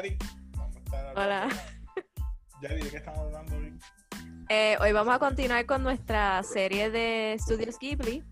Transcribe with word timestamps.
Yari. 0.00 0.16
Vamos 0.56 0.76
a 0.76 0.78
estar 0.78 1.06
hablando. 1.08 1.20
Hola. 1.20 1.48
Yari, 2.62 2.82
¿de 2.82 2.90
qué 2.90 2.96
estamos 2.96 3.20
hablando 3.20 3.56
hoy? 3.56 3.78
Eh, 4.48 4.78
hoy 4.80 4.92
vamos 4.92 5.14
a 5.14 5.18
continuar 5.18 5.66
con 5.66 5.82
nuestra 5.82 6.42
serie 6.42 6.90
de 6.90 7.36
Studios 7.38 7.78
Ghibli. 7.78 8.24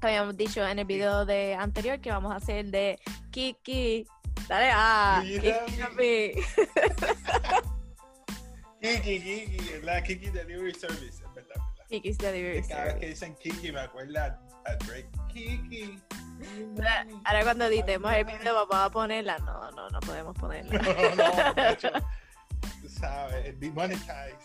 Que 0.00 0.06
habíamos 0.06 0.36
dicho 0.38 0.66
en 0.66 0.78
el 0.78 0.86
video 0.86 1.26
de 1.26 1.54
anterior 1.54 2.00
que 2.00 2.10
vamos 2.10 2.32
a 2.32 2.36
hacer 2.36 2.64
de 2.70 2.98
Kiki. 3.30 4.06
Dale, 4.48 4.70
ah, 4.72 5.22
Mira, 5.22 5.66
Kiki. 5.66 6.42
Kiki, 8.80 9.20
Kiki, 9.20 9.80
la 9.82 10.02
Kiki 10.02 10.30
Delivery 10.30 10.74
Service, 10.74 11.22
es 11.22 11.34
verdad, 11.34 11.54
verdad. 11.54 11.86
Kiki's 11.88 12.16
Delivery 12.18 12.62
Cada 12.62 12.84
vez 12.84 12.94
que 12.94 13.14
Service. 13.14 13.26
dicen 13.26 13.34
Kiki 13.36 13.70
me 13.70 13.80
acuerda 13.80 14.40
a 14.64 14.74
Drake. 14.86 15.10
Kiki. 15.32 16.00
Ahora 17.24 17.42
cuando 17.42 17.64
editemos 17.66 18.12
el 18.12 18.24
video 18.24 18.54
vamos 18.54 18.74
a 18.86 18.90
ponerla. 18.90 19.38
No, 19.38 19.70
no, 19.72 19.88
no 19.90 20.00
podemos 20.00 20.36
ponerla. 20.36 20.80
No, 20.82 21.54
no, 21.54 21.68
hecho, 21.70 21.90
tú 22.80 22.88
sabes, 22.88 23.58
demonetized. 23.60 24.36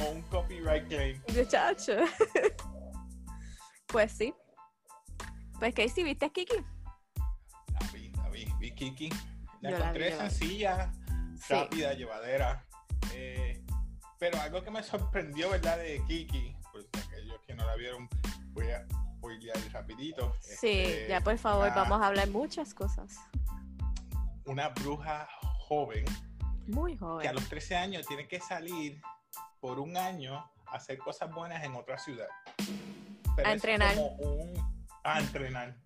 O 0.00 0.10
un 0.10 0.22
copyright 0.22 0.86
claim. 0.88 1.20
Muchacho. 1.34 1.92
Pues 3.86 4.12
sí. 4.12 4.34
Pues 5.58 5.74
Casey, 5.74 6.04
¿viste 6.04 6.26
a 6.26 6.28
Kiki? 6.30 6.56
La 7.68 7.86
vi, 7.92 8.10
la 8.16 8.28
vi, 8.30 8.46
vi 8.58 8.74
Kiki. 8.74 9.08
La 9.60 9.70
Yo 9.70 9.76
encontré 9.76 10.10
la 10.10 10.24
vi. 10.24 10.30
sencilla, 10.30 10.92
Sí. 11.38 11.52
rápida, 11.54 11.92
llevadera. 11.94 12.64
Eh, 13.14 13.62
pero 14.18 14.40
algo 14.40 14.62
que 14.62 14.70
me 14.70 14.82
sorprendió, 14.82 15.50
¿verdad? 15.50 15.78
De 15.78 16.02
Kiki, 16.06 16.56
pues 16.72 16.86
aquellos 17.06 17.40
que 17.46 17.54
no 17.54 17.66
la 17.66 17.74
vieron, 17.76 18.08
voy 18.52 18.70
a 18.70 18.86
spoilear 19.26 19.56
rapidito. 19.72 20.34
Sí, 20.40 20.68
Este, 20.68 21.08
ya 21.08 21.20
por 21.20 21.36
favor, 21.38 21.66
una- 21.66 21.74
vamos 21.74 22.00
a 22.02 22.06
hablar 22.06 22.28
muchas 22.30 22.74
cosas. 22.74 23.16
Una 24.44 24.68
bruja 24.68 25.28
joven 25.58 26.04
Muy 26.68 26.92
que 26.96 27.04
a 27.04 27.06
joven. 27.08 27.34
los 27.34 27.48
13 27.48 27.76
años 27.76 28.06
tiene 28.06 28.28
que 28.28 28.38
salir 28.40 29.00
por 29.60 29.80
un 29.80 29.96
año 29.96 30.34
a 30.66 30.76
hacer 30.76 30.98
cosas 30.98 31.30
buenas 31.32 31.62
en 31.64 31.74
otra 31.74 31.98
ciudad. 31.98 32.28
Pero 33.34 33.48
A 33.48 33.52
entrenar. 33.52 33.94
como 33.96 34.08
un- 34.16 34.76
a 35.02 35.18
entrenar. 35.20 35.76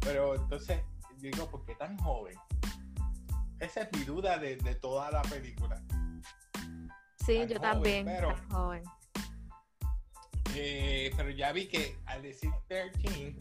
Pero 0.00 0.36
entonces, 0.36 0.80
digo, 1.16 1.50
¿por 1.50 1.64
qué 1.64 1.74
tan 1.74 1.98
joven? 1.98 2.36
Esa 3.58 3.82
es 3.82 3.88
mi 3.92 4.04
duda 4.04 4.38
de, 4.38 4.56
de 4.56 4.74
toda 4.76 5.10
la 5.10 5.22
película. 5.22 5.82
Sí, 7.26 7.38
tan 7.40 7.48
yo 7.48 7.56
joven, 7.56 7.60
también. 7.60 8.06
pero- 8.06 8.28
tan 8.34 8.48
joven. 8.50 8.82
Eh, 10.60 11.12
pero 11.16 11.30
ya 11.30 11.52
vi 11.52 11.68
que 11.68 11.96
al 12.06 12.20
decir 12.22 12.50
13, 12.66 13.36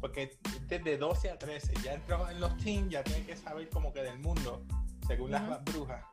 porque 0.00 0.36
desde 0.66 0.98
12 0.98 1.30
a 1.30 1.38
13, 1.38 1.74
ya 1.84 1.94
entró 1.94 2.28
en 2.28 2.40
los 2.40 2.56
teens, 2.56 2.90
ya 2.90 3.04
tiene 3.04 3.24
que 3.24 3.36
saber 3.36 3.68
como 3.70 3.92
que 3.92 4.02
del 4.02 4.18
mundo, 4.18 4.64
según 5.06 5.30
las 5.30 5.62
brujas. 5.64 6.04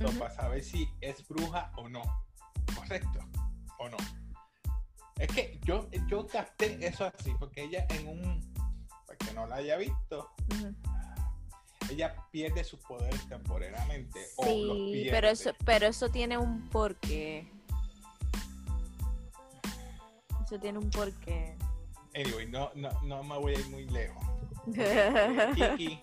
So, 0.00 0.08
Ujú. 0.08 0.18
Para 0.18 0.34
saber 0.34 0.64
si 0.64 0.88
es 1.02 1.26
bruja 1.28 1.72
o 1.76 1.88
no. 1.88 2.02
¿Correcto? 2.74 3.18
¿O 3.78 3.88
no? 3.88 3.96
Es 5.18 5.28
que 5.28 5.58
yo, 5.64 5.88
yo 6.08 6.26
capté 6.26 6.78
eso 6.86 7.04
así, 7.04 7.34
porque 7.38 7.64
ella 7.64 7.86
en 7.90 8.08
un... 8.08 8.54
Para 9.06 9.18
que 9.18 9.32
no 9.34 9.46
la 9.46 9.56
haya 9.56 9.76
visto, 9.76 10.30
ella 11.90 12.14
pierde 12.30 12.64
sus 12.64 12.80
poderes 12.80 13.20
o 14.36 14.44
los 14.46 14.76
Sí, 14.76 14.90
pierde. 14.92 15.10
pero 15.10 15.28
eso, 15.28 15.50
pero 15.64 15.86
eso 15.86 16.08
tiene 16.10 16.38
un 16.38 16.68
porqué. 16.70 17.46
Eso 20.46 20.58
tiene 20.60 20.78
un 20.78 20.88
porqué. 20.90 21.56
Anyway, 22.14 22.46
no, 22.48 22.70
no, 22.74 22.88
no 23.02 23.22
me 23.22 23.36
voy 23.38 23.54
a 23.54 23.58
ir 23.58 23.68
muy 23.68 23.86
lejos. 23.88 24.24
Kiki 25.54 26.00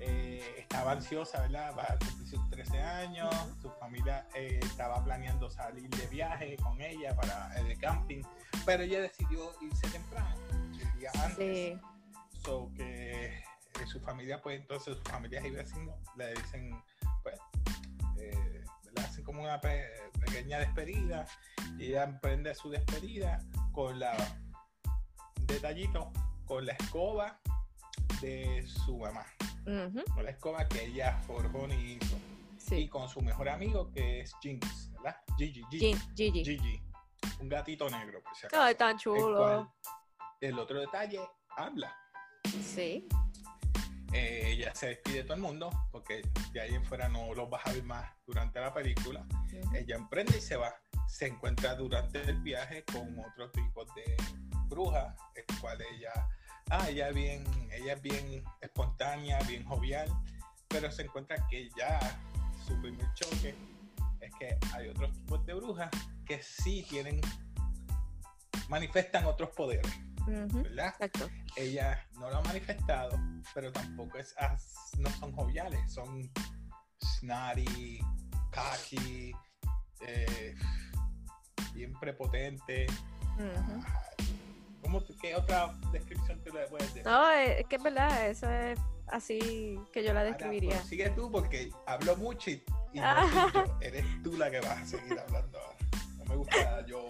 eh, 0.00 0.54
estaba 0.58 0.92
ansiosa, 0.92 1.40
¿verdad? 1.42 1.74
Va 1.76 1.82
a 1.84 1.98
cumplir 1.98 2.28
sus 2.28 2.50
13 2.50 2.80
años, 2.80 3.34
su 3.62 3.70
familia 3.80 4.26
eh, 4.34 4.60
estaba 4.62 5.02
planeando 5.04 5.48
salir 5.50 5.88
de 5.90 6.06
viaje 6.08 6.56
con 6.56 6.80
ella 6.80 7.14
para 7.16 7.52
el 7.60 7.78
camping, 7.78 8.22
pero 8.66 8.82
ella 8.82 9.00
decidió 9.02 9.52
irse 9.60 9.88
temprano, 9.88 10.34
el 10.80 10.98
día 10.98 11.10
antes. 11.22 11.36
Sí. 11.36 11.80
So 12.44 12.70
que 12.76 13.26
eh, 13.26 13.42
su 13.86 14.00
familia, 14.00 14.40
pues 14.42 14.60
entonces 14.60 14.94
sus 14.96 15.04
familias 15.04 15.44
y 15.44 15.50
vecinos 15.50 15.94
le 16.16 16.34
dicen, 16.34 16.82
pues, 17.22 17.38
eh, 18.18 18.64
le 18.96 19.02
hacen 19.02 19.24
como 19.24 19.42
una 19.42 19.60
pe- 19.60 19.90
pequeña 20.24 20.58
despedida 20.58 21.26
y 21.78 21.86
ella 21.86 22.04
emprende 22.04 22.54
su 22.54 22.70
despedida 22.70 23.40
con 23.72 23.98
la 23.98 24.16
detallito, 25.46 26.12
con 26.44 26.66
la 26.66 26.72
escoba 26.72 27.40
de 28.20 28.64
su 28.66 28.98
mamá, 28.98 29.24
con 30.14 30.24
la 30.24 30.30
escoba 30.30 30.68
que 30.68 30.84
ella 30.86 31.18
forjó 31.26 31.66
y 31.68 31.92
hizo, 32.02 32.16
y 32.16 32.60
Sí. 32.60 32.88
con 32.88 33.08
su 33.08 33.20
mejor 33.20 33.48
amigo 33.48 33.90
que 33.90 34.20
es 34.20 34.34
Jinx, 34.42 34.90
¿verdad? 34.92 35.16
Gigi, 35.38 35.64
Gigi, 35.70 35.96
Gigi. 36.16 36.44
Gigi, 36.44 36.82
un 37.40 37.48
gatito 37.48 37.88
negro, 37.90 38.22
por 38.22 38.34
si 38.36 38.46
acaso. 38.46 38.62
Ay, 38.62 38.74
tan 38.74 38.92
el 38.92 38.98
chulo. 38.98 39.72
el 40.40 40.58
otro 40.58 40.80
detalle, 40.80 41.20
habla. 41.56 41.94
Sí. 42.62 43.06
Eh, 44.12 44.52
ella 44.54 44.74
se 44.74 44.88
despide 44.88 45.18
de 45.18 45.22
todo 45.24 45.34
el 45.34 45.40
mundo 45.42 45.70
porque 45.92 46.22
de 46.52 46.60
ahí 46.60 46.74
en 46.74 46.84
fuera 46.84 47.08
no 47.08 47.32
los 47.34 47.48
vas 47.48 47.64
a 47.66 47.72
ver 47.72 47.84
más 47.84 48.10
durante 48.26 48.58
la 48.60 48.72
película. 48.74 49.24
Ella 49.74 49.96
emprende 49.96 50.36
y 50.36 50.40
se 50.40 50.56
va. 50.56 50.74
Se 51.10 51.26
encuentra 51.26 51.74
durante 51.74 52.22
el 52.22 52.40
viaje 52.40 52.84
con 52.84 53.18
otro 53.18 53.50
tipo 53.50 53.84
de 53.96 54.16
bruja, 54.68 55.14
el 55.34 55.58
cual 55.60 55.78
ella, 55.92 56.12
ah, 56.70 56.88
ella 56.88 57.08
es 57.08 57.14
bien, 57.14 57.44
ella 57.72 57.94
es 57.94 58.00
bien 58.02 58.44
espontánea, 58.60 59.38
bien 59.40 59.64
jovial, 59.64 60.08
pero 60.68 60.90
se 60.90 61.02
encuentra 61.02 61.36
que 61.50 61.68
ya 61.76 61.98
su 62.66 62.80
primer 62.80 63.12
choque 63.14 63.54
es 64.20 64.32
que 64.38 64.56
hay 64.72 64.88
otros 64.88 65.12
tipos 65.12 65.44
de 65.44 65.54
brujas 65.54 65.90
que 66.24 66.42
sí 66.42 66.86
tienen, 66.88 67.20
manifestan 68.68 69.24
otros 69.26 69.50
poderes, 69.50 69.92
¿verdad? 70.26 70.94
Exacto. 71.00 71.28
ella 71.56 72.06
no 72.12 72.30
lo 72.30 72.36
ha 72.38 72.42
manifestado, 72.42 73.18
pero 73.52 73.72
tampoco 73.72 74.16
es 74.16 74.32
as- 74.38 74.92
no 74.98 75.10
son 75.18 75.32
joviales, 75.32 75.92
son 75.92 76.30
snotty, 77.18 78.00
cocky, 78.54 79.32
eh, 80.06 80.54
bien 81.72 81.92
prepotente. 81.98 82.86
Ujú. 83.36 83.84
¿Cómo, 84.82 85.00
tú- 85.02 85.14
¿Qué 85.20 85.34
otra 85.36 85.72
descripción 85.92 86.40
te 86.42 86.50
le 86.50 86.66
puedes 86.66 86.88
decir? 86.88 87.04
No, 87.04 87.30
es 87.30 87.66
que 87.66 87.76
es 87.76 87.82
verdad, 87.82 88.28
eso 88.28 88.50
es 88.50 88.78
así 89.08 89.78
que 89.92 90.02
yo 90.04 90.12
la 90.12 90.20
Ahora, 90.20 90.30
describiría. 90.32 90.76
pues, 90.76 90.88
sigue 90.88 91.10
tú 91.10 91.30
porque 91.30 91.70
hablo 91.86 92.16
mucho 92.16 92.50
y, 92.50 92.62
Ah. 92.98 93.64
eres 93.80 94.04
tú 94.22 94.36
la 94.36 94.50
que 94.50 94.60
vas 94.60 94.78
a 94.82 94.86
seguir 94.86 95.18
hablando 95.18 95.58
ahora. 95.58 95.76
No 96.18 96.24
me 96.24 96.36
gusta 96.36 96.86
yo 96.86 97.04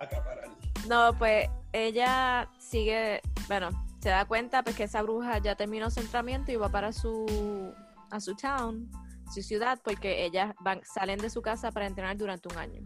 acaparar. 0.00 0.48
No, 0.88 1.16
pues 1.18 1.48
ella 1.72 2.48
sigue, 2.58 3.20
bueno, 3.48 3.70
se 4.00 4.08
da 4.08 4.24
cuenta 4.24 4.62
pues 4.62 4.74
que 4.76 4.84
esa 4.84 5.02
bruja 5.02 5.38
ya 5.38 5.54
terminó 5.54 5.90
su 5.90 6.00
entrenamiento 6.00 6.50
y 6.52 6.56
va 6.56 6.68
para 6.68 6.92
su 6.92 7.72
a 8.10 8.20
su 8.20 8.34
town, 8.36 8.90
su 9.32 9.42
ciudad, 9.42 9.78
porque 9.82 10.24
ellas 10.24 10.54
van, 10.60 10.82
salen 10.84 11.18
de 11.18 11.30
su 11.30 11.40
casa 11.40 11.70
para 11.72 11.86
entrenar 11.86 12.16
durante 12.16 12.48
un 12.48 12.58
año. 12.58 12.82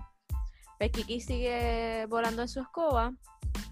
Pues 0.78 0.92
Kiki 0.92 1.20
sigue 1.20 2.06
volando 2.06 2.42
en 2.42 2.48
su 2.48 2.60
escoba 2.60 3.14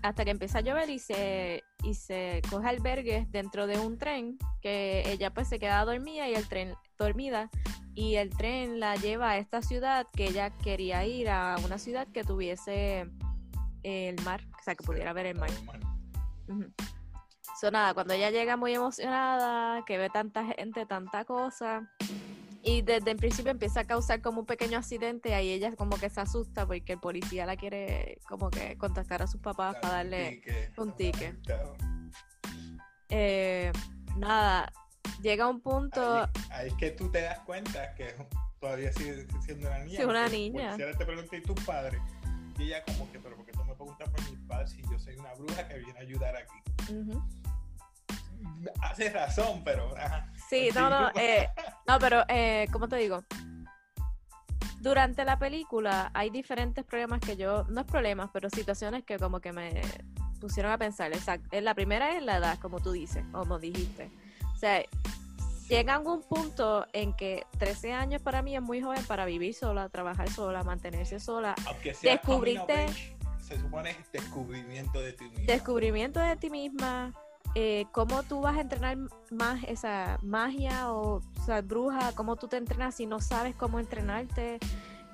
hasta 0.02 0.24
que 0.24 0.30
empieza 0.30 0.58
a 0.58 0.60
llover 0.60 0.90
y 0.90 0.98
se, 0.98 1.64
y 1.82 1.94
se 1.94 2.42
coge 2.50 2.68
albergue 2.68 3.26
dentro 3.30 3.66
de 3.66 3.78
un 3.78 3.98
tren 3.98 4.38
que 4.60 5.02
ella 5.10 5.32
pues 5.32 5.48
se 5.48 5.58
queda 5.58 5.84
dormida 5.84 6.28
y 6.28 6.34
el 6.34 6.48
tren 6.48 6.74
dormida. 6.98 7.50
Y 7.94 8.16
el 8.16 8.30
tren 8.30 8.80
la 8.80 8.96
lleva 8.96 9.30
a 9.30 9.38
esta 9.38 9.62
ciudad 9.62 10.06
que 10.14 10.26
ella 10.26 10.50
quería 10.50 11.04
ir 11.06 11.28
a 11.28 11.56
una 11.64 11.78
ciudad 11.78 12.08
que 12.08 12.24
tuviese 12.24 13.06
el 13.82 14.20
mar, 14.24 14.42
o 14.58 14.62
sea, 14.62 14.74
que 14.74 14.84
pudiera 14.84 15.12
ver 15.12 15.26
el 15.26 15.38
mar. 15.38 15.50
So, 17.60 17.70
nada, 17.70 17.94
cuando 17.94 18.14
ella 18.14 18.30
llega 18.30 18.56
muy 18.56 18.74
emocionada, 18.74 19.84
que 19.84 19.96
ve 19.96 20.10
tanta 20.10 20.44
gente, 20.44 20.86
tanta 20.86 21.24
cosa, 21.24 21.88
y 22.64 22.80
desde 22.80 23.10
el 23.10 23.18
principio 23.18 23.50
empieza 23.50 23.80
a 23.80 23.84
causar 23.84 24.22
como 24.22 24.40
un 24.40 24.46
pequeño 24.46 24.78
accidente, 24.78 25.34
ahí 25.34 25.50
ella 25.50 25.74
como 25.76 25.98
que 25.98 26.08
se 26.08 26.20
asusta 26.20 26.66
porque 26.66 26.94
el 26.94 26.98
policía 26.98 27.44
la 27.44 27.56
quiere 27.56 28.18
como 28.26 28.50
que 28.50 28.78
contactar 28.78 29.22
a 29.22 29.26
sus 29.26 29.40
papás 29.40 29.76
para 29.82 29.96
darle 29.96 30.40
un 30.78 30.96
ticket. 30.96 31.36
Eh, 33.10 33.70
nada, 34.16 34.72
llega 35.22 35.46
un 35.46 35.60
punto, 35.60 36.22
Ahí, 36.22 36.28
ahí 36.50 36.68
es 36.68 36.74
que 36.74 36.90
tú 36.92 37.10
te 37.10 37.20
das 37.20 37.38
cuenta 37.40 37.94
que 37.94 38.14
todavía 38.58 38.90
sigue 38.92 39.26
siendo 39.44 39.68
una 39.68 39.78
niña. 39.80 39.98
Sí, 39.98 40.04
una 40.04 40.22
porque 40.22 40.36
niña. 40.36 40.62
el 40.62 40.76
policía 40.76 40.98
te 40.98 41.04
pregunta, 41.04 41.36
¿y 41.36 41.42
tus 41.42 41.64
padres? 41.64 42.00
Y 42.58 42.62
ella 42.62 42.82
como 42.84 43.12
que, 43.12 43.18
pero 43.18 43.36
¿por 43.36 43.44
qué 43.44 43.52
tú 43.52 43.64
me 43.64 43.74
preguntas 43.74 44.08
por 44.08 44.30
mis 44.30 44.40
padres 44.48 44.70
si 44.70 44.82
yo 44.90 44.98
soy 44.98 45.16
una 45.16 45.34
bruja 45.34 45.68
que 45.68 45.78
viene 45.78 45.98
a 45.98 46.02
ayudar 46.02 46.34
aquí? 46.36 46.92
ujú. 46.92 47.22
Hace 48.80 49.10
razón, 49.10 49.62
pero... 49.64 49.96
ajá. 49.96 50.32
Sí, 50.54 50.68
no, 50.74 50.90
no, 50.90 51.10
eh, 51.16 51.48
no, 51.86 51.98
pero, 51.98 52.22
eh, 52.28 52.66
¿cómo 52.72 52.88
te 52.88 52.96
digo? 52.96 53.24
Durante 54.80 55.24
la 55.24 55.38
película 55.38 56.10
hay 56.14 56.30
diferentes 56.30 56.84
problemas 56.84 57.20
que 57.20 57.36
yo, 57.36 57.64
no 57.68 57.80
es 57.80 57.86
problemas, 57.86 58.30
pero 58.32 58.50
situaciones 58.50 59.02
que 59.04 59.18
como 59.18 59.40
que 59.40 59.52
me, 59.52 59.80
pusieron 60.40 60.72
a 60.72 60.78
pensar, 60.78 61.10
exacto. 61.12 61.58
La 61.60 61.74
primera 61.74 62.16
es 62.16 62.22
la 62.22 62.36
edad, 62.36 62.58
como 62.58 62.80
tú 62.80 62.92
dices, 62.92 63.24
como 63.32 63.58
dijiste. 63.58 64.10
O 64.54 64.58
sea, 64.58 64.82
llega 65.70 65.94
a 65.94 65.98
un 65.98 66.22
punto 66.22 66.86
en 66.92 67.14
que 67.14 67.46
13 67.58 67.94
años 67.94 68.20
para 68.20 68.42
mí 68.42 68.54
es 68.54 68.60
muy 68.60 68.82
joven 68.82 69.02
para 69.06 69.24
vivir 69.24 69.54
sola, 69.54 69.88
trabajar 69.88 70.28
sola, 70.30 70.62
mantenerse 70.62 71.18
sola. 71.18 71.54
Aunque 71.66 71.94
sea 71.94 72.20
Descubrirte- 72.20 73.14
se 73.40 73.58
supone 73.58 73.96
descubrimiento 74.12 75.00
de 75.00 75.12
ti 75.14 75.24
mismo. 75.24 75.46
descubrimiento 75.46 76.20
de 76.20 76.36
ti 76.36 76.50
misma, 76.50 77.12
eh, 77.54 77.86
cómo 77.92 78.22
tú 78.24 78.40
vas 78.40 78.56
a 78.56 78.60
entrenar 78.62 78.96
más 79.30 79.62
esa 79.64 80.18
magia 80.22 80.90
o, 80.92 81.16
o 81.16 81.44
sea, 81.46 81.60
bruja, 81.62 82.12
cómo 82.14 82.36
tú 82.36 82.48
te 82.48 82.56
entrenas 82.56 82.94
si 82.96 83.06
no 83.06 83.20
sabes 83.20 83.54
cómo 83.54 83.78
entrenarte. 83.80 84.58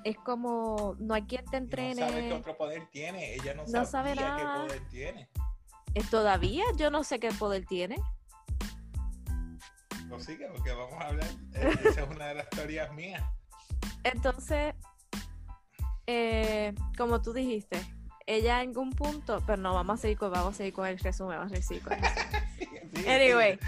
Es 0.04 0.16
como, 0.16 0.96
no 0.98 1.12
hay 1.12 1.22
quien 1.24 1.44
te 1.44 1.58
Y 1.58 1.60
No 1.60 1.66
sabe 1.68 1.74
qué 1.74 1.94
entrene. 1.94 2.32
otro 2.32 2.56
poder 2.56 2.86
tiene. 2.90 3.34
Ella 3.34 3.52
no, 3.54 3.64
No 3.66 3.84
sabe 3.84 4.14
qué 4.14 4.20
nada. 4.22 4.64
poder 4.66 4.80
tiene. 4.88 5.28
Eh, 5.94 6.02
Todavía 6.10 6.64
yo 6.76 6.90
no 6.90 7.04
sé 7.04 7.18
qué 7.20 7.30
poder 7.32 7.66
tiene. 7.66 7.96
No 10.06 10.18
sigue 10.18 10.48
porque 10.48 10.72
vamos 10.72 11.00
a 11.00 11.08
hablar. 11.08 11.28
eh, 11.54 11.70
Esa 11.84 12.02
es 12.02 12.08
una 12.08 12.28
de 12.28 12.34
las 12.36 12.48
teorías 12.50 12.92
mías. 12.94 13.22
Entonces, 14.02 14.74
eh, 16.06 16.74
como 16.96 17.20
tú 17.20 17.32
dijiste, 17.32 17.78
ella 18.26 18.62
en 18.62 18.76
un 18.76 18.90
punto, 18.90 19.42
pero 19.46 19.60
no, 19.60 19.74
vamos 19.74 19.98
a 19.98 20.02
seguir 20.02 20.18
con, 20.18 20.30
vamos 20.30 20.54
a 20.54 20.56
seguir 20.58 20.72
con 20.72 20.86
el 20.86 20.98
resumen, 20.98 21.38
vamos 21.38 21.52
a 21.52 21.62
seguir 21.62 21.82
con 21.82 21.92
el. 21.94 22.00
Sí, 22.96 23.08
Anyway, 23.08 23.58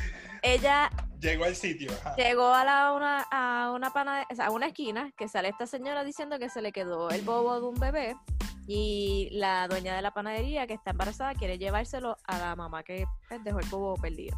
ella 0.43 0.91
Llegó 1.21 1.45
al 1.45 1.55
sitio. 1.55 1.91
ajá. 1.93 2.17
llegó 2.17 2.53
a, 2.53 2.65
la, 2.65 2.93
una, 2.93 3.21
a 3.31 3.71
una 3.73 3.93
pana- 3.93 4.27
o 4.31 4.35
sea, 4.35 4.47
a 4.47 4.51
una 4.51 4.67
esquina 4.67 5.13
que 5.17 5.29
sale 5.29 5.49
esta 5.49 5.67
señora 5.67 6.03
diciendo 6.03 6.39
que 6.41 6.49
se 6.49 6.61
le 6.63 6.73
quedó 6.73 7.11
el 7.11 7.23
bobo 7.23 7.61
de 7.61 7.67
un 7.67 7.79
bebé 7.79 8.17
y 8.67 9.29
la 9.33 9.69
dueña 9.69 9.95
de 9.95 10.03
la 10.03 10.13
panadería 10.13 10.67
que 10.67 10.75
está 10.75 10.91
embarazada 10.91 11.35
quiere 11.35 11.59
llevárselo 11.59 12.17
a 12.27 12.39
la 12.39 12.57
mamá 12.57 12.83
que 12.83 13.07
pues, 13.29 13.43
dejó 13.45 13.61
el 13.61 13.67
bobo 13.69 13.95
perdido. 13.95 14.37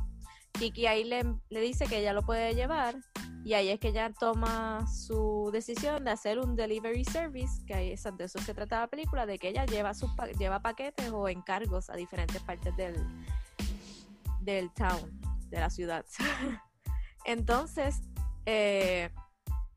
Kiki 0.58 0.86
ahí 0.86 1.04
le, 1.04 1.24
le 1.50 1.60
dice 1.60 1.86
que 1.86 1.98
ella 1.98 2.12
lo 2.12 2.22
puede 2.22 2.54
llevar 2.54 2.96
y 3.44 3.52
ahí 3.52 3.68
es 3.68 3.78
que 3.78 3.88
ella 3.88 4.10
toma 4.18 4.86
su 4.86 5.50
decisión 5.52 6.04
de 6.04 6.12
hacer 6.12 6.38
un 6.38 6.56
delivery 6.56 7.04
service, 7.04 7.62
que 7.66 7.74
ahí 7.74 7.92
es, 7.92 8.02
de 8.02 8.24
eso 8.24 8.38
se 8.38 8.54
trata 8.54 8.80
la 8.80 8.86
película, 8.86 9.26
de 9.26 9.38
que 9.38 9.48
ella 9.48 9.66
lleva, 9.66 9.92
lleva 10.38 10.62
paquetes 10.62 11.10
o 11.12 11.28
encargos 11.28 11.90
a 11.90 11.96
diferentes 11.96 12.40
partes 12.42 12.74
del, 12.74 12.94
del 14.40 14.72
town, 14.72 15.20
de 15.50 15.60
la 15.60 15.68
ciudad. 15.68 16.06
Entonces, 17.26 18.00
eh, 18.46 19.10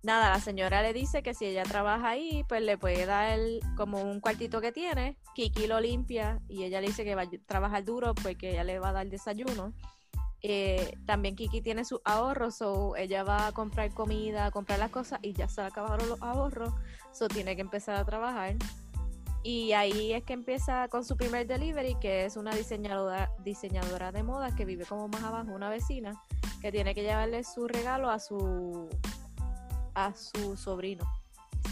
nada, 0.01 0.29
la 0.29 0.39
señora 0.39 0.81
le 0.81 0.93
dice 0.93 1.21
que 1.21 1.33
si 1.33 1.45
ella 1.45 1.63
trabaja 1.63 2.07
ahí, 2.07 2.45
pues 2.47 2.61
le 2.61 2.77
puede 2.77 3.05
dar 3.05 3.37
como 3.75 4.01
un 4.01 4.21
cuartito 4.21 4.61
que 4.61 4.71
tiene. 4.71 5.17
Kiki 5.35 5.67
lo 5.67 5.81
limpia 5.81 6.41
y 6.47 6.63
ella 6.63 6.79
le 6.79 6.87
dice 6.87 7.03
que 7.03 7.15
va 7.15 7.23
a 7.23 7.29
trabajar 7.45 7.83
duro 7.83 8.15
porque 8.15 8.51
ella 8.51 8.63
le 8.63 8.79
va 8.79 8.89
a 8.89 8.93
dar 8.93 9.09
desayuno. 9.09 9.73
Eh, 10.43 10.97
también 11.05 11.35
Kiki 11.35 11.61
tiene 11.61 11.83
sus 11.83 11.99
ahorros, 12.05 12.61
o 12.61 12.95
ella 12.95 13.23
va 13.23 13.47
a 13.47 13.51
comprar 13.51 13.91
comida, 13.93 14.45
a 14.45 14.51
comprar 14.51 14.79
las 14.79 14.91
cosas 14.91 15.19
y 15.21 15.33
ya 15.33 15.47
se 15.47 15.61
acabaron 15.61 16.07
los 16.07 16.21
ahorros, 16.21 16.73
so 17.11 17.27
tiene 17.27 17.55
que 17.55 17.61
empezar 17.61 17.95
a 17.95 18.05
trabajar. 18.05 18.55
Y 19.43 19.73
ahí 19.73 20.13
es 20.13 20.23
que 20.23 20.33
empieza 20.33 20.87
con 20.89 21.05
su 21.05 21.15
primer 21.15 21.47
delivery, 21.47 21.95
que 21.99 22.25
es 22.25 22.37
una 22.37 22.53
diseñadora, 22.53 23.31
diseñadora 23.43 24.11
de 24.11 24.23
moda 24.23 24.53
que 24.55 24.65
vive 24.65 24.85
como 24.85 25.07
más 25.07 25.23
abajo, 25.23 25.51
una 25.51 25.69
vecina, 25.69 26.21
que 26.61 26.71
tiene 26.71 26.93
que 26.93 27.03
llevarle 27.03 27.43
su 27.43 27.67
regalo 27.67 28.09
a 28.09 28.19
su 28.19 28.89
a 29.93 30.13
su 30.13 30.55
sobrino. 30.57 31.05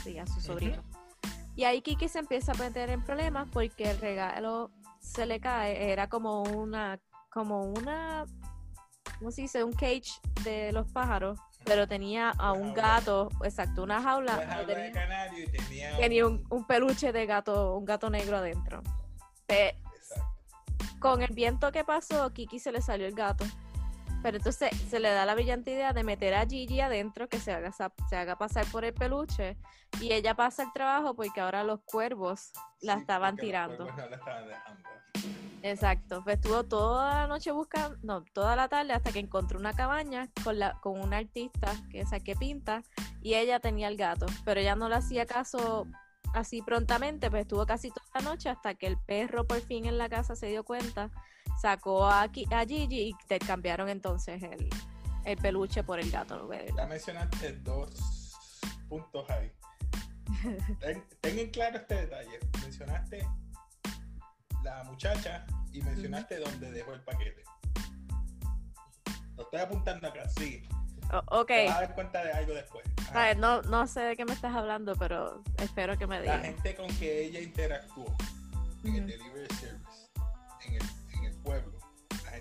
Sí, 0.03 0.17
a 0.17 0.25
su 0.25 0.41
sobrino. 0.41 0.81
Y 1.55 1.63
ahí 1.63 1.81
Kiki 1.81 2.07
se 2.07 2.19
empieza 2.19 2.51
a 2.51 2.55
meter 2.55 2.89
en 2.89 3.03
problemas 3.03 3.47
porque 3.51 3.91
el 3.91 3.99
regalo 3.99 4.71
se 4.99 5.25
le 5.25 5.39
cae, 5.39 5.91
era 5.91 6.09
como 6.09 6.43
una, 6.43 6.99
como 7.29 7.63
una, 7.63 8.25
¿cómo 9.19 9.31
se 9.31 9.43
dice? 9.43 9.63
Un 9.63 9.73
cage 9.73 10.19
de 10.43 10.71
los 10.71 10.87
pájaros, 10.91 11.39
pero 11.63 11.87
tenía 11.87 12.29
a 12.31 12.51
un 12.53 12.73
gato, 12.73 13.29
exacto, 13.43 13.83
una 13.83 14.01
jaula, 14.01 14.39
Una 14.43 14.63
de 14.63 14.75
tenía, 14.75 14.91
canario 14.91 15.43
y 15.43 15.47
tenía, 15.47 15.97
tenía 15.97 16.27
un, 16.27 16.43
un 16.49 16.65
peluche 16.65 17.11
de 17.11 17.25
gato, 17.25 17.75
un 17.75 17.85
gato 17.85 18.09
negro 18.09 18.37
adentro. 18.37 18.81
Pe- 19.47 19.75
Exacto. 19.95 20.25
con 20.99 21.21
el 21.21 21.33
viento 21.33 21.71
que 21.71 21.83
pasó, 21.83 22.31
Kiki 22.33 22.59
se 22.59 22.71
le 22.71 22.81
salió 22.81 23.07
el 23.07 23.15
gato. 23.15 23.45
Pero 24.25 24.37
entonces 24.37 24.71
se 24.89 24.99
le 24.99 25.11
da 25.11 25.23
la 25.23 25.35
brillante 25.35 25.69
idea 25.69 25.93
de 25.93 26.03
meter 26.03 26.33
a 26.33 26.47
Gigi 26.47 26.81
adentro, 26.81 27.29
que 27.29 27.37
se 27.39 27.51
haga, 27.51 27.71
se 27.71 28.15
haga 28.15 28.35
pasar 28.39 28.65
por 28.71 28.83
el 28.83 28.91
peluche, 28.91 29.55
y 30.01 30.13
ella 30.13 30.33
pasa 30.33 30.63
el 30.63 30.73
trabajo 30.73 31.13
porque 31.13 31.41
ahora 31.41 31.63
los 31.63 31.81
cuervos 31.81 32.51
la 32.81 32.95
Sí, 32.95 33.01
estaban 33.01 33.37
tirando. 33.37 33.83
cuervos 33.85 33.97
no 33.97 34.09
la 34.09 34.15
estaban 34.15 34.47
dejando. 34.47 34.89
Exacto. 35.61 36.23
Pues 36.23 36.37
estuvo 36.37 36.63
toda 36.63 37.21
la 37.21 37.27
noche 37.27 37.51
buscando, 37.51 37.99
no, 38.01 38.23
toda 38.33 38.55
la 38.55 38.67
tarde 38.67 38.93
hasta 38.93 39.11
que 39.11 39.19
encontró 39.19 39.59
una 39.59 39.73
cabaña 39.73 40.27
con 40.43 40.57
la, 40.57 40.79
con 40.81 40.99
una 40.99 41.17
artista 41.17 41.71
que 41.91 41.99
esa 42.01 42.19
que 42.19 42.35
pinta, 42.35 42.81
y 43.21 43.35
ella 43.35 43.59
tenía 43.59 43.89
el 43.89 43.95
gato, 43.95 44.25
pero 44.43 44.59
ella 44.59 44.75
no 44.75 44.89
le 44.89 44.95
hacía 44.95 45.27
caso 45.27 45.85
así 46.33 46.63
prontamente, 46.63 47.29
pues 47.29 47.43
estuvo 47.43 47.63
casi 47.67 47.91
toda 47.91 48.07
la 48.15 48.21
noche 48.21 48.49
hasta 48.49 48.73
que 48.73 48.87
el 48.87 48.97
perro 48.97 49.45
por 49.45 49.61
fin 49.61 49.85
en 49.85 49.99
la 49.99 50.09
casa 50.09 50.35
se 50.35 50.47
dio 50.47 50.63
cuenta, 50.63 51.11
sacó 51.61 52.05
a, 52.05 52.23
a 52.23 52.29
Gigi 52.65 53.09
y 53.09 53.15
te 53.27 53.39
cambiaron 53.39 53.89
entonces 53.89 54.41
el, 54.43 54.69
el 55.25 55.37
peluche 55.37 55.83
por 55.83 55.99
el 55.99 56.09
gato. 56.11 56.47
¿verdad? 56.47 56.73
Ya 56.77 56.85
mencionaste 56.87 57.53
dos 57.59 58.33
puntos 58.89 59.29
ahí. 59.29 59.51
Ten, 60.79 61.03
ten 61.21 61.39
en 61.39 61.49
claro 61.51 61.77
este 61.77 61.95
detalle. 61.95 62.39
Mencionaste 62.61 63.27
la 64.63 64.83
muchacha 64.85 65.45
y 65.71 65.81
mencionaste 65.81 66.39
dónde 66.39 66.71
dejó 66.71 66.93
el 66.93 67.01
paquete. 67.03 67.43
Lo 69.37 69.43
estoy 69.43 69.59
apuntando 69.59 70.07
acá, 70.07 70.27
sí. 70.29 70.63
O- 71.11 71.41
ok. 71.41 71.47
Te 71.47 71.65
vas 71.67 71.77
a 71.77 71.81
dar 71.81 71.95
cuenta 71.95 72.23
de 72.23 72.31
algo 72.31 72.53
después. 72.53 72.83
Ver, 73.13 73.37
no, 73.37 73.61
no 73.63 73.85
sé 73.87 73.99
de 74.01 74.15
qué 74.15 74.25
me 74.25 74.33
estás 74.33 74.55
hablando, 74.55 74.95
pero 74.95 75.43
espero 75.57 75.97
que 75.97 76.07
me 76.07 76.15
La 76.17 76.21
digas. 76.23 76.41
gente 76.43 76.75
con 76.75 76.87
que 76.97 77.25
ella 77.25 77.39
interactuó 77.41 78.05
en 78.83 78.95
el 78.95 79.07
delivery 79.07 79.53
service, 79.55 79.84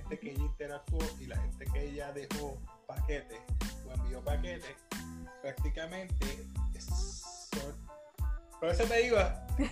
gente 0.04 0.18
que 0.18 0.30
ella 0.32 0.42
interactuó 0.44 0.98
y 1.18 1.26
la 1.26 1.36
gente 1.36 1.64
que 1.72 1.84
ella 1.90 2.12
dejó 2.12 2.58
paquetes 2.86 3.40
o 3.86 3.92
envió 3.92 4.22
paquetes, 4.22 4.76
prácticamente 5.42 6.46
son... 6.78 7.74
Por 8.60 8.68
eso 8.68 8.84
te 8.84 9.02
digo, 9.02 9.16
te 9.56 9.64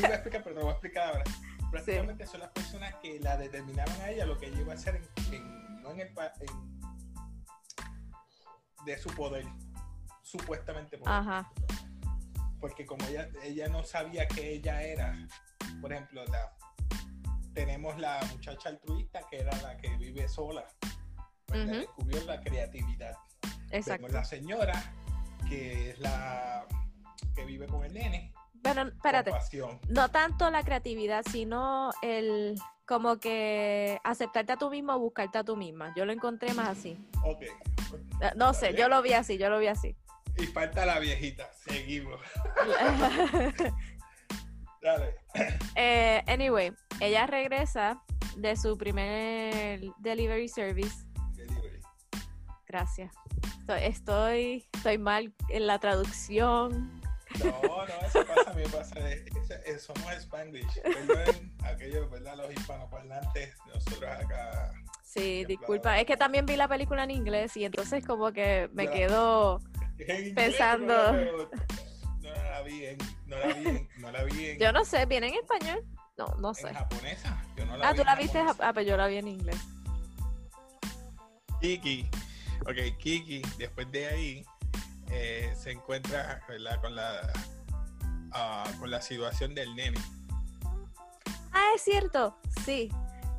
iba 0.00 0.08
a 0.08 0.14
explicar, 0.14 0.42
pero 0.42 0.42
te 0.42 0.50
lo 0.54 0.60
voy 0.62 0.68
a 0.68 0.72
explicar 0.72 1.08
ahora. 1.08 1.24
Prácticamente 1.70 2.26
son 2.26 2.40
las 2.40 2.50
personas 2.50 2.94
que 2.96 3.18
la 3.20 3.36
determinaron 3.36 3.94
a 4.02 4.10
ella 4.10 4.26
lo 4.26 4.38
que 4.38 4.46
ella 4.46 4.60
iba 4.60 4.72
a 4.72 4.76
hacer 4.76 4.96
en, 4.96 5.34
en- 5.34 5.82
no 5.82 5.90
en 5.92 6.00
el 6.00 6.08
en- 6.08 6.76
de 8.84 8.98
su 8.98 9.08
poder, 9.10 9.44
supuestamente 10.22 10.96
poder 10.98 11.12
Ajá. 11.14 11.50
porque 12.60 12.86
como 12.86 13.04
ella, 13.06 13.28
ella 13.42 13.68
no 13.68 13.82
sabía 13.84 14.26
que 14.28 14.52
ella 14.54 14.82
era, 14.82 15.16
por 15.80 15.92
ejemplo, 15.92 16.24
la, 16.26 16.52
tenemos 17.56 17.98
la 17.98 18.20
muchacha 18.30 18.68
altruista 18.68 19.20
que 19.30 19.38
era 19.40 19.50
la 19.62 19.78
que 19.78 19.88
vive 19.96 20.28
sola, 20.28 20.66
Ujú. 21.48 21.56
descubrió 21.66 22.22
la 22.26 22.38
creatividad. 22.42 23.16
Exacto. 23.70 23.92
Tenemos 24.06 24.12
la 24.12 24.24
señora 24.26 24.94
que 25.48 25.90
es 25.90 25.98
la 25.98 26.66
que 27.34 27.46
vive 27.46 27.66
con 27.66 27.82
el 27.82 27.94
nene, 27.94 28.30
Pero 28.62 28.82
espérate. 28.88 29.32
no 29.88 30.10
tanto 30.10 30.50
la 30.50 30.62
creatividad, 30.64 31.24
sino 31.32 31.92
el 32.02 32.56
como 32.84 33.16
que 33.18 33.98
aceptarte 34.04 34.52
a 34.52 34.56
tú 34.58 34.68
mismo 34.70 34.92
o 34.92 34.98
buscarte 34.98 35.38
a 35.38 35.44
tú 35.44 35.56
misma. 35.56 35.94
Yo 35.96 36.04
lo 36.04 36.12
encontré 36.12 36.52
más 36.52 36.68
así. 36.68 36.98
Ok. 37.24 37.40
Eh, 37.42 37.52
No 38.36 38.52
sé, 38.52 38.74
yo 38.74 38.88
lo 38.90 39.00
vi 39.00 39.14
así, 39.14 39.38
yo 39.38 39.48
lo 39.48 39.58
vi 39.58 39.68
así. 39.68 39.96
Y 40.36 40.44
falta 40.46 40.84
la 40.84 40.98
viejita, 40.98 41.50
seguimos. 41.66 42.20
Dale. 44.82 45.16
Eh, 45.74 46.22
anyway, 46.28 46.72
ella 47.00 47.26
regresa 47.26 48.02
de 48.36 48.56
su 48.56 48.76
primer 48.76 49.80
delivery 49.98 50.48
service. 50.48 51.06
Delivery. 51.34 51.80
Gracias. 52.66 53.12
Estoy, 53.80 54.66
estoy, 54.72 54.98
mal 54.98 55.32
en 55.48 55.66
la 55.66 55.78
traducción. 55.78 57.00
No, 57.44 57.50
no, 57.60 58.06
eso 58.06 58.24
pasa, 58.26 58.50
a 58.50 58.54
mí 58.54 58.62
pasa. 58.72 59.00
de- 59.00 59.24
eso- 59.24 59.54
eh, 59.66 59.78
somos 59.78 60.12
Spanglish. 60.14 60.80
Aquellos, 61.64 62.10
¿verdad? 62.10 62.36
Los 62.36 62.50
hispanoparlantes, 62.52 63.54
nosotros 63.66 64.10
acá. 64.10 64.72
Sí, 65.02 65.44
disculpa. 65.44 65.98
Es 65.98 66.06
que 66.06 66.16
también 66.16 66.46
vi 66.46 66.56
la 66.56 66.68
película 66.68 67.04
en 67.04 67.10
inglés 67.10 67.56
y 67.56 67.64
entonces 67.64 68.04
como 68.06 68.32
que 68.32 68.68
me 68.72 68.88
quedo... 68.90 69.60
Pensando. 70.34 71.12
No, 71.12 71.12
la 71.12 71.22
veo- 71.22 71.50
no 72.20 72.32
la 72.32 72.62
vi 72.62 72.84
en, 72.84 72.98
no 73.26 73.38
la 73.38 73.46
vi 73.54 73.68
en, 73.68 73.88
no 73.98 74.10
la 74.12 74.24
vi 74.24 74.46
en, 74.50 74.58
Yo 74.58 74.72
no 74.72 74.84
sé, 74.84 75.06
¿viene 75.06 75.28
en 75.28 75.34
español? 75.34 75.84
No, 76.18 76.26
no 76.38 76.48
en 76.50 76.54
sé. 76.54 76.74
japonesa. 76.74 77.42
Yo 77.56 77.66
no 77.66 77.76
la 77.76 77.88
Ah, 77.88 77.92
vi 77.92 77.96
tú 77.96 78.00
en 78.02 78.06
la 78.06 78.14
viste, 78.16 78.38
en 78.38 78.46
japonesa. 78.46 78.64
jap- 78.64 78.68
ah, 78.70 78.72
pero 78.72 78.86
yo 78.88 78.96
la 78.96 79.06
vi 79.06 79.16
en 79.16 79.28
inglés. 79.28 79.56
Kiki. 81.60 82.08
Ok, 82.62 82.96
Kiki, 82.98 83.42
después 83.58 83.90
de 83.92 84.06
ahí, 84.06 84.44
eh, 85.10 85.54
se 85.56 85.72
encuentra 85.72 86.42
¿verdad? 86.48 86.80
con 86.80 86.94
la 86.96 87.32
ah, 88.32 88.64
con 88.78 88.90
la 88.90 89.00
situación 89.00 89.54
del 89.54 89.74
nene. 89.76 90.00
Ah, 91.52 91.70
es 91.74 91.82
cierto, 91.82 92.36
sí. 92.64 92.90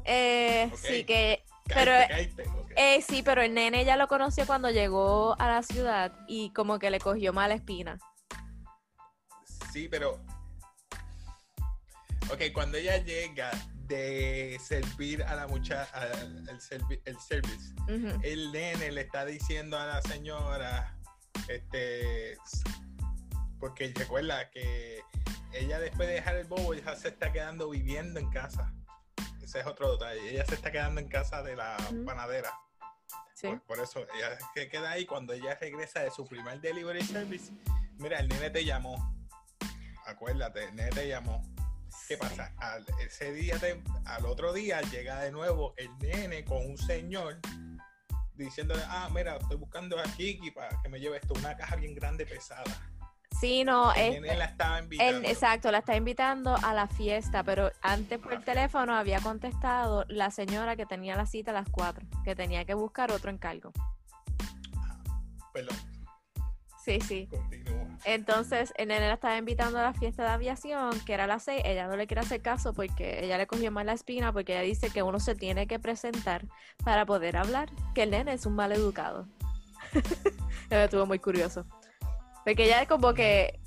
Eh. 0.05 0.71
Sí, 0.75 1.03
que 1.03 1.43
Caíste, 1.67 1.85
Pero, 1.85 2.07
caíste, 2.07 2.47
ok. 2.47 2.71
Eh, 2.77 3.01
sí, 3.01 3.21
pero 3.23 3.41
el 3.41 3.53
nene 3.53 3.83
ya 3.83 3.97
lo 3.97 4.07
conoció 4.07 4.45
cuando 4.47 4.69
llegó 4.71 5.35
a 5.37 5.47
la 5.49 5.63
ciudad 5.63 6.13
y 6.27 6.51
como 6.51 6.79
que 6.79 6.89
le 6.89 6.99
cogió 6.99 7.33
mala 7.33 7.55
espina. 7.55 7.97
Sí, 9.73 9.89
pero. 9.89 10.21
Ok, 12.31 12.41
cuando 12.53 12.77
ella 12.77 12.97
llega 12.97 13.51
de 13.87 14.59
servir 14.61 15.23
a 15.23 15.35
la 15.35 15.47
muchacha, 15.47 16.11
el, 16.11 16.59
servi- 16.59 17.01
el 17.05 17.17
service, 17.19 17.73
el 18.23 18.51
nene 18.51 18.91
le 18.91 19.01
está 19.01 19.25
diciendo 19.25 19.77
a 19.79 19.85
la 19.85 20.01
señora, 20.01 20.97
este, 21.47 22.37
porque 23.59 23.93
recuerda 23.95 24.49
que 24.49 25.01
ella 25.53 25.79
después 25.79 26.07
de 26.09 26.15
dejar 26.15 26.35
el 26.35 26.47
bobo, 26.47 26.73
ya 26.73 26.95
se 26.97 27.07
está 27.07 27.31
quedando 27.31 27.69
viviendo 27.69 28.19
en 28.19 28.29
casa. 28.29 28.73
Ese 29.41 29.59
es 29.61 29.65
otro 29.65 29.93
detalle. 29.93 30.29
Ella 30.29 30.43
se 30.45 30.55
está 30.55 30.69
quedando 30.71 30.99
en 30.99 31.07
casa 31.07 31.41
de 31.41 31.55
la 31.55 31.77
panadera. 32.05 32.51
Sí. 33.33 33.47
Por, 33.47 33.61
por 33.61 33.79
eso 33.79 34.05
ella 34.15 34.37
se 34.53 34.67
queda 34.67 34.91
ahí 34.91 35.05
cuando 35.05 35.31
ella 35.31 35.55
regresa 35.61 36.01
de 36.01 36.11
su 36.11 36.25
primer 36.27 36.59
delivery 36.59 37.01
service. 37.03 37.53
Mira, 37.97 38.19
el 38.19 38.27
nene 38.27 38.49
te 38.49 38.65
llamó. 38.65 39.15
Acuérdate, 40.05 40.65
el 40.65 40.75
nene 40.75 40.89
te 40.89 41.07
llamó. 41.07 41.41
¿Qué 42.07 42.17
pasa? 42.17 42.53
Al, 42.57 42.85
ese 43.05 43.33
día, 43.33 43.57
te- 43.59 43.81
al 44.05 44.25
otro 44.25 44.53
día 44.53 44.81
llega 44.81 45.19
de 45.21 45.31
nuevo 45.31 45.73
el 45.77 45.89
nene 45.99 46.45
con 46.45 46.65
un 46.65 46.77
señor 46.77 47.37
diciéndole, 48.35 48.81
ah, 48.87 49.09
mira, 49.13 49.35
estoy 49.37 49.57
buscando 49.57 49.99
a 49.99 50.03
Kiki 50.03 50.51
para 50.51 50.69
que 50.81 50.89
me 50.89 50.99
lleve 50.99 51.17
esto, 51.17 51.33
una 51.33 51.57
caja 51.57 51.75
bien 51.75 51.93
grande 51.95 52.25
pesada. 52.25 52.63
Sí, 53.39 53.63
no, 53.63 53.93
El 53.93 54.13
es, 54.15 54.21
nene 54.21 54.37
la 54.37 54.45
estaba 54.45 54.77
él, 54.77 54.83
invitando. 54.85 55.27
exacto, 55.27 55.71
la 55.71 55.79
está 55.79 55.95
invitando 55.95 56.55
a 56.63 56.73
la 56.73 56.87
fiesta, 56.87 57.43
pero 57.43 57.71
antes 57.81 58.19
por 58.19 58.31
el 58.33 58.39
fiesta. 58.39 58.53
teléfono 58.53 58.95
había 58.95 59.19
contestado 59.21 60.05
la 60.07 60.31
señora 60.31 60.75
que 60.75 60.85
tenía 60.85 61.15
la 61.15 61.25
cita 61.25 61.51
a 61.51 61.53
las 61.55 61.67
4, 61.69 62.05
que 62.23 62.35
tenía 62.35 62.63
que 62.65 62.73
buscar 62.73 63.11
otro 63.11 63.29
encargo. 63.29 63.71
Perdón, 65.53 65.75
Sí, 66.87 67.01
sí. 67.01 67.27
continúa. 67.29 67.97
Entonces, 68.05 68.73
el 68.77 68.87
nene 68.87 69.07
la 69.07 69.15
estaba 69.15 69.37
invitando 69.37 69.77
a 69.77 69.83
la 69.83 69.93
fiesta 69.93 70.23
de 70.23 70.29
aviación, 70.29 70.97
que 71.01 71.13
era 71.13 71.25
a 71.25 71.27
las 71.27 71.43
6. 71.43 71.63
Ella 71.65 71.85
no 71.87 71.97
le 71.97 72.07
quiere 72.07 72.21
hacer 72.21 72.41
caso 72.41 72.73
porque 72.73 73.25
ella 73.25 73.37
le 73.37 73.45
cogió 73.45 73.73
mal 73.73 73.87
la 73.87 73.91
espina, 73.91 74.31
porque 74.31 74.53
ella 74.53 74.61
dice 74.61 74.89
que 74.89 75.03
uno 75.03 75.19
se 75.19 75.35
tiene 75.35 75.67
que 75.67 75.79
presentar 75.79 76.45
para 76.85 77.05
poder 77.05 77.35
hablar, 77.35 77.69
que 77.93 78.03
el 78.03 78.11
nene 78.11 78.31
es 78.31 78.45
un 78.45 78.55
mal 78.55 78.71
educado. 78.71 79.27
me 80.69 80.83
estuvo 80.85 81.05
muy 81.05 81.19
curioso. 81.19 81.65
Porque 82.45 82.63
ella 82.63 82.85
como 82.85 83.13
que, 83.13 83.59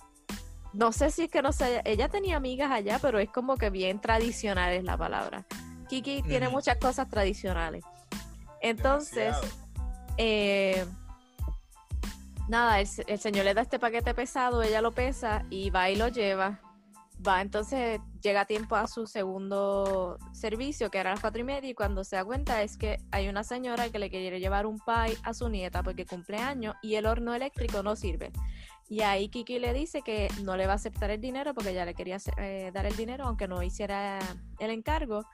no 0.72 0.90
sé 0.92 1.10
si 1.10 1.24
es 1.24 1.30
que 1.30 1.42
no 1.42 1.52
sé, 1.52 1.82
ella 1.84 2.08
tenía 2.08 2.38
amigas 2.38 2.70
allá, 2.70 2.98
pero 3.02 3.18
es 3.18 3.28
como 3.28 3.58
que 3.58 3.68
bien 3.68 4.00
tradicional 4.00 4.72
es 4.72 4.84
la 4.84 4.96
palabra. 4.96 5.44
Kiki 5.90 6.22
tiene 6.22 6.48
muchas 6.48 6.78
cosas 6.78 7.06
tradicionales. 7.10 7.84
Entonces, 8.62 9.36
eh, 10.16 10.86
nada, 12.50 12.80
el, 12.80 12.88
el 13.07 13.19
señor 13.19 13.45
le 13.45 13.54
da 13.54 13.62
este 13.62 13.78
paquete 13.78 14.12
pesado, 14.14 14.62
ella 14.62 14.83
lo 14.83 14.92
pesa 14.92 15.45
y 15.50 15.71
va 15.71 15.88
y 15.88 15.97
lo 15.97 16.09
lleva. 16.09 16.61
Va, 17.26 17.42
entonces 17.42 18.00
llega 18.23 18.42
a 18.42 18.45
tiempo 18.47 18.76
a 18.76 18.87
su 18.87 19.07
segundo 19.07 20.16
servicio, 20.33 20.90
que 20.90 20.99
era 20.99 21.11
a 21.11 21.12
las 21.14 21.21
cuatro 21.21 21.40
y 21.40 21.45
media, 21.45 21.69
y 21.69 21.75
cuando 21.75 22.02
se 22.02 22.16
da 22.16 22.25
cuenta 22.25 22.62
es 22.62 22.78
que 22.78 22.99
hay 23.11 23.28
una 23.28 23.45
señora 23.45 23.90
que 23.90 23.99
le 23.99 24.09
quiere 24.09 24.40
llevar 24.40 24.64
un 24.64 24.78
pie 24.78 25.19
a 25.23 25.35
su 25.35 25.50
nieta 25.50 25.83
porque 25.83 26.07
cumple 26.07 26.38
años 26.38 26.75
y 26.83 26.95
el 26.95 27.04
horno 27.04 27.35
eléctrico 27.35 27.83
no 27.83 27.95
sirve. 27.95 28.33
Y 28.88 29.02
ahí 29.02 29.28
Kiki 29.28 29.61
le 29.61 29.73
dice 29.73 30.02
que 30.02 30.28
no 30.42 30.57
le 30.57 30.66
va 30.66 30.73
a 30.73 30.76
aceptar 30.76 31.11
el 31.11 31.21
dinero 31.21 31.54
porque 31.54 31.73
ya 31.73 31.85
le 31.85 31.95
quería 31.95 32.16
eh, 32.38 32.73
dar 32.75 32.87
el 32.87 32.97
dinero 32.97 33.25
aunque 33.25 33.47
no 33.47 33.62
hiciera 33.62 34.19
el 34.59 34.71
encargo. 34.71 35.25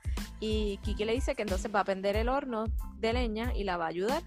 Y 0.40 0.78
Kiki 0.82 1.06
le 1.06 1.14
dice 1.14 1.34
que 1.34 1.42
entonces 1.42 1.74
va 1.74 1.80
a 1.80 1.84
prender 1.84 2.16
el 2.16 2.28
horno 2.28 2.64
de 2.96 3.14
leña 3.14 3.54
y 3.54 3.64
la 3.64 3.78
va 3.78 3.86
a 3.86 3.88
ayudar. 3.88 4.22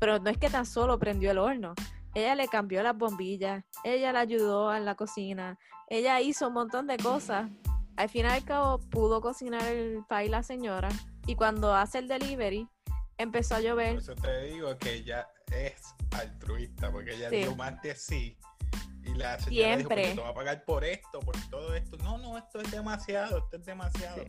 Pero 0.00 0.18
no 0.18 0.30
es 0.30 0.38
que 0.38 0.48
tan 0.48 0.64
solo 0.64 0.98
prendió 0.98 1.30
el 1.30 1.38
horno. 1.38 1.74
Ella 2.14 2.34
le 2.34 2.48
cambió 2.48 2.82
las 2.82 2.96
bombillas, 2.96 3.64
ella 3.82 4.12
la 4.12 4.20
ayudó 4.20 4.74
en 4.74 4.84
la 4.84 4.94
cocina, 4.94 5.58
ella 5.88 6.20
hizo 6.20 6.48
un 6.48 6.54
montón 6.54 6.86
de 6.86 6.96
cosas. 6.96 7.50
Al 7.96 8.08
final 8.08 8.32
y 8.32 8.36
al 8.36 8.44
cabo 8.44 8.78
pudo 8.78 9.20
cocinar 9.20 9.62
el 9.64 10.04
pie 10.08 10.28
la 10.28 10.42
señora. 10.42 10.88
Y 11.26 11.34
cuando 11.36 11.74
hace 11.74 11.98
el 11.98 12.08
delivery, 12.08 12.68
empezó 13.18 13.54
a 13.56 13.60
llover. 13.60 13.94
Por 13.94 14.02
eso 14.02 14.14
te 14.16 14.44
digo 14.46 14.76
que 14.78 14.94
ella 14.94 15.28
es 15.52 15.94
altruista, 16.12 16.90
porque 16.90 17.14
ella 17.14 17.30
Sí. 17.30 17.36
dio 17.36 17.54
más 17.56 17.80
de 17.82 17.94
sí. 17.94 18.36
Y 19.04 19.14
la 19.14 19.38
señora 19.38 19.76
Siempre. 19.76 19.96
dijo, 19.96 20.12
"Pero 20.12 20.14
te 20.16 20.20
va 20.22 20.28
a 20.30 20.34
pagar 20.34 20.64
por 20.64 20.84
esto, 20.84 21.20
por 21.20 21.36
todo 21.50 21.74
esto. 21.74 21.96
No, 21.98 22.18
no, 22.18 22.38
esto 22.38 22.60
es 22.60 22.70
demasiado, 22.70 23.38
esto 23.38 23.56
es 23.56 23.64
demasiado. 23.64 24.22
Sí. 24.22 24.26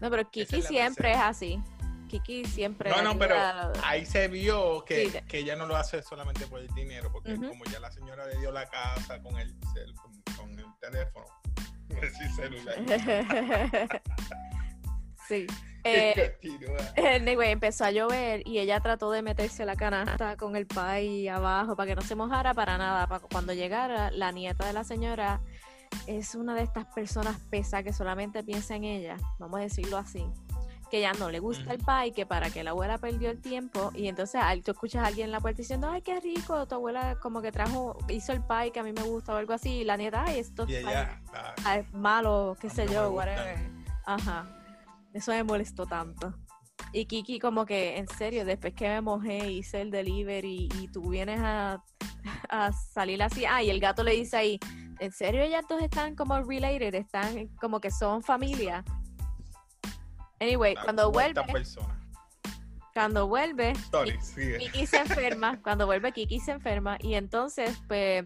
No, 0.00 0.10
pero 0.10 0.28
Kiki 0.30 0.56
es 0.56 0.66
siempre 0.66 1.12
es 1.12 1.18
así. 1.18 1.62
Kiki 2.20 2.44
siempre. 2.44 2.90
No, 2.90 3.00
no, 3.02 3.18
pero 3.18 3.34
ahí 3.84 4.04
se 4.04 4.28
vio 4.28 4.84
que, 4.84 5.08
Sí. 5.10 5.18
que 5.28 5.38
ella 5.38 5.56
no 5.56 5.66
lo 5.66 5.76
hace 5.76 6.02
solamente 6.02 6.46
por 6.46 6.60
el 6.60 6.68
dinero, 6.74 7.10
porque 7.10 7.34
como 7.36 7.64
ya 7.64 7.80
la 7.80 7.90
señora 7.90 8.26
le 8.26 8.38
dio 8.38 8.52
la 8.52 8.68
casa 8.68 9.20
con 9.22 9.38
el, 9.38 9.58
cel- 9.60 9.94
con, 9.94 10.12
con 10.36 10.58
el 10.58 10.66
teléfono, 10.80 11.26
decir 11.88 12.30
celular. 12.36 12.76
sí. 15.28 15.46
Eh. 15.84 16.38
Anyway, 16.96 17.50
empezó 17.50 17.84
a 17.84 17.90
llover 17.90 18.46
y 18.46 18.60
ella 18.60 18.78
trató 18.78 19.10
de 19.10 19.20
meterse 19.20 19.64
la 19.66 19.74
canasta 19.74 20.36
con 20.36 20.54
el 20.54 20.64
pie 20.68 21.28
abajo 21.28 21.74
para 21.74 21.88
que 21.88 21.96
no 21.96 22.02
se 22.02 22.14
mojara 22.14 22.54
para 22.54 22.78
nada. 22.78 23.08
Para 23.08 23.20
cuando 23.26 23.52
llegara, 23.52 24.12
la 24.12 24.30
nieta 24.30 24.64
de 24.64 24.74
la 24.74 24.84
señora 24.84 25.40
es 26.06 26.36
una 26.36 26.54
de 26.54 26.62
estas 26.62 26.84
personas 26.94 27.36
pesas 27.50 27.82
que 27.82 27.92
solamente 27.92 28.44
piensa 28.44 28.76
en 28.76 28.84
ella, 28.84 29.16
vamos 29.40 29.58
a 29.58 29.62
decirlo 29.64 29.96
así. 29.98 30.24
Que 30.92 31.00
ya 31.00 31.14
no 31.14 31.30
le 31.30 31.38
gusta 31.40 31.72
el 31.72 31.78
pie, 31.78 32.12
que 32.14 32.26
para 32.26 32.50
que 32.50 32.62
la 32.62 32.72
abuela 32.72 32.98
perdió 32.98 33.30
el 33.30 33.40
tiempo. 33.40 33.90
Y 33.94 34.08
entonces 34.08 34.42
al- 34.42 34.62
tú 34.62 34.72
escuchas 34.72 35.02
a 35.02 35.06
alguien 35.06 35.24
en 35.28 35.32
la 35.32 35.40
puerta 35.40 35.56
diciendo, 35.56 35.88
ay, 35.88 36.02
qué 36.02 36.20
rico, 36.20 36.68
tu 36.68 36.74
abuela 36.74 37.16
como 37.18 37.40
que 37.40 37.50
trajo, 37.50 37.96
hizo 38.10 38.32
el 38.34 38.42
pie 38.42 38.72
que 38.72 38.80
a 38.80 38.82
mí 38.82 38.92
me 38.92 39.00
gusta 39.02 39.32
o 39.32 39.36
algo 39.38 39.54
así. 39.54 39.70
Y 39.70 39.84
la 39.84 39.96
nieta, 39.96 40.22
ay, 40.26 40.40
esto 40.40 40.66
es 40.80 40.84
ah, 40.86 41.54
ay, 41.64 41.86
malo, 41.94 42.58
qué 42.60 42.68
sé 42.68 42.86
yo, 42.88 43.10
whatever. 43.10 43.56
Ajá. 44.04 44.46
Eso 45.14 45.30
me 45.32 45.42
molestó 45.44 45.86
tanto. 45.86 46.34
Y 46.92 47.06
Kiki 47.06 47.38
como 47.38 47.64
que, 47.64 47.96
en 47.96 48.06
serio, 48.06 48.44
después 48.44 48.74
que 48.74 48.86
me 48.88 49.00
mojé, 49.00 49.50
hice 49.50 49.80
el 49.80 49.90
delivery 49.90 50.68
y 50.78 50.88
tú 50.88 51.08
vienes 51.08 51.40
a, 51.42 51.82
a 52.50 52.70
salir 52.72 53.22
así. 53.22 53.46
Ah, 53.46 53.62
y 53.62 53.70
el 53.70 53.80
gato 53.80 54.02
le 54.04 54.12
dice 54.12 54.36
ahí, 54.36 54.58
¿en 54.98 55.10
serio 55.10 55.40
ellas 55.42 55.64
dos 55.66 55.80
están 55.82 56.14
como 56.16 56.38
related? 56.42 56.94
Están 56.94 57.48
como 57.58 57.80
que 57.80 57.90
son 57.90 58.22
familia. 58.22 58.84
Anyway, 60.42 60.74
cuando 60.74 61.12
vuelve, 61.12 61.40
cuando 62.92 63.28
vuelve, 63.28 63.74
Sorry, 63.92 64.20
sigue. 64.20 64.58
Kiki 64.58 64.86
se 64.88 64.96
enferma, 64.96 65.60
cuando 65.62 65.86
vuelve 65.86 66.10
Kiki 66.10 66.40
se 66.40 66.50
enferma 66.50 66.98
y 67.00 67.14
entonces 67.14 67.80
pues 67.86 68.24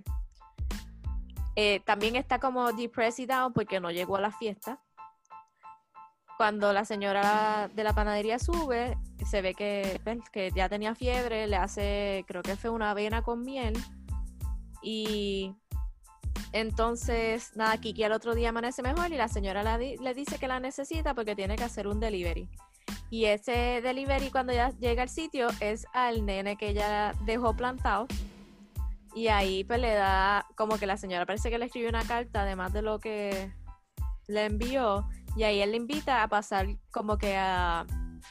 eh, 1.56 1.80
también 1.84 2.16
está 2.16 2.38
como 2.38 2.72
depressed 2.72 3.24
y 3.24 3.26
down 3.26 3.52
porque 3.52 3.80
no 3.80 3.90
llegó 3.90 4.16
a 4.16 4.22
la 4.22 4.30
fiesta. 4.30 4.80
Cuando 6.38 6.72
la 6.72 6.86
señora 6.86 7.68
de 7.74 7.84
la 7.84 7.94
panadería 7.94 8.38
sube, 8.38 8.96
se 9.30 9.42
ve 9.42 9.54
que, 9.54 10.00
pues, 10.02 10.18
que 10.32 10.50
ya 10.52 10.70
tenía 10.70 10.94
fiebre, 10.94 11.46
le 11.46 11.56
hace, 11.56 12.24
creo 12.26 12.42
que 12.42 12.56
fue 12.56 12.70
una 12.70 12.92
avena 12.92 13.20
con 13.20 13.42
miel 13.42 13.74
y 14.82 15.54
entonces, 16.52 17.52
nada, 17.56 17.76
Kiki 17.78 18.02
al 18.04 18.12
otro 18.12 18.34
día 18.34 18.50
amanece 18.50 18.82
mejor 18.82 19.12
y 19.12 19.16
la 19.16 19.28
señora 19.28 19.62
la 19.62 19.78
le 19.78 20.14
dice 20.14 20.38
que 20.38 20.48
la 20.48 20.60
necesita 20.60 21.14
porque 21.14 21.34
tiene 21.34 21.56
que 21.56 21.64
hacer 21.64 21.86
un 21.86 22.00
delivery. 22.00 22.48
Y 23.10 23.26
ese 23.26 23.80
delivery 23.82 24.30
cuando 24.30 24.52
ya 24.52 24.70
llega 24.70 25.02
al 25.02 25.08
sitio 25.08 25.48
es 25.60 25.86
al 25.92 26.24
nene 26.24 26.56
que 26.56 26.70
ella 26.70 27.12
dejó 27.24 27.54
plantado. 27.54 28.06
Y 29.14 29.28
ahí 29.28 29.64
pues 29.64 29.80
le 29.80 29.94
da, 29.94 30.46
como 30.56 30.78
que 30.78 30.86
la 30.86 30.96
señora 30.96 31.24
parece 31.24 31.50
que 31.50 31.58
le 31.58 31.66
escribió 31.66 31.88
una 31.88 32.04
carta 32.04 32.42
además 32.42 32.72
de 32.72 32.82
lo 32.82 32.98
que 32.98 33.52
le 34.26 34.44
envió. 34.44 35.08
Y 35.36 35.44
ahí 35.44 35.60
él 35.60 35.70
le 35.70 35.76
invita 35.76 36.22
a 36.22 36.28
pasar 36.28 36.66
como 36.90 37.16
que 37.16 37.36
a 37.36 37.86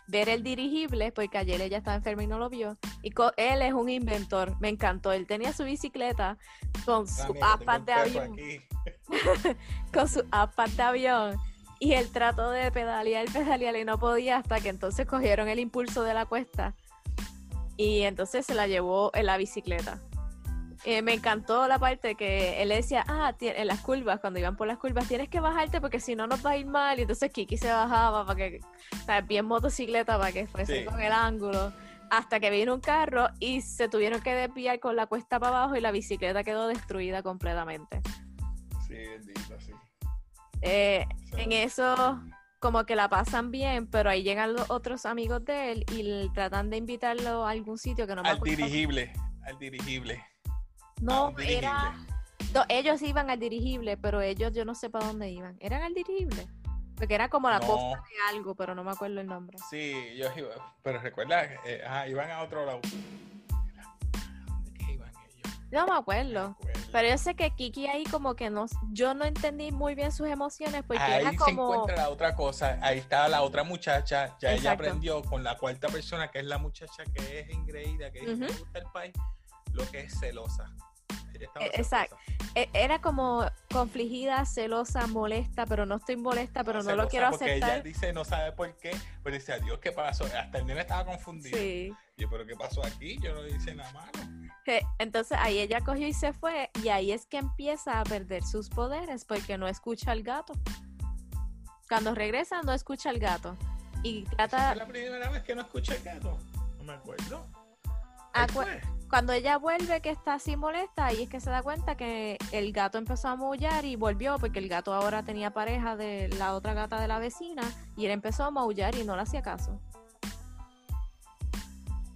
ver 0.07 0.29
el 0.29 0.43
dirigible, 0.43 1.11
porque 1.11 1.37
ayer 1.37 1.61
ella 1.61 1.77
estaba 1.77 1.97
enferma 1.97 2.23
y 2.23 2.27
no 2.27 2.37
lo 2.37 2.49
vio. 2.49 2.77
Y 3.01 3.13
él 3.37 3.61
es 3.61 3.73
un 3.73 3.89
inventor, 3.89 4.55
me 4.59 4.69
encantó. 4.69 5.11
Él 5.11 5.27
tenía 5.27 5.53
su 5.53 5.63
bicicleta 5.63 6.37
con 6.85 7.05
Ah, 7.05 7.25
su 7.27 7.33
mira, 7.33 7.57
tengo 7.57 7.63
iPad 7.63 7.79
un 7.79 7.85
de 7.85 7.93
avión 7.93 8.37
con 9.93 10.07
su 10.07 10.19
iPad 10.19 10.69
de 10.75 10.83
avión 10.83 11.37
y 11.79 11.93
él 11.93 12.09
trató 12.11 12.51
de 12.51 12.71
pedalear, 12.71 13.25
pedalear 13.31 13.75
y 13.75 13.85
no 13.85 13.99
podía 13.99 14.37
hasta 14.37 14.59
que 14.59 14.69
entonces 14.69 15.05
cogieron 15.05 15.47
el 15.47 15.59
impulso 15.59 16.03
de 16.03 16.13
la 16.13 16.25
cuesta 16.25 16.75
y 17.77 18.01
entonces 18.01 18.45
se 18.45 18.55
la 18.55 18.67
llevó 18.67 19.11
en 19.13 19.25
la 19.25 19.37
bicicleta. 19.37 20.01
Eh, 20.87 21.01
me 21.01 21.13
encantó 21.13 21.67
la 21.67 21.79
parte 21.79 22.13
que 22.15 22.61
él 22.61 22.69
decía, 22.69 23.03
ah, 23.07 23.33
en 23.39 23.67
las 23.67 23.79
curvas, 23.81 24.19
cuando 24.19 24.39
iban 24.39 24.55
por 24.55 24.67
las 24.67 24.77
curvas, 24.77 25.07
tienes 25.07 25.29
que 25.29 25.39
bajarte 25.39 25.81
porque 25.81 25.99
si 25.99 26.15
no 26.15 26.27
nos 26.27 26.45
va 26.45 26.51
a 26.51 26.57
ir 26.57 26.67
mal. 26.67 26.99
Y 26.99 27.01
entonces 27.01 27.31
Kiki 27.31 27.57
se 27.57 27.71
bajaba 27.71 28.23
para 28.25 28.37
que, 28.37 28.59
o 28.93 29.05
sea, 29.05 29.21
bien 29.21 29.45
motocicleta 29.45 30.19
para 30.19 30.31
que 30.31 30.45
fuese 30.45 30.79
Sí. 30.81 30.85
con 30.85 31.01
el 31.01 31.11
ángulo. 31.11 31.73
Hasta 32.11 32.39
que 32.39 32.51
vino 32.51 32.75
un 32.75 32.81
carro 32.81 33.29
y 33.39 33.61
se 33.61 33.89
tuvieron 33.89 34.21
que 34.21 34.31
desviar 34.35 34.79
con 34.79 34.95
la 34.95 35.07
cuesta 35.07 35.39
para 35.39 35.57
abajo 35.57 35.75
y 35.75 35.81
la 35.81 35.89
bicicleta 35.91 36.43
quedó 36.43 36.67
destruida 36.67 37.23
completamente. 37.23 37.99
Sí, 38.87 38.93
bendito, 38.93 39.59
sí. 39.59 39.71
Eh, 40.61 41.05
O 41.09 41.27
sea, 41.35 41.43
en 41.43 41.51
eso, 41.51 42.21
como 42.59 42.85
que 42.85 42.95
la 42.95 43.09
pasan 43.09 43.49
bien, 43.49 43.87
pero 43.87 44.11
ahí 44.11 44.21
llegan 44.21 44.53
los 44.53 44.69
otros 44.69 45.07
amigos 45.07 45.43
de 45.45 45.71
él 45.71 45.85
y 45.91 46.29
tratan 46.33 46.69
de 46.69 46.77
invitarlo 46.77 47.45
a 47.47 47.49
algún 47.49 47.79
sitio 47.79 48.05
que 48.05 48.13
no 48.15 48.21
me 48.21 48.29
Al 48.29 48.35
acuerdo. 48.37 48.55
dirigible, 48.55 49.11
al 49.43 49.57
dirigible. 49.57 50.23
No, 51.01 51.33
era... 51.39 51.93
no, 52.53 52.63
ellos 52.69 53.01
iban 53.01 53.29
al 53.29 53.39
dirigible, 53.39 53.97
pero 53.97 54.21
ellos 54.21 54.53
yo 54.53 54.65
no 54.65 54.75
sé 54.75 54.89
para 54.89 55.07
dónde 55.07 55.29
iban. 55.29 55.57
¿Eran 55.59 55.83
al 55.83 55.93
dirigible? 55.93 56.47
Porque 56.95 57.13
era 57.15 57.29
como 57.29 57.49
la 57.49 57.59
No. 57.59 57.67
costa 57.67 58.01
de 58.09 58.35
algo, 58.35 58.55
pero 58.55 58.73
no 58.73 58.83
me 58.83 58.91
acuerdo 58.91 59.19
el 59.19 59.27
nombre. 59.27 59.57
Sí, 59.69 60.15
yo 60.17 60.27
iba, 60.35 60.49
pero 60.81 60.99
recuerda, 61.01 61.43
eh, 61.65 61.83
ajá, 61.85 62.07
iban 62.07 62.31
a 62.31 62.41
otro 62.41 62.65
lado. 62.65 62.79
¿A 64.13 64.45
dónde 64.45 64.71
que 64.73 64.93
iban 64.93 65.09
ellos? 65.09 65.59
No 65.71 65.85
me 65.85 65.97
acuerdo. 65.97 66.57
Pero 66.93 67.09
yo 67.09 67.17
sé 67.17 67.35
que 67.35 67.51
Kiki 67.51 67.87
ahí 67.87 68.05
como 68.05 68.35
que 68.37 68.49
no, 68.49 68.67
yo 68.93 69.13
no 69.13 69.25
entendí 69.25 69.73
muy 69.73 69.95
bien 69.95 70.13
sus 70.13 70.27
emociones 70.27 70.83
porque 70.87 71.03
Ahí 71.03 71.21
era 71.25 71.31
se 71.31 71.51
encuentra 71.51 71.97
la 71.97 72.09
otra 72.09 72.33
cosa. 72.33 72.79
Ahí 72.81 72.99
está 72.99 73.27
la 73.27 73.41
otra 73.41 73.65
muchacha. 73.65 74.37
Ya 74.39 74.53
ella 74.53 74.71
aprendió 74.71 75.21
con 75.21 75.43
la 75.43 75.57
cuarta 75.57 75.89
persona, 75.89 76.31
que 76.31 76.39
es 76.39 76.45
la 76.45 76.57
muchacha 76.57 77.03
que 77.13 77.41
es 77.41 77.49
ingreída, 77.49 78.09
que 78.11 78.21
dice, 78.21 78.31
Ujú. 78.31 78.41
me 78.43 78.47
gusta 78.47 78.79
el 78.79 78.85
país, 78.93 79.13
lo 79.75 79.89
que 79.91 80.01
es 80.01 80.19
celosa. 80.19 80.71
Ella 81.33 81.49
Eh, 81.59 81.71
exacto. 81.73 82.15
celosa. 82.25 82.51
e- 82.55 82.69
era 82.73 83.01
como 83.01 83.45
confligida, 83.71 84.45
celosa, 84.45 85.05
molesta, 85.07 85.65
pero 85.65 85.85
no 85.85 85.95
estoy 85.97 86.15
molesta, 86.15 86.63
pero 86.63 86.81
no 86.81 86.95
lo 86.95 87.07
quiero 87.09 87.29
porque 87.31 87.55
ella 87.55 87.65
aceptar. 87.65 87.83
dice, 87.83 88.13
no 88.13 88.23
sabe 88.23 88.53
por 88.53 88.75
qué, 88.77 88.95
pero 89.21 89.35
dice, 89.35 89.51
adiós, 89.53 89.79
¿qué 89.79 89.91
pasó? 89.91 90.23
Hasta 90.25 90.57
el 90.59 90.65
nene 90.65 90.81
estaba 90.81 91.05
confundido. 91.05 91.57
Sí. 91.57 91.93
Yo, 92.17 92.29
¿pero 92.29 92.45
qué 92.45 92.55
pasó 92.55 92.85
aquí? 92.85 93.17
Yo 93.21 93.33
no 93.33 93.45
hice 93.45 93.75
nada 93.75 93.91
malo. 93.91 94.11
Entonces 94.97 95.37
ahí 95.39 95.59
ella 95.59 95.81
cogió 95.81 96.07
y 96.07 96.13
se 96.13 96.31
fue 96.33 96.71
y 96.81 96.87
ahí 96.87 97.11
es 97.11 97.25
que 97.27 97.37
empieza 97.37 97.99
a 97.99 98.03
perder 98.03 98.41
sus 98.43 98.69
poderes 98.69 99.23
porque 99.25 99.57
no 99.59 99.67
escucha 99.67 100.11
al 100.11 100.23
gato. 100.23 100.53
Cuando 101.89 102.15
regresa 102.15 102.61
no 102.63 102.71
escucha 102.73 103.09
al 103.09 103.19
gato 103.19 103.55
y 104.01 104.23
trata 104.23 104.71
¿Es 104.71 104.77
la 104.77 104.87
primera 104.87 105.29
vez 105.29 105.43
que 105.43 105.53
no 105.55 105.61
escuché 105.61 105.97
el 105.97 106.03
gato? 106.03 106.39
No 106.77 106.83
me 106.83 106.93
acuerdo. 106.93 107.45
Ahí 108.33 108.47
cu- 108.47 108.53
fue. 108.63 108.81
Cuando 109.09 109.33
ella 109.33 109.57
vuelve 109.57 110.01
que 110.01 110.09
está 110.09 110.33
así 110.35 110.55
molesta, 110.57 111.05
ahí 111.05 111.23
es 111.23 111.29
que 111.29 111.39
se 111.39 111.49
da 111.49 111.61
cuenta 111.61 111.95
que 111.95 112.37
el 112.51 112.71
gato 112.73 112.97
empezó 112.97 113.27
a 113.29 113.35
maullar 113.35 113.85
y 113.85 113.95
volvió 113.95 114.37
porque 114.39 114.59
el 114.59 114.67
gato 114.67 114.93
ahora 114.93 115.23
tenía 115.23 115.51
pareja 115.51 115.95
de 115.95 116.27
la 116.37 116.53
otra 116.53 116.73
gata 116.73 116.99
de 116.99 117.07
la 117.07 117.19
vecina 117.19 117.63
y 117.95 118.05
él 118.05 118.11
empezó 118.11 118.43
a 118.45 118.51
maullar 118.51 118.95
y 118.95 119.03
no 119.03 119.15
le 119.15 119.21
hacía 119.21 119.41
caso. 119.41 119.79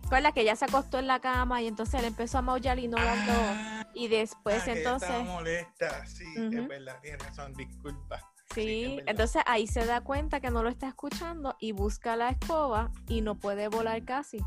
Recuerda 0.04 0.32
que 0.32 0.42
ella 0.42 0.56
se 0.56 0.66
acostó 0.66 0.98
en 0.98 1.06
la 1.06 1.20
cama 1.20 1.62
y 1.62 1.68
entonces 1.68 2.00
él 2.00 2.06
empezó 2.08 2.40
a 2.40 2.42
maullar 2.42 2.80
y 2.80 2.88
no 2.88 2.98
dando. 2.98 3.32
Ah, 3.32 3.86
Y 3.94 4.08
después 4.08 4.68
ah, 4.68 4.72
entonces. 4.72 5.10
estaba 5.10 5.24
molesta, 5.24 6.06
sí, 6.08 6.26
Ujú. 6.36 6.58
es 6.62 6.68
verdad, 6.68 7.00
tienes 7.02 7.24
razón, 7.24 7.54
disculpa. 7.54 8.20
sí, 8.56 9.00
entonces 9.06 9.44
ahí 9.46 9.68
se 9.68 9.86
da 9.86 10.02
cuenta 10.02 10.40
que 10.40 10.50
no 10.50 10.64
lo 10.64 10.70
está 10.70 10.88
escuchando 10.88 11.56
y 11.60 11.72
busca 11.74 12.16
la 12.16 12.30
escoba 12.30 12.90
y 13.08 13.22
no 13.22 13.36
puede 13.36 13.68
volar 13.68 14.04
casi. 14.04 14.44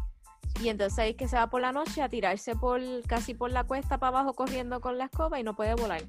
Y 0.60 0.68
entonces 0.68 0.98
ahí 0.98 1.10
es 1.10 1.16
que 1.16 1.28
se 1.28 1.36
va 1.36 1.48
por 1.48 1.60
la 1.60 1.72
noche 1.72 2.02
a 2.02 2.08
tirarse 2.08 2.54
por 2.54 2.80
casi 3.08 3.34
por 3.34 3.50
la 3.50 3.64
cuesta 3.64 3.98
para 3.98 4.18
abajo 4.18 4.34
corriendo 4.34 4.80
con 4.80 4.96
la 4.98 5.04
escoba 5.06 5.40
y 5.40 5.42
no 5.42 5.54
puede 5.56 5.74
volar. 5.74 6.02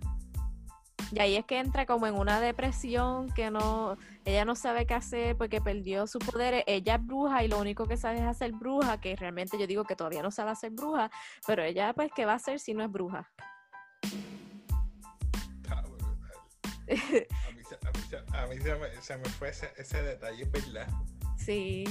Y 1.12 1.20
ahí 1.20 1.36
es 1.36 1.46
que 1.46 1.60
entra 1.60 1.86
como 1.86 2.08
en 2.08 2.16
una 2.16 2.40
depresión 2.40 3.32
que 3.34 3.52
no, 3.52 3.98
ella 4.26 4.46
no 4.46 4.56
sabe 4.56 4.88
qué 4.88 4.96
hacer 4.96 5.38
porque 5.38 5.62
perdió 5.62 6.08
sus 6.08 6.24
poderes. 6.24 6.64
Ella 6.66 6.96
es 6.96 7.06
bruja 7.06 7.44
y 7.44 7.48
lo 7.48 7.60
único 7.60 7.86
que 7.88 7.98
sabe 7.98 8.18
es 8.18 8.24
hacer 8.26 8.52
bruja, 8.52 9.00
que 9.00 9.16
realmente 9.16 9.60
yo 9.60 9.68
digo 9.68 9.84
que 9.84 9.96
todavía 9.96 10.24
no 10.24 10.32
sabe 10.32 10.52
hacer 10.52 10.72
bruja, 10.72 11.12
pero 11.46 11.62
ella 11.64 11.94
pues 11.94 12.12
qué 12.16 12.26
va 12.26 12.34
a 12.34 12.38
hacer 12.38 12.60
si 12.60 12.74
no 12.74 12.84
es 12.84 12.92
bruja. 12.92 13.30
A 16.88 17.52
mí, 17.52 17.64
se- 17.64 17.88
a 17.88 17.92
mí 17.92 18.00
se- 18.10 18.38
a 18.38 18.48
mí 18.48 18.58
se, 18.60 18.76
me, 18.76 19.02
se 19.02 19.18
me 19.18 19.26
fue 19.26 19.50
ese, 19.50 19.72
ese 19.78 20.02
detalle, 20.02 20.46
verdad. 20.46 20.88
Sí. 21.38 21.84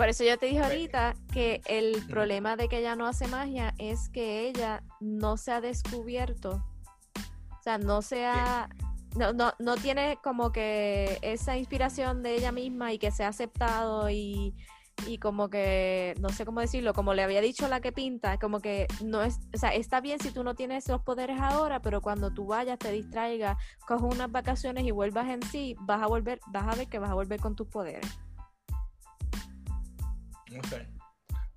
Por 0.00 0.08
eso 0.08 0.24
yo 0.24 0.38
te 0.38 0.46
dije 0.46 0.60
ahorita 0.60 1.14
que 1.30 1.60
el 1.66 2.02
problema 2.06 2.56
de 2.56 2.68
que 2.68 2.78
ella 2.78 2.96
no 2.96 3.06
hace 3.06 3.28
magia 3.28 3.74
es 3.76 4.08
que 4.08 4.48
ella 4.48 4.82
no 4.98 5.36
se 5.36 5.52
ha 5.52 5.60
descubierto. 5.60 6.64
O 7.50 7.62
sea, 7.62 7.76
no 7.76 8.00
se 8.00 8.24
ha. 8.24 8.70
No, 9.14 9.34
no, 9.34 9.52
no 9.58 9.76
tiene 9.76 10.16
como 10.24 10.52
que 10.52 11.18
esa 11.20 11.58
inspiración 11.58 12.22
de 12.22 12.34
ella 12.34 12.50
misma 12.50 12.94
y 12.94 12.98
que 12.98 13.10
se 13.10 13.24
ha 13.24 13.28
aceptado 13.28 14.08
y, 14.08 14.54
y 15.06 15.18
como 15.18 15.50
que, 15.50 16.14
no 16.18 16.30
sé 16.30 16.46
cómo 16.46 16.60
decirlo, 16.60 16.94
como 16.94 17.12
le 17.12 17.22
había 17.22 17.42
dicho 17.42 17.68
la 17.68 17.82
que 17.82 17.92
pinta, 17.92 18.38
como 18.38 18.60
que 18.60 18.86
no 19.04 19.20
es, 19.20 19.38
o 19.54 19.58
sea, 19.58 19.74
está 19.74 20.00
bien 20.00 20.18
si 20.18 20.30
tú 20.30 20.44
no 20.44 20.54
tienes 20.54 20.88
los 20.88 21.02
poderes 21.02 21.38
ahora, 21.38 21.82
pero 21.82 22.00
cuando 22.00 22.32
tú 22.32 22.46
vayas, 22.46 22.78
te 22.78 22.90
distraigas, 22.90 23.58
cojas 23.86 24.14
unas 24.14 24.32
vacaciones 24.32 24.84
y 24.84 24.92
vuelvas 24.92 25.28
en 25.28 25.42
sí, 25.42 25.76
vas 25.80 26.02
a 26.02 26.06
volver, 26.06 26.40
vas 26.46 26.68
a 26.68 26.74
ver 26.74 26.88
que 26.88 26.98
vas 26.98 27.10
a 27.10 27.14
volver 27.14 27.38
con 27.38 27.54
tus 27.54 27.68
poderes. 27.68 28.18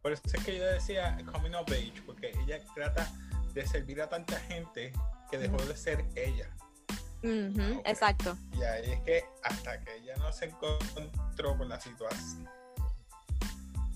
Por 0.02 0.12
eso 0.12 0.22
es 0.26 0.44
que 0.44 0.58
yo 0.58 0.66
decía 0.66 1.18
coming 1.32 1.54
of 1.56 1.70
age, 1.72 1.94
porque 2.06 2.32
ella 2.46 2.60
trata 2.76 3.10
de 3.54 3.66
servir 3.66 4.02
a 4.02 4.10
tanta 4.10 4.40
gente 4.42 4.92
que 5.32 5.38
dejó 5.38 5.58
de 5.58 5.76
ser 5.76 6.06
ella. 6.16 6.50
Ok. 7.20 7.86
Exacto. 7.86 8.38
Y 8.54 8.64
ahí 8.64 8.92
es 8.92 9.00
que 9.02 9.24
hasta 9.44 9.80
que 9.80 9.96
ella 9.96 10.16
no 10.18 10.32
se 10.34 10.46
encontró 10.46 11.58
con 11.58 11.70
la 11.70 11.80
situación. 11.80 12.50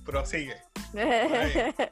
Prosigue. 0.05 0.61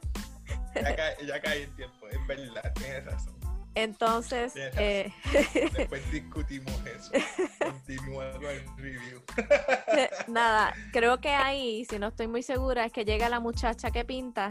Ya 0.74 0.94
cae, 0.94 1.26
ya 1.26 1.40
cae 1.40 1.62
el 1.62 1.74
tiempo, 1.74 2.06
es 2.08 2.26
verdad, 2.26 2.72
tienes 2.74 3.04
razón. 3.06 3.35
Entonces, 3.76 4.54
eh, 4.56 5.12
Después 5.76 6.10
discutimos 6.10 6.72
eso. 6.86 7.12
Continúa 7.58 8.32
con 8.32 8.46
el 8.46 8.66
review. 8.78 9.22
nada, 10.28 10.74
creo 10.92 11.20
que 11.20 11.28
ahí, 11.28 11.84
si 11.84 11.98
no 11.98 12.08
estoy 12.08 12.26
muy 12.26 12.42
segura, 12.42 12.86
es 12.86 12.92
que 12.92 13.04
llega 13.04 13.28
la 13.28 13.38
muchacha 13.38 13.90
que 13.90 14.06
pinta 14.06 14.48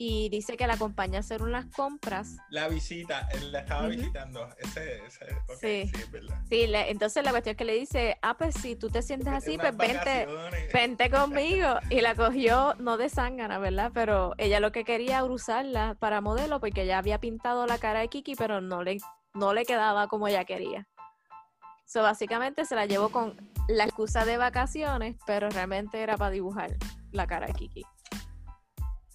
y 0.00 0.28
dice 0.28 0.56
que 0.56 0.68
la 0.68 0.74
acompaña 0.74 1.16
a 1.16 1.20
hacer 1.20 1.42
unas 1.42 1.66
compras. 1.74 2.36
La 2.50 2.68
visita, 2.68 3.28
él 3.32 3.50
la 3.50 3.58
estaba 3.60 3.88
visitando. 3.88 4.48
Ese, 4.58 5.02
Sí. 5.60 5.90
sí. 5.90 5.90
es 5.92 6.10
verdad. 6.12 6.40
Sí, 6.48 6.68
le- 6.68 6.90
entonces 6.90 7.24
la 7.24 7.32
cuestión 7.32 7.52
es 7.54 7.56
que 7.58 7.64
le 7.64 7.74
dice, 7.74 8.16
ah, 8.22 8.36
pues 8.38 8.54
si 8.54 8.76
tú 8.76 8.90
te 8.90 9.02
sientes 9.02 9.32
así, 9.32 9.54
Unas 9.56 9.74
pues 9.74 9.76
vente, 9.76 10.26
vacaciones. 10.26 10.72
vente 10.72 11.10
conmigo. 11.10 11.68
Y 11.90 12.00
la 12.00 12.14
cogió, 12.14 12.74
no 12.78 12.96
de 12.96 13.08
zángana, 13.08 13.58
¿verdad? 13.58 13.90
Pero 13.92 14.34
ella 14.38 14.60
lo 14.60 14.70
que 14.70 14.84
quería 14.84 15.18
era 15.18 15.24
usarla 15.24 15.96
para 15.98 16.20
modelo 16.20 16.60
porque 16.60 16.82
ella 16.82 16.98
había 16.98 17.18
pintado 17.18 17.66
la 17.66 17.78
cara 17.78 17.98
de 17.98 18.08
Kiki, 18.08 18.36
pero 18.36 18.60
no 18.60 18.84
le, 18.84 18.98
no 19.34 19.52
le 19.52 19.64
quedaba 19.64 20.06
como 20.06 20.28
ella 20.28 20.44
quería. 20.44 20.86
So, 21.86 22.02
básicamente 22.02 22.64
se 22.66 22.76
la 22.76 22.86
llevó 22.86 23.08
con 23.08 23.34
la 23.66 23.84
excusa 23.84 24.24
de 24.24 24.36
vacaciones, 24.36 25.16
pero 25.26 25.48
realmente 25.50 26.00
era 26.00 26.16
para 26.16 26.30
dibujar 26.30 26.76
la 27.10 27.26
cara 27.26 27.46
de 27.48 27.54
Kiki. 27.54 27.82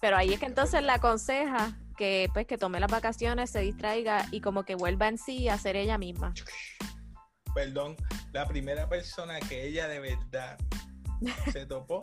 Pero 0.04 0.18
ahí 0.18 0.34
es 0.34 0.38
que 0.38 0.44
entonces 0.44 0.82
la 0.82 0.96
aconseja 0.96 1.78
que 1.96 2.28
pues 2.34 2.46
que 2.46 2.58
tome 2.58 2.78
las 2.78 2.90
vacaciones, 2.90 3.48
se 3.48 3.60
distraiga 3.60 4.26
y 4.32 4.42
como 4.42 4.62
que 4.64 4.74
vuelva 4.74 5.08
en 5.08 5.16
sí 5.16 5.48
a 5.48 5.56
ser 5.56 5.76
ella 5.76 5.96
misma. 5.96 6.34
Perdón, 7.54 7.96
la 8.30 8.46
primera 8.46 8.86
persona 8.86 9.40
que 9.40 9.66
ella 9.66 9.88
de 9.88 10.00
verdad 10.00 10.58
se 11.54 11.64
topó 11.64 12.00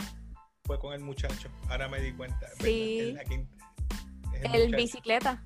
fue 0.66 0.80
con 0.80 0.94
el 0.94 1.02
muchacho. 1.02 1.48
Ahora 1.70 1.90
me 1.90 2.00
di 2.00 2.12
cuenta. 2.14 2.48
Sí. 2.60 3.02
es 3.10 3.14
la 3.14 3.24
que- 3.24 3.48
es 4.42 4.52
El 4.52 4.76
bicicleta, 4.76 5.44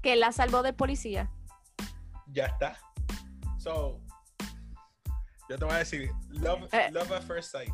que 0.00 0.14
la 0.14 0.30
salvó 0.30 0.62
del 0.62 0.76
policía. 0.76 1.28
Ya 2.28 2.46
está. 2.46 2.78
So, 3.58 4.00
yo 5.50 5.58
te 5.58 5.64
voy 5.64 5.74
a 5.74 5.78
decir, 5.78 6.12
love, 6.28 6.72
Eh. 6.72 6.92
love 6.92 7.10
at 7.10 7.22
first 7.24 7.50
sight. 7.50 7.72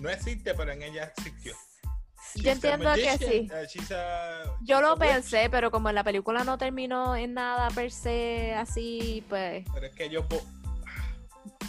No 0.00 0.08
existe, 0.10 0.54
pero 0.54 0.72
en 0.72 0.82
ella 0.82 1.04
existió. 1.16 1.54
Yo 2.36 2.50
entiendo 2.50 2.92
que 2.94 3.18
sí. 3.18 3.48
uh, 3.50 3.66
she's 3.66 3.90
a- 3.92 4.56
Yo 4.62 4.80
lo 4.80 4.96
pensé, 4.96 5.48
pero 5.50 5.70
como 5.70 5.88
en 5.88 5.94
la 5.94 6.04
película 6.04 6.42
no 6.44 6.58
terminó 6.58 7.14
en 7.16 7.34
nada 7.34 7.68
per 7.70 7.90
se, 7.90 8.54
así, 8.54 9.24
pues. 9.28 9.64
Pero 9.72 9.86
es 9.86 9.94
que 9.94 10.08
yo 10.08 10.26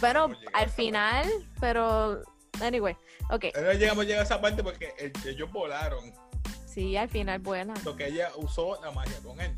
Bueno, 0.00 0.28
al 0.52 0.70
final, 0.70 1.26
pero. 1.60 2.22
Anyway, 2.62 2.96
ok. 3.30 3.44
no 3.62 3.72
llegamos 3.72 4.06
a 4.06 4.22
esa 4.22 4.40
parte 4.40 4.62
porque 4.62 4.94
el- 4.98 5.12
ellos 5.28 5.50
volaron. 5.52 6.12
Sí, 6.66 6.96
al 6.96 7.08
final, 7.08 7.38
buena. 7.38 7.74
Porque 7.84 8.06
ella 8.08 8.30
usó 8.36 8.80
la 8.82 8.90
magia 8.90 9.18
con 9.22 9.40
él. 9.40 9.54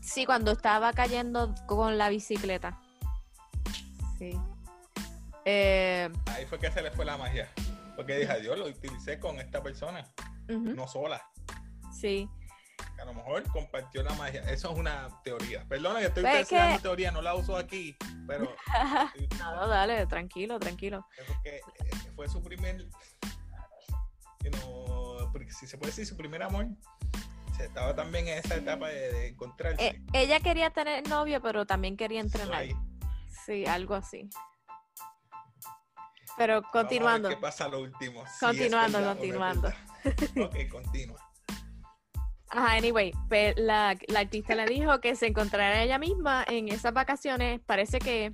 Sí, 0.00 0.26
cuando 0.26 0.52
estaba 0.52 0.92
cayendo 0.92 1.54
con 1.66 1.98
la 1.98 2.08
bicicleta. 2.08 2.80
Sí. 4.18 4.38
Eh, 5.44 6.08
Ahí 6.26 6.46
fue 6.46 6.58
que 6.58 6.70
se 6.70 6.82
le 6.82 6.90
fue 6.90 7.04
la 7.04 7.16
magia. 7.16 7.48
Porque 7.96 8.18
dije, 8.18 8.40
Dios, 8.40 8.58
lo 8.58 8.66
utilicé 8.66 9.18
con 9.18 9.38
esta 9.40 9.62
persona, 9.62 10.04
no 10.48 10.86
sola. 10.88 11.22
Sí. 11.92 12.28
A 13.00 13.04
lo 13.04 13.14
mejor 13.14 13.42
compartió 13.52 14.02
la 14.02 14.12
magia. 14.14 14.40
Eso 14.50 14.72
es 14.72 14.78
una 14.78 15.08
teoría. 15.22 15.64
Perdona 15.68 16.00
que 16.00 16.06
estoy 16.06 16.22
Pues 16.24 16.34
es 16.36 16.42
utilizando 16.46 16.76
que- 16.76 16.82
teoría, 16.82 17.10
no 17.12 17.22
la 17.22 17.34
uso 17.34 17.56
aquí, 17.56 17.96
pero 18.26 18.54
no, 19.38 19.68
dale, 19.68 20.06
tranquilo, 20.06 20.58
tranquilo. 20.58 21.06
es 21.18 21.24
porque 21.26 21.56
eh, 21.56 21.60
fue 22.16 22.28
su 22.28 22.42
primer, 22.42 22.88
you 24.42 24.50
know, 24.50 25.30
si 25.50 25.66
se 25.66 25.78
puede 25.78 25.90
decir 25.92 26.06
su 26.06 26.16
primer 26.16 26.42
amor. 26.42 26.66
Se 27.56 27.66
estaba 27.66 27.94
también 27.94 28.26
en 28.26 28.38
esa 28.38 28.56
etapa 28.56 28.88
de, 28.88 29.12
de 29.12 29.28
encontrarse. 29.28 29.86
Eh, 29.86 30.02
ella 30.12 30.40
quería 30.40 30.70
tener 30.70 31.08
novio, 31.08 31.40
pero 31.40 31.64
también 31.66 31.96
quería 31.96 32.20
entrenar. 32.20 32.64
Sí, 33.46 33.64
algo 33.66 33.94
así. 33.94 34.28
Pero 36.36 36.62
continuando. 36.72 37.28
¿Qué 37.28 37.36
pasa 37.36 37.68
lo 37.68 37.80
último? 37.80 38.24
continuando, 38.40 39.02
continuando. 39.02 39.68
ok, 40.44 40.56
continúa. 40.70 41.18
Ajá, 42.50 42.76
anyway, 42.76 43.12
la, 43.56 43.96
la 44.06 44.20
artista 44.20 44.54
le 44.54 44.66
dijo 44.66 45.00
que 45.00 45.16
se 45.16 45.26
encontrará 45.26 45.82
ella 45.82 45.98
misma 45.98 46.44
en 46.46 46.68
esas 46.68 46.92
vacaciones. 46.92 47.60
Parece 47.66 47.98
que 47.98 48.32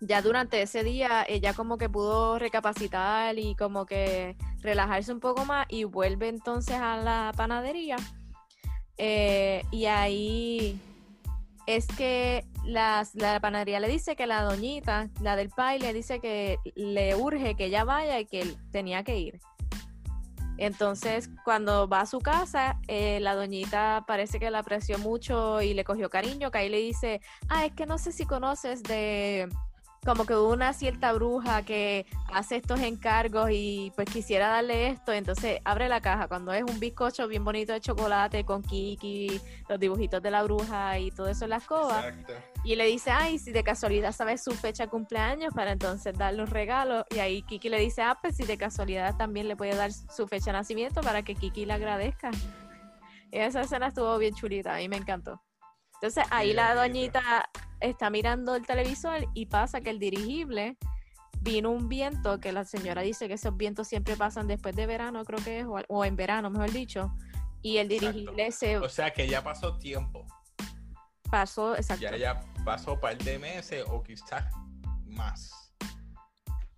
ya 0.00 0.22
durante 0.22 0.60
ese 0.62 0.84
día 0.84 1.24
ella 1.28 1.54
como 1.54 1.78
que 1.78 1.88
pudo 1.88 2.38
recapacitar 2.38 3.38
y 3.38 3.54
como 3.54 3.86
que 3.86 4.36
relajarse 4.60 5.12
un 5.12 5.20
poco 5.20 5.44
más 5.44 5.66
y 5.68 5.84
vuelve 5.84 6.28
entonces 6.28 6.76
a 6.76 6.96
la 6.96 7.32
panadería. 7.36 7.96
Eh, 8.96 9.64
y 9.70 9.86
ahí 9.86 10.80
es 11.66 11.86
que 11.86 12.44
la 12.68 13.38
panadería 13.40 13.80
le 13.80 13.88
dice 13.88 14.14
que 14.14 14.26
la 14.26 14.42
doñita, 14.42 15.08
la 15.20 15.36
del 15.36 15.48
pai, 15.48 15.78
le 15.78 15.92
dice 15.92 16.20
que 16.20 16.58
le 16.74 17.16
urge 17.16 17.54
que 17.54 17.66
ella 17.66 17.84
vaya 17.84 18.20
y 18.20 18.26
que 18.26 18.42
él 18.42 18.56
tenía 18.70 19.02
que 19.02 19.18
ir. 19.18 19.40
Entonces, 20.58 21.30
cuando 21.44 21.88
va 21.88 22.00
a 22.00 22.06
su 22.06 22.18
casa, 22.18 22.80
eh, 22.88 23.20
la 23.20 23.36
doñita 23.36 24.04
parece 24.08 24.40
que 24.40 24.50
la 24.50 24.58
apreció 24.58 24.98
mucho 24.98 25.62
y 25.62 25.72
le 25.72 25.84
cogió 25.84 26.10
cariño, 26.10 26.50
que 26.50 26.58
ahí 26.58 26.68
le 26.68 26.78
dice, 26.78 27.20
ah, 27.48 27.64
es 27.64 27.72
que 27.72 27.86
no 27.86 27.96
sé 27.96 28.10
si 28.10 28.26
conoces 28.26 28.82
de 28.82 29.48
como 30.08 30.24
que 30.24 30.34
una 30.34 30.72
cierta 30.72 31.12
bruja 31.12 31.62
que 31.66 32.06
hace 32.32 32.56
estos 32.56 32.80
encargos 32.80 33.50
y 33.52 33.92
pues 33.94 34.08
quisiera 34.08 34.48
darle 34.48 34.86
esto, 34.86 35.12
entonces 35.12 35.60
abre 35.66 35.86
la 35.90 36.00
caja 36.00 36.28
cuando 36.28 36.50
es 36.54 36.62
un 36.62 36.80
bizcocho 36.80 37.28
bien 37.28 37.44
bonito 37.44 37.74
de 37.74 37.82
chocolate 37.82 38.42
con 38.46 38.62
Kiki, 38.62 39.38
los 39.68 39.78
dibujitos 39.78 40.22
de 40.22 40.30
la 40.30 40.42
bruja 40.44 40.98
y 40.98 41.10
todo 41.10 41.28
eso 41.28 41.44
en 41.44 41.50
la 41.50 41.56
escoba. 41.56 42.06
Y 42.64 42.76
le 42.76 42.86
dice, 42.86 43.10
ay, 43.10 43.38
si 43.38 43.52
de 43.52 43.62
casualidad 43.62 44.12
sabes 44.12 44.42
su 44.42 44.52
fecha 44.52 44.84
de 44.84 44.88
cumpleaños 44.88 45.52
para 45.52 45.72
entonces 45.72 46.16
darle 46.16 46.40
un 46.40 46.48
regalo. 46.48 47.04
Y 47.10 47.18
ahí 47.18 47.42
Kiki 47.42 47.68
le 47.68 47.78
dice, 47.78 48.00
ah, 48.00 48.16
pues 48.18 48.34
si 48.34 48.44
de 48.44 48.56
casualidad 48.56 49.14
también 49.14 49.46
le 49.46 49.56
puede 49.56 49.76
dar 49.76 49.92
su 49.92 50.26
fecha 50.26 50.46
de 50.46 50.52
nacimiento 50.52 51.02
para 51.02 51.22
que 51.22 51.34
Kiki 51.34 51.66
le 51.66 51.74
agradezca. 51.74 52.30
Y 53.30 53.40
esa 53.40 53.60
escena 53.60 53.88
estuvo 53.88 54.16
bien 54.16 54.34
chulita, 54.34 54.74
a 54.74 54.78
mí 54.78 54.88
me 54.88 54.96
encantó. 54.96 55.42
Entonces 55.96 56.24
ahí 56.30 56.54
la 56.54 56.74
doñita 56.74 57.50
está 57.80 58.10
mirando 58.10 58.54
el 58.54 58.66
televisor 58.66 59.26
y 59.34 59.46
pasa 59.46 59.80
que 59.80 59.90
el 59.90 59.98
dirigible 59.98 60.76
vino 61.40 61.70
un 61.70 61.88
viento 61.88 62.40
que 62.40 62.52
la 62.52 62.64
señora 62.64 63.02
dice 63.02 63.28
que 63.28 63.34
esos 63.34 63.56
vientos 63.56 63.88
siempre 63.88 64.16
pasan 64.16 64.46
después 64.46 64.74
de 64.74 64.86
verano, 64.86 65.24
creo 65.24 65.42
que 65.42 65.60
es, 65.60 65.66
o, 65.88 66.04
en 66.04 66.16
verano, 66.16 66.50
mejor 66.50 66.70
dicho. 66.72 67.12
Y 67.62 67.78
el 67.78 67.88
dirigible 67.88 68.52
se. 68.52 68.78
O 68.78 68.88
sea 68.88 69.12
que 69.12 69.26
ya 69.28 69.42
pasó 69.42 69.76
tiempo. 69.78 70.26
Pasó, 71.30 71.76
exacto. 71.76 72.02
Ya, 72.02 72.16
ya 72.16 72.40
pasó 72.64 72.94
un 72.94 73.00
par 73.00 73.18
de 73.18 73.38
meses 73.38 73.84
o 73.88 74.02
quizás 74.02 74.44
más. 75.04 75.72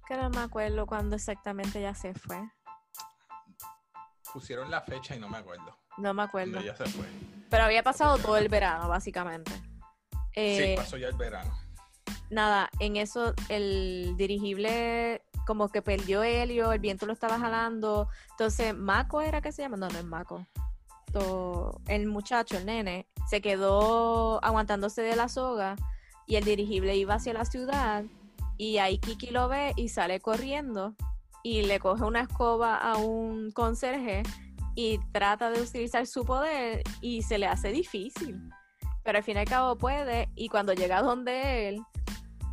Que 0.08 0.16
no 0.16 0.28
me 0.30 0.40
acuerdo 0.40 0.86
cuándo 0.86 1.16
exactamente 1.16 1.80
ya 1.80 1.94
se 1.94 2.14
fue. 2.14 2.40
Pusieron 4.32 4.70
la 4.70 4.80
fecha 4.80 5.14
y 5.14 5.20
no 5.20 5.28
me 5.28 5.38
acuerdo. 5.38 5.76
No 5.98 6.14
me 6.14 6.22
acuerdo. 6.22 6.60
ya 6.60 6.74
se 6.74 6.86
fue. 6.86 7.06
Pero 7.48 7.64
había 7.64 7.82
pasado 7.82 8.18
todo 8.18 8.36
el 8.36 8.48
verano, 8.48 8.88
básicamente. 8.88 9.52
Sí, 10.34 10.40
eh, 10.40 10.74
pasó 10.76 10.96
ya 10.96 11.08
el 11.08 11.16
verano. 11.16 11.52
Nada, 12.30 12.70
en 12.78 12.96
eso 12.96 13.34
el 13.48 14.14
dirigible 14.16 15.22
como 15.46 15.68
que 15.68 15.82
perdió 15.82 16.22
helio, 16.22 16.70
el 16.72 16.78
viento 16.78 17.06
lo 17.06 17.12
estaba 17.12 17.38
jalando. 17.38 18.08
Entonces, 18.30 18.74
Mako 18.74 19.20
era 19.20 19.40
que 19.40 19.50
se 19.52 19.62
llama, 19.62 19.76
no, 19.76 19.88
no 19.88 19.98
es 19.98 20.04
Mako. 20.04 20.46
el 21.88 22.06
muchacho, 22.06 22.56
el 22.56 22.66
nene, 22.66 23.08
se 23.28 23.40
quedó 23.40 24.42
aguantándose 24.44 25.02
de 25.02 25.16
la 25.16 25.28
soga 25.28 25.76
y 26.26 26.36
el 26.36 26.44
dirigible 26.44 26.96
iba 26.96 27.14
hacia 27.14 27.32
la 27.32 27.44
ciudad 27.44 28.04
y 28.60 28.76
ahí 28.76 28.98
Kiki 28.98 29.30
lo 29.30 29.48
ve 29.48 29.72
y 29.74 29.88
sale 29.88 30.20
corriendo 30.20 30.94
y 31.42 31.62
le 31.62 31.80
coge 31.80 32.04
una 32.04 32.20
escoba 32.20 32.76
a 32.76 32.98
un 32.98 33.50
conserje 33.52 34.22
y 34.74 34.98
trata 35.12 35.50
de 35.50 35.62
utilizar 35.62 36.06
su 36.06 36.24
poder 36.24 36.82
y 37.00 37.22
se 37.22 37.38
le 37.38 37.46
hace 37.46 37.72
difícil. 37.72 38.38
Pero 39.10 39.18
al 39.18 39.24
fin 39.24 39.38
y 39.38 39.40
al 39.40 39.46
cabo 39.46 39.74
puede 39.76 40.28
y 40.36 40.48
cuando 40.48 40.72
llega 40.72 41.02
donde 41.02 41.68
él, 41.68 41.82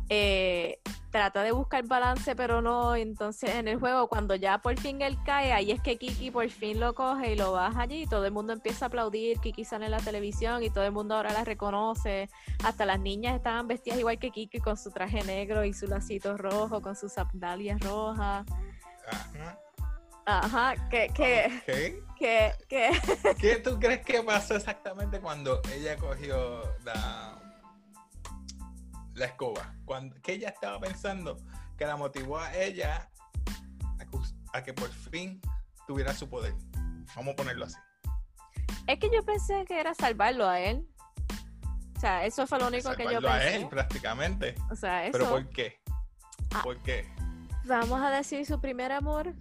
eh, 0.08 0.80
trata 1.12 1.44
de 1.44 1.52
buscar 1.52 1.86
balance 1.86 2.34
pero 2.34 2.60
no, 2.60 2.96
entonces 2.96 3.50
en 3.50 3.68
el 3.68 3.78
juego 3.78 4.08
cuando 4.08 4.34
ya 4.34 4.58
por 4.58 4.76
fin 4.76 5.00
él 5.00 5.16
cae, 5.24 5.52
ahí 5.52 5.70
es 5.70 5.80
que 5.80 5.98
Kiki 5.98 6.32
por 6.32 6.48
fin 6.48 6.80
lo 6.80 6.96
coge 6.96 7.34
y 7.34 7.36
lo 7.36 7.52
baja 7.52 7.82
allí 7.82 8.02
y 8.02 8.06
todo 8.08 8.24
el 8.24 8.32
mundo 8.32 8.52
empieza 8.52 8.86
a 8.86 8.88
aplaudir, 8.88 9.38
Kiki 9.38 9.64
sale 9.64 9.84
en 9.84 9.92
la 9.92 10.00
televisión 10.00 10.64
y 10.64 10.70
todo 10.70 10.82
el 10.82 10.90
mundo 10.90 11.14
ahora 11.14 11.32
la 11.32 11.44
reconoce, 11.44 12.28
hasta 12.64 12.84
las 12.84 12.98
niñas 12.98 13.36
estaban 13.36 13.68
vestidas 13.68 14.00
igual 14.00 14.18
que 14.18 14.32
Kiki 14.32 14.58
con 14.58 14.76
su 14.76 14.90
traje 14.90 15.22
negro 15.22 15.64
y 15.64 15.72
su 15.72 15.86
lacito 15.86 16.36
rojo, 16.36 16.82
con 16.82 16.96
sus 16.96 17.12
sandalias 17.12 17.78
rojas. 17.82 18.44
Ajá, 20.26 20.74
que, 20.90 21.06
que, 21.14 21.62
¿Qué? 21.64 22.02
Que, 22.18 22.52
que... 22.68 22.90
¿Qué 23.40 23.56
tú 23.56 23.78
crees 23.78 24.04
que 24.04 24.22
pasó 24.22 24.56
exactamente 24.56 25.20
cuando 25.20 25.60
ella 25.72 25.96
cogió 25.96 26.62
la, 26.84 27.38
la 29.14 29.24
escoba? 29.24 29.74
Cuando, 29.84 30.16
¿Qué 30.22 30.32
ella 30.34 30.48
estaba 30.48 30.80
pensando 30.80 31.38
que 31.76 31.86
la 31.86 31.96
motivó 31.96 32.38
a 32.38 32.54
ella 32.54 33.08
a, 34.52 34.62
que 34.62 34.72
por 34.72 34.90
fin 34.90 35.40
tuviera 35.86 36.12
su 36.12 36.28
poder? 36.28 36.54
Vamos 37.14 37.32
a 37.32 37.36
ponerlo 37.36 37.66
así. 37.66 37.76
Es 38.86 38.98
que 38.98 39.10
yo 39.10 39.24
pensé 39.24 39.64
que 39.66 39.78
era 39.78 39.94
salvarlo 39.94 40.48
a 40.48 40.60
él. 40.60 40.86
O 41.96 42.00
sea, 42.00 42.24
eso 42.24 42.46
fue 42.46 42.58
lo 42.58 42.68
único 42.68 42.94
que 42.94 43.04
yo 43.04 43.20
pensé. 43.20 43.28
a 43.28 43.56
él, 43.56 43.68
prácticamente. 43.68 44.54
O 44.70 44.76
sea, 44.76 45.04
eso... 45.04 45.18
¿Pero 45.18 45.30
por 45.30 45.48
qué? 45.50 45.80
Ah. 46.54 46.60
¿Por 46.62 46.78
qué? 46.78 47.06
Vamos 47.64 48.00
a 48.00 48.10
decir 48.10 48.46
su 48.46 48.60
primer 48.60 48.92
amor. 48.92 49.34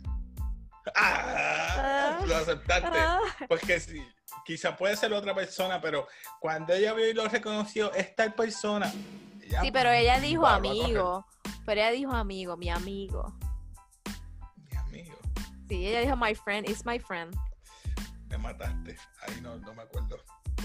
Ah, 0.95 2.19
lo 2.25 2.35
aceptaste. 2.35 2.97
Ah. 2.99 3.19
Porque 3.47 3.79
sí, 3.79 4.01
quizá 4.45 4.75
puede 4.75 4.95
ser 4.95 5.13
otra 5.13 5.33
persona, 5.33 5.81
pero 5.81 6.07
cuando 6.39 6.73
ella 6.73 6.93
vio 6.93 7.09
y 7.09 7.13
lo 7.13 7.27
reconoció, 7.27 7.93
es 7.93 8.15
tal 8.15 8.33
persona. 8.33 8.91
sí, 9.61 9.71
pero 9.71 9.91
ella 9.91 10.19
dijo 10.19 10.45
amigo. 10.45 11.25
Pero 11.65 11.81
ella 11.81 11.91
dijo 11.91 12.13
amigo, 12.13 12.57
mi 12.57 12.69
amigo. 12.69 13.33
Mi 14.71 14.77
amigo. 14.77 15.17
Sí, 15.67 15.87
ella 15.87 16.01
dijo 16.01 16.15
my 16.15 16.33
friend, 16.33 16.69
is 16.69 16.85
my 16.85 16.99
friend. 16.99 17.35
Me 18.29 18.37
mataste. 18.37 18.97
Ahí 19.21 19.41
no, 19.41 19.57
no 19.57 19.73
me 19.73 19.83
acuerdo. 19.83 20.17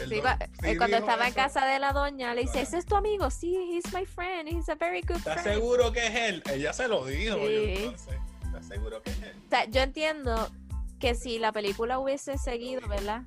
Sí, 0.08 0.22
eh, 0.62 0.76
cuando 0.78 0.96
estaba 0.96 1.28
en 1.28 1.34
casa 1.34 1.66
de 1.66 1.78
la 1.78 1.92
doña, 1.92 2.34
le 2.34 2.42
dice, 2.42 2.62
¿ese 2.62 2.78
es 2.78 2.86
tu 2.86 2.96
amigo? 2.96 3.30
Sí, 3.30 3.54
he's 3.54 3.92
my 3.92 4.06
friend, 4.06 4.48
he's 4.48 4.68
a 4.68 4.74
very 4.74 5.02
good 5.02 5.18
friend. 5.18 5.38
¿Estás 5.38 5.54
seguro 5.54 5.92
que 5.92 6.06
es 6.06 6.14
él? 6.14 6.42
Ella 6.50 6.72
se 6.72 6.88
lo 6.88 7.04
dijo. 7.04 7.36
Sí 7.36 7.40
seguro 7.42 7.50
que 7.50 7.84
es 7.86 8.06
él? 8.08 8.18
O 8.18 8.31
sea, 9.52 9.66
yo 9.66 9.82
entiendo 9.82 10.48
que 10.98 11.14
si 11.14 11.38
la 11.38 11.52
película 11.52 11.98
hubiese 11.98 12.38
seguido, 12.38 12.88
¿verdad? 12.88 13.24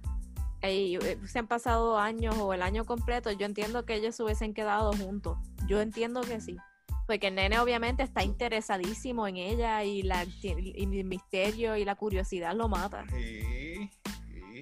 Y 0.64 0.98
se 1.28 1.38
han 1.38 1.48
pasado 1.48 2.00
años 2.00 2.36
o 2.40 2.54
el 2.54 2.64
año 2.64 2.86
completo, 2.86 3.32
yo 3.32 3.46
entiendo 3.46 3.86
que 3.86 3.94
ellos 3.94 4.20
hubiesen 4.20 4.56
quedado 4.56 4.92
juntos. 4.94 5.38
Yo 5.68 5.82
entiendo 5.82 6.22
que 6.22 6.42
sí. 6.42 6.58
Porque 7.06 7.28
el 7.28 7.36
nene 7.36 7.60
obviamente 7.60 8.02
está 8.02 8.24
interesadísimo 8.24 9.28
en 9.28 9.38
ella 9.38 9.84
y, 9.84 10.02
la, 10.02 10.24
el 10.24 11.06
misterio 11.06 11.76
y 11.76 11.86
la 11.86 11.94
curiosidad 11.94 12.56
lo 12.56 12.68
mata. 12.68 13.06
Sí, 13.12 13.92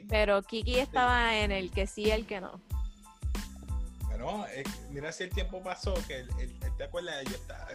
Pero 0.10 0.42
Kiki 0.42 0.80
estaba 0.80 1.38
en 1.38 1.54
el 1.54 1.72
que 1.72 1.88
sí, 1.88 2.12
el 2.12 2.26
que 2.26 2.42
no. 2.42 2.60
Bueno, 4.14 4.46
mira 4.92 5.12
si 5.12 5.24
el 5.24 5.32
tiempo 5.32 5.64
pasó, 5.64 5.96
que 6.08 6.20
él, 6.20 6.60
te 6.78 6.84
acuerdas, 6.84 7.26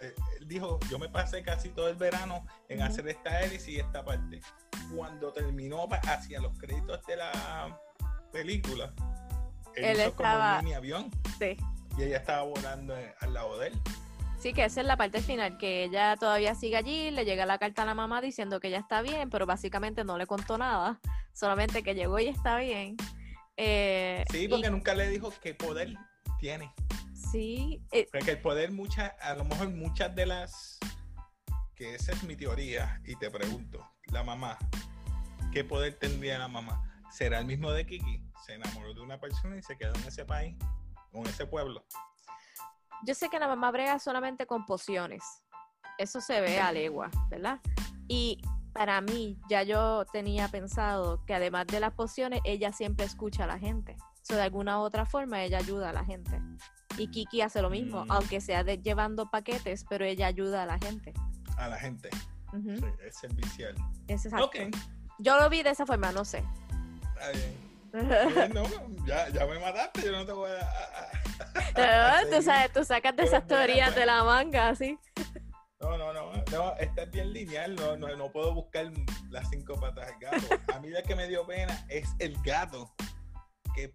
él, 0.01 0.15
dijo, 0.47 0.79
yo 0.89 0.97
me 0.97 1.09
pasé 1.09 1.43
casi 1.43 1.69
todo 1.71 1.89
el 1.89 1.97
verano 1.97 2.47
en 2.69 2.81
hacer 2.81 3.09
esta 3.09 3.43
hélice 3.43 3.73
y 3.73 3.77
esta 3.79 4.05
parte. 4.05 4.41
Cuando 4.95 5.33
terminó 5.33 5.89
hacia 5.91 6.41
los 6.41 6.57
créditos 6.57 7.05
de 7.07 7.17
la 7.17 7.81
película, 8.31 8.93
él, 9.75 9.99
estaba 9.99 10.59
como 10.59 10.69
un 10.69 10.75
avión. 10.77 11.11
Sí. 11.41 11.57
Y 11.99 12.03
ella 12.05 12.19
estaba 12.19 12.43
volando 12.43 12.95
al 13.21 13.35
lado 13.35 13.59
de 13.59 13.69
él. 13.69 13.81
Sí, 14.39 14.53
que 14.53 14.65
esa 14.65 14.81
es 14.83 14.87
la 14.87 14.97
parte 14.97 15.21
final, 15.21 15.59
que 15.59 15.83
ella 15.83 16.17
todavía 16.17 16.55
sigue 16.55 16.77
allí, 16.77 17.11
le 17.11 17.25
llega 17.25 17.47
la 17.47 17.59
carta 17.59 17.83
a 17.83 17.87
la 17.87 17.95
mamá 17.95 18.21
diciendo 18.21 18.61
que 18.61 18.69
ella 18.69 18.79
está 18.79 19.03
bien, 19.03 19.29
pero 19.29 19.45
básicamente 19.45 20.05
no 20.05 20.17
le 20.17 20.29
contó 20.29 20.57
nada, 20.57 21.01
solamente 21.33 21.83
que 21.83 21.97
llegó 21.97 22.21
y 22.21 22.29
está 22.29 22.59
bien. 22.59 22.97
Eh, 23.57 24.25
sí, 24.31 24.47
porque 24.47 24.71
nunca 24.71 24.95
le 24.95 25.09
dijo 25.09 25.33
qué 25.43 25.53
poder 25.53 25.97
tiene. 26.39 26.73
Sí. 27.15 27.83
Eh, 27.93 28.09
Porque 28.11 28.33
el 28.33 28.41
poder, 28.41 28.73
muchas, 28.73 29.13
a 29.21 29.35
lo 29.35 29.45
mejor 29.45 29.69
muchas 29.71 30.15
de 30.15 30.27
las, 30.27 30.79
que 31.75 31.95
esa 31.95 32.13
es 32.13 32.23
mi 32.23 32.37
teoría, 32.37 33.01
y 33.05 33.17
te 33.17 33.31
pregunto, 33.31 33.87
la 34.07 34.23
mamá, 34.23 34.59
¿qué 35.53 35.65
poder 35.65 35.99
tendría 35.99 36.39
la 36.39 36.49
mamá? 36.49 36.83
¿Será 37.11 37.39
el 37.41 37.47
mismo 37.47 37.71
de 37.73 37.87
Kiki? 37.87 38.25
Se 38.47 38.55
enamoró 38.55 38.95
de 38.95 39.01
una 39.01 39.21
persona 39.21 39.57
y 39.57 39.63
se 39.63 39.77
quedó 39.77 39.95
en 39.95 40.05
ese 40.05 40.25
país, 40.25 40.57
en 41.13 41.27
ese 41.27 41.47
pueblo. 41.47 41.85
Yo 43.05 43.15
sé 43.15 43.29
que 43.29 43.39
la 43.39 43.49
mamá 43.49 43.71
brega 43.71 43.99
solamente 43.99 44.47
con 44.47 44.65
pociones. 44.65 45.23
Eso 45.99 46.21
se 46.21 46.41
ve 46.41 46.61
a 46.61 46.73
legua, 46.73 47.11
¿verdad? 47.29 47.61
Y 48.09 48.41
para 48.73 49.01
mí, 49.01 49.39
ya 49.49 49.63
yo 49.65 50.05
tenía 50.13 50.49
pensado 50.49 51.25
que 51.27 51.35
además 51.35 51.67
de 51.67 51.81
las 51.81 51.93
pociones, 51.93 52.41
ella 52.45 52.73
siempre 52.73 53.07
escucha 53.07 53.45
a 53.45 53.47
la 53.47 53.59
gente 53.59 53.97
de 54.35 54.43
alguna 54.43 54.79
u 54.79 54.83
otra 54.83 55.07
forma 55.07 55.43
ella 55.43 55.59
ayuda 55.59 55.91
a 55.91 55.93
la 55.93 56.05
gente. 56.05 56.41
Y 56.97 57.09
Kiki 57.11 57.43
hace 57.43 57.63
lo 57.63 57.71
mismo, 57.71 58.05
mm. 58.05 58.11
aunque 58.13 58.41
sea 58.41 58.65
de, 58.65 58.79
llevando 58.79 59.31
paquetes, 59.31 59.85
pero 59.89 60.05
ella 60.05 60.27
ayuda 60.27 60.65
a 60.65 60.67
la 60.67 60.79
gente. 60.79 61.13
a 61.57 61.69
la 61.69 61.77
gente. 61.79 62.11
Sí, 62.53 62.85
es 63.07 63.17
servicial. 63.19 63.75
Es 64.07 64.25
exacto. 64.25 64.51
Yo 65.19 65.39
lo 65.39 65.49
vi 65.51 65.63
de 65.63 65.71
esa 65.71 65.85
forma, 65.87 66.13
no 66.13 66.25
sé. 66.25 66.43
está 67.15 67.31
bien. 67.33 67.69
Ya, 69.07 69.29
ya 69.31 69.47
me 69.47 69.59
mataste, 69.59 70.03
yo 70.03 70.13
no 70.13 70.25
te 70.27 70.33
voy 70.33 70.51
a... 70.51 70.61
a- 70.61 71.03
a- 71.03 71.19
Pero, 71.75 72.21
tú 72.23 72.29
seguir. 72.29 72.43
sabes, 72.43 72.73
tú 72.73 72.85
sacas 72.85 73.17
de 73.17 73.23
esas 73.25 73.47
teorías 73.47 73.95
de 73.95 74.07
la 74.07 74.25
manga, 74.25 74.71
así. 74.71 74.99
No, 75.81 75.97
no, 75.97 76.13
no, 76.13 76.33
no, 76.51 76.75
esta 76.79 77.03
es 77.03 77.11
bien 77.13 77.33
lineal, 77.33 77.77
no, 77.77 77.97
no, 77.97 78.15
no 78.17 78.33
puedo 78.33 78.53
buscar 78.53 78.91
las 79.31 79.49
cinco 79.51 79.75
patas 79.79 80.07
del 80.09 80.19
gato. 80.19 80.73
A 80.75 80.81
mí 80.81 80.89
la 80.91 81.03
que 81.03 81.15
me 81.15 81.29
dio 81.29 81.47
pena 81.47 81.87
es 81.89 82.09
el 82.19 82.37
gato, 82.43 82.93
que 83.75 83.95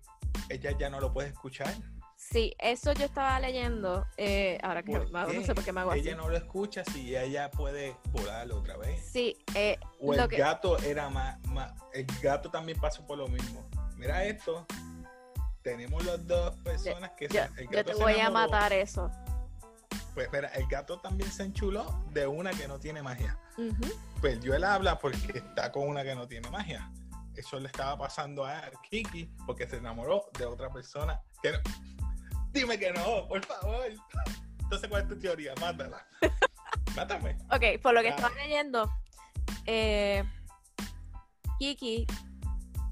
ella 0.49 0.71
ya 0.77 0.89
no 0.89 0.99
lo 0.99 1.11
puede 1.13 1.29
escuchar. 1.29 1.73
Sí, 2.15 2.55
eso 2.57 2.93
yo 2.93 3.05
estaba 3.05 3.39
leyendo. 3.39 4.05
eh, 4.17 4.57
ahora 4.63 4.81
que 4.83 4.91
¿Por 4.93 5.11
me 5.11 5.19
hago- 5.19 5.33
no 5.33 5.43
sé 5.43 5.53
por 5.53 5.63
qué 5.63 5.73
me 5.73 5.81
hago 5.81 5.91
así. 5.91 5.99
Ella 6.01 6.15
no 6.15 6.29
lo 6.29 6.37
escucha 6.37 6.83
si 6.85 7.15
ella 7.15 7.51
puede 7.51 7.95
volar 8.11 8.49
otra 8.51 8.77
vez. 8.77 9.03
Sí, 9.11 9.37
eh, 9.55 9.77
O 9.99 10.13
lo 10.15 10.23
el 10.23 10.29
que- 10.29 10.37
gato 10.37 10.77
era 10.79 11.09
más, 11.09 11.37
más- 11.47 11.73
el 11.93 12.05
gato 12.21 12.49
también 12.49 12.79
pasó 12.79 13.05
por 13.05 13.17
lo 13.17 13.27
mismo. 13.27 13.67
Mira 13.97 14.23
esto, 14.23 14.65
tenemos 15.61 16.03
las 16.05 16.25
dos 16.25 16.55
personas 16.57 17.11
que 17.11 17.27
yo, 17.27 17.33
se, 17.33 17.61
el 17.61 17.65
yo 17.67 17.71
gato 17.77 17.91
te 17.91 17.97
se 17.97 18.03
voy 18.03 18.19
a 18.19 18.29
matar 18.29 18.71
eso. 18.73 19.11
Pues 20.13 20.29
mira, 20.31 20.47
el 20.49 20.67
gato 20.67 20.99
también 20.99 21.31
se 21.31 21.43
enchuló 21.43 22.03
de 22.11 22.27
una 22.27 22.51
que 22.51 22.67
no 22.67 22.79
tiene 22.79 23.01
magia. 23.01 23.37
Ujú. 23.57 23.91
perdió 24.21 24.55
el 24.55 24.63
habla 24.63 24.97
porque 24.97 25.17
está 25.37 25.71
con 25.71 25.87
una 25.87 26.03
que 26.03 26.15
no 26.15 26.27
tiene 26.27 26.49
magia. 26.49 26.89
Eso 27.35 27.59
le 27.59 27.67
estaba 27.67 27.97
pasando 27.97 28.45
a 28.45 28.61
Kiki 28.89 29.29
porque 29.45 29.67
se 29.67 29.77
enamoró 29.77 30.25
de 30.37 30.45
otra 30.45 30.69
persona 30.71 31.19
que 31.41 31.51
no. 31.51 31.59
Dime 32.51 32.77
que 32.77 32.91
no, 32.93 33.27
por 33.27 33.43
favor. 33.45 33.85
Entonces, 34.59 34.87
¿cuál 34.89 35.01
es 35.03 35.07
tu 35.09 35.19
teoría? 35.19 35.53
Mátala. 35.59 36.05
Mátame. 36.95 37.37
Ok, 37.51 37.81
por 37.81 37.93
lo 37.93 38.01
que 38.01 38.09
Ah. 38.09 38.15
estaba 38.15 38.35
leyendo, 38.35 38.91
eh, 39.65 40.23
Kiki 41.59 42.05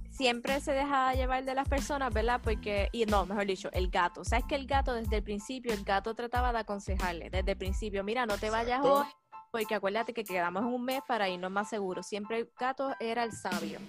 siempre 0.09 0.59
se 0.61 0.71
deja 0.71 1.13
llevar 1.13 1.43
de 1.45 1.53
las 1.55 1.67
personas, 1.67 2.13
¿verdad? 2.13 2.41
Porque, 2.43 2.89
y 2.91 3.05
no, 3.05 3.25
mejor 3.25 3.45
dicho, 3.45 3.69
el 3.73 3.89
gato. 3.89 4.23
¿Sabes 4.23 4.45
que 4.45 4.55
el 4.55 4.65
gato 4.67 4.93
desde 4.93 5.17
el 5.17 5.23
principio, 5.23 5.73
el 5.73 5.83
gato 5.83 6.13
trataba 6.15 6.51
de 6.53 6.59
aconsejarle, 6.59 7.29
desde 7.29 7.51
el 7.51 7.57
principio, 7.57 8.03
mira, 8.03 8.25
no 8.25 8.37
te 8.37 8.49
vayas 8.49 8.81
hoy, 8.83 9.05
porque 9.51 9.75
acuérdate 9.75 10.13
que 10.13 10.23
quedamos 10.23 10.63
un 10.63 10.83
mes 10.85 11.01
para 11.07 11.27
irnos 11.29 11.51
más 11.51 11.69
seguros. 11.69 12.07
Siempre 12.07 12.39
el 12.39 12.51
gato 12.59 12.95
era 12.99 13.23
el 13.23 13.31
sabio. 13.31 13.79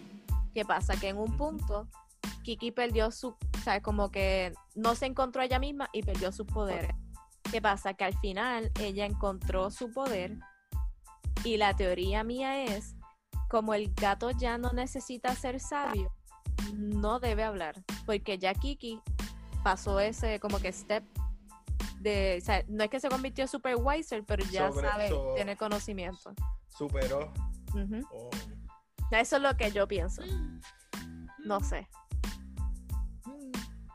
¿Qué 0.54 0.64
pasa? 0.64 0.94
Que 0.98 1.08
en 1.08 1.18
un 1.18 1.36
punto, 1.36 1.88
Kiki 2.42 2.72
perdió 2.72 3.10
su, 3.10 3.36
¿sabes? 3.64 3.82
Como 3.82 4.10
que 4.10 4.52
no 4.74 4.94
se 4.94 5.06
encontró 5.06 5.42
ella 5.42 5.58
misma 5.58 5.88
y 5.92 6.02
perdió 6.02 6.32
sus 6.32 6.46
poderes. 6.46 6.90
¿Qué 7.50 7.60
pasa? 7.60 7.94
Que 7.94 8.04
al 8.04 8.18
final 8.18 8.70
ella 8.80 9.06
encontró 9.06 9.70
su 9.70 9.90
poder 9.92 10.38
y 11.44 11.56
la 11.56 11.74
teoría 11.74 12.22
mía 12.24 12.64
es, 12.64 12.94
como 13.48 13.74
el 13.74 13.92
gato 13.94 14.30
ya 14.30 14.58
no 14.58 14.72
necesita 14.72 15.34
ser 15.34 15.60
sabio, 15.60 16.12
no 16.72 17.18
debe 17.20 17.42
hablar, 17.44 17.82
porque 18.06 18.38
ya 18.38 18.54
Kiki 18.54 19.00
pasó 19.62 20.00
ese 20.00 20.40
como 20.40 20.58
que 20.58 20.72
step 20.72 21.04
de, 22.00 22.38
o 22.40 22.44
sea, 22.44 22.64
no 22.68 22.82
es 22.84 22.90
que 22.90 22.98
se 23.00 23.08
convirtió 23.08 23.46
super 23.46 23.76
wiser, 23.78 24.24
pero 24.24 24.44
ya 24.46 24.68
Sobre- 24.72 24.88
sabe, 24.88 25.08
so- 25.08 25.32
tiene 25.34 25.56
conocimiento. 25.56 26.32
Superó. 26.68 27.32
Oh. 28.10 28.30
Eso 29.18 29.36
es 29.36 29.42
lo 29.42 29.56
que 29.56 29.70
yo 29.70 29.86
pienso. 29.88 30.22
No 31.44 31.60
sé. 31.60 31.88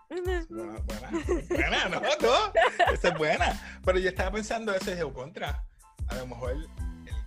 Buena, 0.09 0.79
buena. 0.79 1.09
Buena, 1.49 1.89
no, 1.89 1.99
no. 2.01 2.53
Esa 2.93 3.07
es 3.09 3.17
buena. 3.17 3.79
Pero 3.83 3.99
yo 3.99 4.09
estaba 4.09 4.31
pensando 4.31 4.73
eso 4.73 4.91
y 4.91 5.13
contra. 5.13 5.63
A 6.07 6.15
lo 6.15 6.27
mejor 6.27 6.51
el 6.51 6.67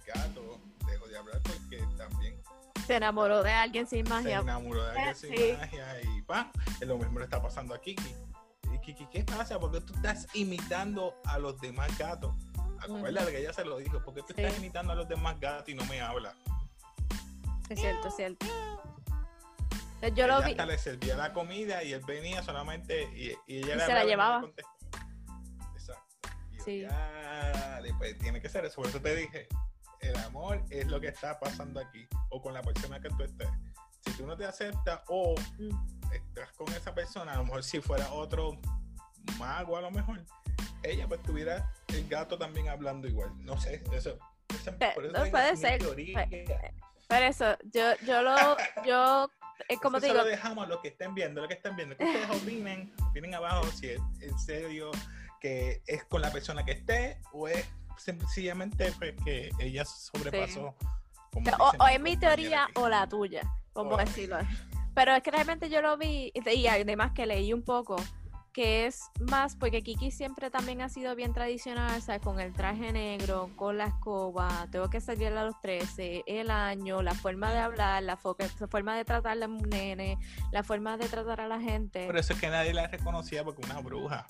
gato 0.07 0.61
dejó 0.87 1.07
de 1.07 1.19
hablar 1.19 1.41
porque 1.43 1.85
también 1.97 2.41
Se 2.87 2.97
enamoró 2.97 3.43
de 3.43 3.53
alguien 3.53 3.87
sin 3.87 4.07
se 4.07 4.11
magia. 4.13 4.39
enamoró 4.41 4.83
de 4.85 4.91
alguien 4.99 5.15
sin 5.15 5.37
Sí. 5.37 5.53
magia 5.59 6.01
y 6.03 6.23
¡pam! 6.23 6.51
Es 6.81 6.89
lo 6.89 6.97
mismo 6.99 7.19
le 7.19 7.25
está 7.27 7.41
pasando 7.43 7.75
a 7.75 7.81
Kiki. 7.81 8.15
Y 8.75 8.79
Kiki, 8.81 9.07
¿qué 9.09 9.25
pasa? 9.25 9.59
Porque 9.61 9.81
tú 9.83 9.93
estás 9.95 10.27
imitando 10.35 11.15
a 11.25 11.39
los 11.39 11.61
demás 11.61 11.97
gatos. 11.99 12.35
Acuérdate 12.81 13.31
que 13.33 13.39
ella 13.41 13.53
se 13.53 13.65
lo 13.65 13.77
dijo, 13.79 14.03
porque 14.05 14.23
tú 14.23 14.29
Sí. 14.35 14.43
estás 14.43 14.59
imitando 14.59 14.93
a 14.93 14.97
los 14.97 15.07
demás 15.09 15.39
gatos 15.39 15.69
y 15.69 15.75
no 15.75 15.85
me 15.87 16.01
hablas. 16.01 16.35
Es 17.71 17.81
cierto, 17.81 18.09
es 18.09 18.17
cierto. 18.17 18.47
Yo 20.15 20.27
lo 20.27 20.43
vi. 20.43 20.51
hasta 20.53 20.67
le 20.67 20.79
servía 20.79 21.15
la 21.17 21.33
comida 21.33 21.83
y 21.85 21.93
él 21.93 22.03
venía 22.07 22.43
solamente 22.43 23.03
y, 23.15 23.29
y 23.47 23.59
ella 23.59 23.75
Y 23.75 23.77
le 23.79 23.87
se 23.87 23.95
la 23.95 24.05
llevaba. 24.05 24.45
Exacto. 25.75 26.29
Y 26.53 26.61
Sí. 26.61 26.81
ya, 26.81 27.81
después 27.83 28.19
tiene 28.19 28.41
que 28.41 28.49
ser 28.49 28.65
eso. 28.65 28.77
Por 28.77 28.87
eso 28.89 29.01
te 29.01 29.15
dije, 29.15 29.47
el 30.01 30.17
amor 30.19 30.65
es 30.71 30.87
lo 30.87 31.01
que 31.01 31.09
está 31.09 31.39
pasando 31.39 31.81
aquí 31.81 32.07
o 32.31 32.41
con 32.43 32.55
la 32.55 32.63
persona 32.63 33.01
que 33.01 33.09
tú 33.11 33.23
estés. 33.23 33.49
Si 34.05 34.13
tú 34.15 34.27
no 34.27 34.37
te 34.37 34.47
aceptas 34.47 35.01
o 35.09 35.35
Mm. 35.59 35.71
estás 36.13 36.51
con 36.55 36.69
esa 36.73 36.95
persona, 36.95 37.33
a 37.35 37.37
lo 37.37 37.45
mejor 37.45 37.63
si 37.63 37.81
fuera 37.81 38.11
otro 38.13 38.59
mago, 39.39 39.77
a 39.77 39.83
lo 39.83 39.91
mejor 39.91 40.25
ella 40.83 41.07
pues 41.07 41.23
tuviera 41.23 41.71
el 41.89 42.09
gato 42.09 42.39
también 42.39 42.69
hablando 42.69 43.07
igual. 43.07 43.31
No 43.45 43.61
sé, 43.61 43.83
eso. 43.93 44.19
eso- 44.49 44.79
por 44.95 45.05
eso 45.05 45.25
no, 45.25 45.31
puede 45.31 45.57
ser. 45.57 45.79
teoría. 45.79 46.27
Pero 47.11 47.27
eso, 47.27 47.57
yo, 47.73 47.83
yo 48.07 48.23
lo, 48.23 48.37
yo, 48.87 49.29
es 49.69 49.79
como 49.81 49.99
Eso 49.99 50.07
te 50.07 50.13
digo, 50.13 50.23
lo 50.23 50.29
dejamos 50.29 50.65
a 50.65 50.69
los 50.69 50.81
que 50.81 50.89
estén 50.89 51.13
viendo, 51.15 51.41
los 51.43 51.49
que 51.49 51.55
estén 51.55 51.77
viendo. 51.77 51.97
Que 51.97 52.05
ustedes 52.05 52.31
opinen, 52.31 52.93
opinen 53.11 53.35
abajo 53.35 53.67
si 53.73 53.89
es 53.91 54.01
en 54.21 54.39
serio 54.39 54.91
que 55.41 55.83
es 55.87 56.05
con 56.05 56.23
la 56.23 56.31
persona 56.31 56.65
que 56.65 56.73
esté 56.73 57.19
o 57.33 57.49
es 57.49 57.67
sencillamente 57.97 58.93
que 59.25 59.51
ella 59.59 59.85
sobrepasó. 59.85 60.75
como 61.33 61.51
o, 61.59 61.73
o 61.79 61.89
es 61.89 62.01
mi 62.01 62.17
teoría 62.17 62.65
aquí. 62.65 62.73
o 62.77 62.89
la 62.89 63.07
tuya, 63.09 63.43
como 63.73 63.93
Oh. 63.93 63.97
decirlo. 63.97 64.39
Pero 64.95 65.15
es 65.15 65.23
que 65.23 65.31
realmente 65.31 65.69
yo 65.71 65.81
lo 65.83 65.97
vi 65.97 66.33
y 66.35 66.67
además 66.67 67.13
que 67.13 67.27
leí 67.27 67.53
un 67.53 67.63
poco 67.63 67.97
que 68.53 68.87
es 68.87 69.03
más 69.21 69.55
porque 69.57 69.83
Kiki 69.83 70.11
siempre 70.11 70.51
también 70.51 70.81
ha 70.83 70.89
sido 70.89 71.15
bien 71.15 71.33
tradicional, 71.33 72.03
sea, 72.03 72.19
con 72.19 72.41
el 72.41 72.53
traje 72.53 72.93
negro, 72.93 73.51
con 73.57 73.79
la 73.79 73.87
escoba, 73.87 74.67
tengo 74.73 74.91
que 74.91 75.01
salir 75.01 75.29
a 75.29 75.45
los 75.45 75.61
13, 75.61 76.25
el 76.27 76.51
año, 76.51 77.01
la 77.03 77.15
forma 77.15 77.53
de 77.53 77.59
hablar, 77.61 78.03
la, 78.03 78.19
fo- 78.19 78.37
la 78.59 78.67
forma 78.69 78.97
de 78.97 79.05
tratar 79.05 79.41
a 79.43 79.47
un 79.47 79.59
nene, 79.59 80.19
la 80.51 80.63
forma 80.65 80.97
de 80.97 81.09
tratar 81.09 81.41
a 81.41 81.49
la 81.49 81.61
gente. 81.61 82.07
Por 82.07 82.17
eso 82.17 82.33
es 82.33 82.41
que 82.41 82.49
nadie 82.49 82.75
la 82.75 82.87
reconocía 82.89 83.45
porque 83.45 83.63
una 83.65 83.81
bruja. 83.81 84.27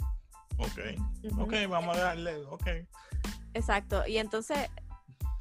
Ok, 0.58 0.78
Ujú. 1.24 1.42
ok, 1.44 1.54
vamos 1.68 1.96
a 1.96 2.00
darle, 2.00 2.36
ok. 2.46 2.66
Exacto. 3.54 4.06
Y 4.06 4.18
entonces, 4.18 4.58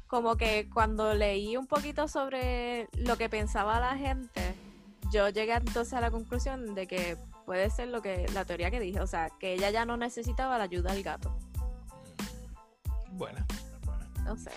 como 0.06 0.36
que 0.36 0.68
cuando 0.72 1.12
leí 1.14 1.56
un 1.56 1.66
poquito 1.66 2.08
sobre 2.08 2.88
lo 2.94 3.16
que 3.16 3.28
pensaba 3.28 3.78
la 3.78 3.96
gente, 3.96 4.54
yo 5.12 5.28
llegué 5.28 5.52
entonces 5.54 5.92
a 5.94 6.00
la 6.00 6.10
conclusión 6.10 6.74
de 6.74 6.86
que 6.86 7.16
puede 7.50 7.68
ser 7.68 7.88
lo 7.88 8.00
que 8.00 8.28
la 8.32 8.44
teoría 8.44 8.70
que 8.70 8.78
dije, 8.78 9.00
o 9.00 9.08
sea, 9.08 9.28
que 9.40 9.54
ella 9.54 9.70
ya 9.70 9.84
no 9.84 9.96
necesitaba 9.96 10.56
la 10.56 10.62
ayuda 10.62 10.92
del 10.92 11.02
gato. 11.02 11.36
Buena, 13.10 13.44
buena. 13.84 14.06
No 14.22 14.36
sé. 14.36 14.52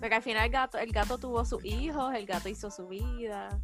Porque 0.00 0.16
al 0.16 0.22
final 0.24 0.46
el 0.46 0.50
gato, 0.50 0.76
el 0.76 0.90
gato 0.90 1.18
tuvo 1.18 1.44
sus 1.44 1.64
hijos, 1.64 2.12
el 2.16 2.26
gato 2.26 2.48
hizo 2.48 2.68
su 2.68 2.88
vida. 2.88 3.56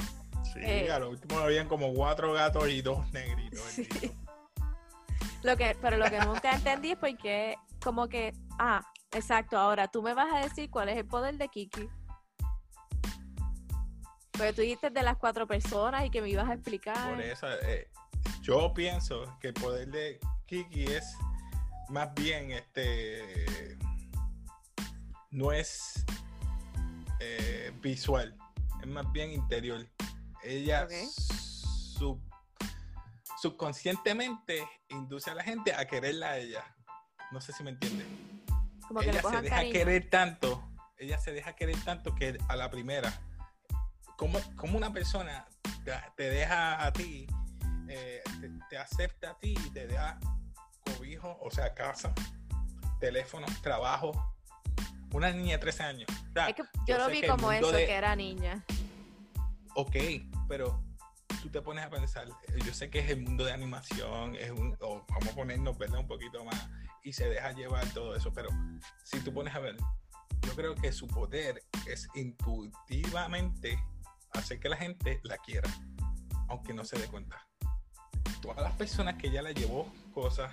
Sí, 0.44 0.60
Eh. 0.62 0.92
a 0.92 1.00
lo 1.00 1.10
último 1.10 1.40
habían 1.40 1.66
como 1.66 1.92
cuatro 1.92 2.32
gatos 2.32 2.68
y 2.68 2.80
dos 2.80 3.10
negritos. 3.12 3.58
Sí. 3.62 3.88
Lo 5.42 5.56
que, 5.56 5.76
pero 5.82 5.96
lo 5.96 6.04
que 6.08 6.20
nunca 6.20 6.52
entendí 6.52 6.92
es 6.92 6.98
porque, 6.98 7.56
como 7.82 8.08
que, 8.08 8.32
ah, 8.60 8.80
exacto, 9.10 9.58
ahora 9.58 9.88
tú 9.88 10.02
me 10.02 10.14
vas 10.14 10.32
a 10.32 10.38
decir 10.38 10.70
cuál 10.70 10.88
es 10.88 10.96
el 10.96 11.06
poder 11.06 11.36
de 11.36 11.48
Kiki. 11.48 11.88
Porque 14.32 14.52
tú 14.52 14.60
dijiste 14.62 14.90
de 14.90 15.02
las 15.02 15.16
cuatro 15.16 15.48
personas 15.48 16.04
y 16.06 16.10
que 16.10 16.22
me 16.22 16.28
ibas 16.28 16.48
a 16.48 16.54
explicar. 16.54 17.10
Por 17.14 17.20
eso, 17.20 17.46
eh, 17.62 17.88
yo 18.48 18.72
pienso 18.72 19.36
que 19.40 19.48
el 19.48 19.54
poder 19.54 19.88
de 19.88 20.18
Kiki 20.46 20.84
es 20.84 21.14
más 21.90 22.14
bien 22.14 22.50
este. 22.50 23.76
No 25.30 25.52
es 25.52 26.06
eh, 27.20 27.70
visual, 27.82 28.34
es 28.80 28.86
más 28.88 29.10
bien 29.12 29.32
interior. 29.32 29.86
Ella 30.42 30.84
Ok. 30.84 30.92
sub- 31.12 32.22
subconscientemente 33.38 34.66
induce 34.88 35.30
a 35.30 35.34
la 35.34 35.44
gente 35.44 35.74
a 35.74 35.86
quererla 35.86 36.30
a 36.30 36.38
ella. 36.38 36.64
No 37.30 37.42
sé 37.42 37.52
si 37.52 37.62
me 37.62 37.70
entiende. 37.70 38.06
Como 38.86 39.00
que 39.00 39.12
le 39.12 39.12
ella 39.12 39.22
se 39.30 39.42
deja 39.42 39.56
cariño. 39.56 39.72
querer 39.74 40.08
tanto, 40.08 40.66
ella 40.96 41.18
se 41.18 41.32
deja 41.32 41.52
querer 41.54 41.76
tanto 41.84 42.14
que 42.14 42.38
a 42.48 42.56
la 42.56 42.70
primera, 42.70 43.12
como, 44.16 44.40
como 44.56 44.78
una 44.78 44.90
persona 44.90 45.46
te, 45.84 45.92
te 46.16 46.30
deja 46.30 46.82
a 46.82 46.90
ti, 46.94 47.26
eh, 47.90 48.22
te, 48.40 48.50
te 48.70 48.78
acepta 48.78 49.30
a 49.30 49.38
ti 49.38 49.54
y 49.66 49.70
te 49.70 49.86
da 49.86 50.18
cobijo, 50.84 51.38
o 51.40 51.50
sea, 51.50 51.74
casa, 51.74 52.12
teléfono, 53.00 53.46
trabajo, 53.62 54.34
una 55.12 55.30
niña 55.30 55.52
de 55.52 55.58
13 55.58 55.82
años. 55.82 56.10
O 56.30 56.32
sea, 56.32 56.48
Es 56.48 56.56
que 56.56 56.62
yo, 56.86 56.98
lo 56.98 57.08
vi 57.08 57.26
como 57.26 57.50
eso, 57.52 57.72
de- 57.72 57.86
que 57.86 57.94
era 57.94 58.14
niña. 58.16 58.64
Ok, 59.74 59.96
pero 60.48 60.82
tú 61.42 61.50
te 61.50 61.62
pones 61.62 61.84
a 61.84 61.90
pensar, 61.90 62.28
eh, 62.28 62.58
yo 62.64 62.74
sé 62.74 62.90
que 62.90 62.98
es 62.98 63.10
el 63.10 63.22
mundo 63.22 63.44
de 63.44 63.52
animación, 63.52 64.34
es 64.34 64.50
un, 64.50 64.76
o 64.80 65.04
vamos 65.08 65.28
a 65.28 65.34
ponernos 65.34 65.78
¿verdad? 65.78 66.00
un 66.00 66.08
poquito 66.08 66.44
más 66.44 66.68
y 67.04 67.12
se 67.12 67.28
deja 67.28 67.52
llevar 67.52 67.86
todo 67.92 68.16
eso, 68.16 68.32
pero 68.32 68.48
si 69.04 69.20
tú 69.20 69.32
pones 69.32 69.54
a 69.54 69.60
ver, 69.60 69.76
yo 70.42 70.54
creo 70.54 70.74
que 70.74 70.92
su 70.92 71.06
poder 71.06 71.62
es 71.86 72.08
intuitivamente 72.14 73.78
hacer 74.32 74.58
que 74.60 74.68
la 74.68 74.76
gente 74.76 75.20
la 75.22 75.38
quiera, 75.38 75.70
aunque 76.48 76.74
no 76.74 76.84
se 76.84 76.98
dé 76.98 77.06
cuenta. 77.06 77.47
Todas 78.42 78.62
las 78.62 78.72
personas 78.72 79.16
que 79.16 79.28
ella 79.28 79.42
le 79.42 79.54
llevó 79.54 79.90
cosas 80.12 80.50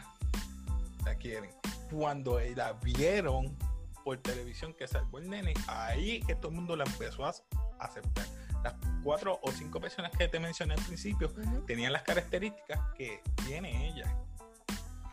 la 1.06 1.15
quieren. 1.15 1.51
Cuando 1.91 2.39
la 2.39 2.73
vieron 2.73 3.56
por 4.04 4.17
televisión 4.17 4.73
que 4.73 4.88
salvó 4.88 5.19
el 5.19 5.30
nene, 5.30 5.54
ahí 5.67 6.21
que 6.21 6.36
todo 6.36 6.49
el 6.49 6.56
mundo 6.56 6.75
la 6.75 6.84
empezó 6.84 7.25
a 7.25 7.34
aceptar. 7.80 8.25
Las 8.63 8.73
cuatro 9.04 9.39
o 9.43 9.51
cinco 9.51 9.80
personas 9.80 10.12
que 10.12 10.28
te 10.28 10.39
mencioné 10.39 10.73
al 10.73 10.82
principio 10.84 11.32
tenían 11.67 11.93
las 11.93 12.01
características 12.04 12.80
que 12.97 13.21
tiene 13.45 13.89
ella. 13.89 14.15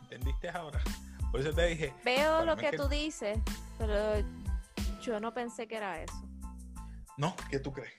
¿Entendiste 0.02 0.48
ahora? 0.48 0.80
Por 1.30 1.40
eso 1.40 1.52
te 1.52 1.66
dije. 1.66 1.94
Veo 2.04 2.44
lo 2.44 2.56
que, 2.56 2.72
tú 2.72 2.88
dices, 2.88 3.38
pero 3.78 4.22
yo 5.02 5.20
no 5.20 5.32
pensé 5.32 5.66
que 5.66 5.76
era 5.76 6.02
eso. 6.02 6.22
¿No? 7.16 7.34
¿Qué 7.50 7.58
tú 7.58 7.72
crees? 7.72 7.92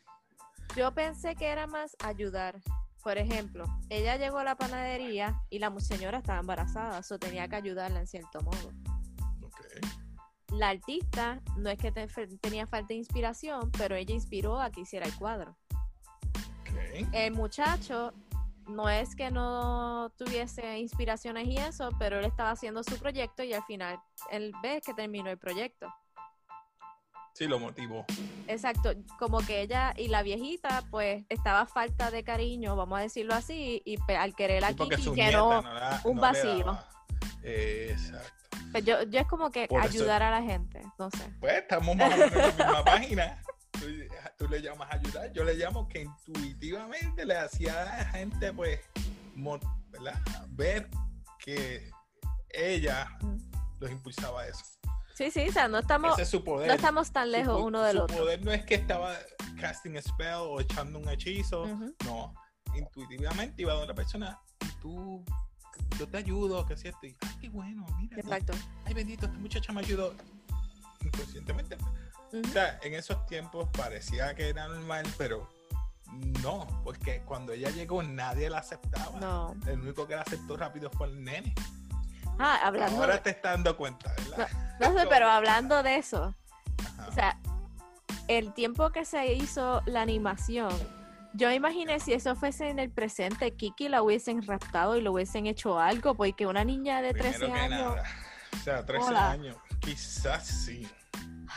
Yo 0.76 0.92
pensé 0.94 1.36
que 1.36 1.48
era 1.48 1.68
más 1.68 1.96
ayudar. 2.04 2.60
Por 3.04 3.18
ejemplo, 3.18 3.66
ella 3.89 4.16
llegó 4.16 4.39
a 4.39 4.46
la 4.46 4.56
panadería 4.56 5.42
y 5.50 5.60
la 5.60 5.78
señora 5.80 6.20
estaba 6.20 6.39
embarazada, 6.39 7.00
eso 7.00 7.20
tenía 7.20 7.48
que 7.50 7.58
ayudarla 7.58 8.00
en 8.00 8.08
cierto 8.08 8.42
modo. 8.42 8.72
La 10.50 10.70
artista 10.70 11.42
no 11.58 11.70
es 11.70 11.78
que 11.80 11.92
tenía 11.92 12.66
falta 12.66 12.88
de 12.89 12.96
inspiración, 12.96 13.72
pero 13.78 13.96
ella 13.96 14.13
inspiró 14.13 14.62
a 14.62 14.72
que 14.72 14.82
hiciera 14.82 15.06
el 15.06 15.16
cuadro. 15.16 15.58
El 17.12 17.34
muchacho 17.34 18.13
no 18.68 18.89
es 18.89 19.16
que 19.16 19.32
no 19.32 20.12
tuviese 20.18 20.78
inspiraciones 20.78 21.48
y 21.48 21.58
eso, 21.58 21.89
pero 22.00 22.20
él 22.20 22.26
estaba 22.26 22.52
haciendo 22.52 22.84
su 22.84 22.98
proyecto 22.98 23.44
y 23.44 23.54
al 23.54 23.63
final 23.63 24.00
él 24.32 24.54
ve 24.62 24.82
que 24.86 24.94
terminó 24.94 25.30
el 25.30 25.38
proyecto. 25.38 25.88
Sí, 27.34 27.48
lo 27.48 27.60
motivó. 27.60 28.06
Exacto, 28.48 28.93
como 29.17 29.39
que 29.39 29.62
ella 29.62 29.93
y 29.98 30.08
la 30.08 30.22
viejita, 30.22 30.84
pues, 30.91 31.26
estaba 31.30 31.65
falta 31.65 32.12
de 32.12 32.24
cariño, 32.24 32.76
vamos 32.76 33.00
a 33.00 33.02
decirlo 33.02 33.34
así, 33.34 33.82
y 33.86 33.98
al 34.13 34.36
querer 34.36 34.63
aquí 34.63 34.88
que 35.15 35.32
no, 35.32 35.63
un 36.04 36.17
vacío. 36.17 36.78
exacto. 37.41 38.43
Pues 38.72 38.86
yo, 38.86 39.04
yo 39.04 39.19
es 39.19 39.28
como 39.28 39.52
que 39.52 39.67
ayudar 39.80 40.24
a 40.24 40.32
la 40.32 40.41
gente, 40.41 40.82
no 40.98 41.10
sé. 41.12 41.32
Pues 41.39 41.54
estamos 41.54 41.96
más 41.96 42.13
o 42.13 42.17
menos 42.17 42.32
en 42.32 42.38
la 42.39 42.48
misma 42.48 42.84
página. 42.86 43.43
Tú, 44.38 44.48
le 44.48 44.62
llamas 44.62 44.93
ayudar, 44.93 45.32
yo 45.34 45.43
le 45.43 45.56
llamo 45.56 45.88
que 45.88 46.02
intuitivamente 46.02 47.26
le 47.26 47.38
hacía 47.38 47.82
a 47.82 47.86
la 47.86 48.06
gente, 48.06 48.54
pues, 48.54 48.80
¿verdad? 49.89 50.19
ver 50.50 50.89
que 51.39 51.89
ella 52.50 53.10
mm. 53.22 53.38
los 53.80 53.91
impulsaba 53.91 54.41
a 54.41 54.48
eso. 54.48 54.63
Sí, 55.13 55.30
sí, 55.30 55.47
o 55.47 55.52
sea, 55.52 55.67
no 55.67 55.78
estamos, 55.80 56.17
No 56.17 56.73
estamos 56.73 57.12
tan 57.12 57.32
lejos 57.32 57.62
uno 57.62 57.84
del 57.84 57.99
otro. 57.99 58.17
Su 58.17 58.23
poder 58.23 58.43
no 58.43 58.52
es 58.52 58.65
que 58.65 58.76
estaba 58.76 59.15
casting 59.60 59.95
a 59.95 60.02
spell 60.02 60.36
o 60.39 60.60
echando 60.60 60.99
un 60.99 61.08
hechizo, 61.10 61.65
no. 62.06 62.34
Intuitivamente 62.76 63.62
iba 63.62 63.73
a 63.73 63.76
otra 63.78 63.93
persona 63.93 64.39
y 64.62 64.82
tú, 64.82 65.23
yo 65.99 66.08
te 66.08 66.17
ayudo, 66.17 66.65
que 66.65 66.76
si 66.76 66.88
esto, 66.88 67.06
y, 67.06 67.15
ay, 67.21 67.38
qué 67.41 67.49
bueno, 67.49 67.86
mira. 67.99 68.17
Exacto. 68.17 68.54
Ay, 68.86 68.95
bendito, 68.95 69.28
esta 69.28 69.38
muchacha 69.38 69.71
me 69.71 69.82
ayudó 69.82 70.15
inconscientemente. 71.02 71.78
O 72.34 72.47
sea, 72.47 72.80
en 72.82 72.95
esos 72.95 73.23
tiempos 73.28 73.69
parecía 73.73 74.34
que 74.34 74.49
era 74.49 74.67
normal, 74.67 75.06
pero 75.19 75.47
no, 76.41 76.65
porque 76.84 77.21
cuando 77.26 77.54
ella 77.54 77.69
llegó 77.69 78.02
nadie 78.02 78.49
la 78.49 78.60
aceptaba. 78.60 79.19
No. 79.19 79.56
El 79.67 79.82
único 79.82 80.08
que 80.08 80.15
la 80.15 80.21
aceptó 80.21 80.58
rápido 80.58 80.89
fue 80.89 81.08
el 81.08 81.23
nene. 81.23 81.54
Ah, 82.39 82.62
hablando. 82.63 82.99
Ahora 82.99 83.21
te 83.21 83.30
estás 83.30 83.54
dando 83.54 83.78
cuenta, 83.78 84.12
¿verdad? 84.17 84.49
No, 84.52 84.62
sé, 84.91 85.08
pero 85.10 85.30
hablando 85.30 85.84
de 85.84 85.98
eso, 85.98 86.34
o 87.08 87.12
sea, 87.12 87.39
el 88.28 88.54
tiempo 88.54 88.91
que 88.91 89.06
se 89.06 89.34
hizo 89.34 89.82
la 89.86 90.02
animación, 90.02 90.72
yo 91.34 91.52
imaginé 91.52 92.00
si 92.00 92.13
eso 92.13 92.36
fuese 92.36 92.69
en 92.69 92.80
el 92.80 92.91
presente, 92.91 93.52
Kiki 93.52 93.89
la 93.89 94.04
hubiesen 94.04 94.46
raptado 94.46 94.98
y 94.98 95.02
lo 95.02 95.13
hubiesen 95.13 95.48
hecho 95.48 95.80
algo, 95.80 96.15
porque 96.15 96.46
una 96.46 96.63
niña 96.63 97.02
de 97.02 97.13
13 97.13 97.52
años. 97.52 97.96
O 98.54 98.63
sea, 98.63 98.86
13 98.86 99.15
años, 99.15 99.58
quizás 99.80 100.46
sí, 100.46 100.88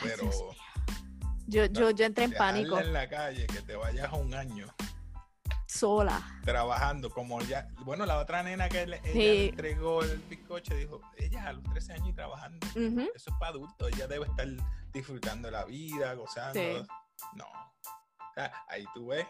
pero. 0.01 0.29
yo, 1.47 1.65
yo, 1.65 1.91
yo 1.91 2.05
entré 2.05 2.25
en 2.25 2.33
pánico. 2.33 2.79
en 2.79 2.91
la 2.91 3.07
calle, 3.07 3.45
que 3.47 3.61
te 3.61 3.75
vayas 3.75 4.11
a 4.11 4.15
un 4.15 4.33
año 4.33 4.67
sola. 5.67 6.21
Trabajando, 6.43 7.09
como 7.09 7.41
ya, 7.41 7.67
bueno, 7.79 8.05
la 8.05 8.17
otra 8.17 8.41
nena 8.41 8.69
que 8.69 8.87
le, 8.87 9.01
ella 9.03 9.49
entregó 9.49 10.01
el 10.01 10.17
bizcocho 10.29 10.73
dijo, 10.75 11.01
ella 11.17 11.47
a 11.47 11.53
los 11.53 11.63
13 11.65 11.93
años 11.93 12.09
y 12.09 12.13
trabajando, 12.13 12.67
eso 12.75 13.29
es 13.29 13.35
para 13.39 13.51
adultos, 13.51 13.91
ella 13.93 14.07
debe 14.07 14.25
estar 14.25 14.47
disfrutando 14.91 15.51
la 15.51 15.65
vida, 15.65 16.13
gozando. 16.13 16.87
No. 17.35 17.45
O 17.45 18.33
sea, 18.33 18.51
ahí 18.69 18.85
tú 18.93 19.07
ves. 19.07 19.27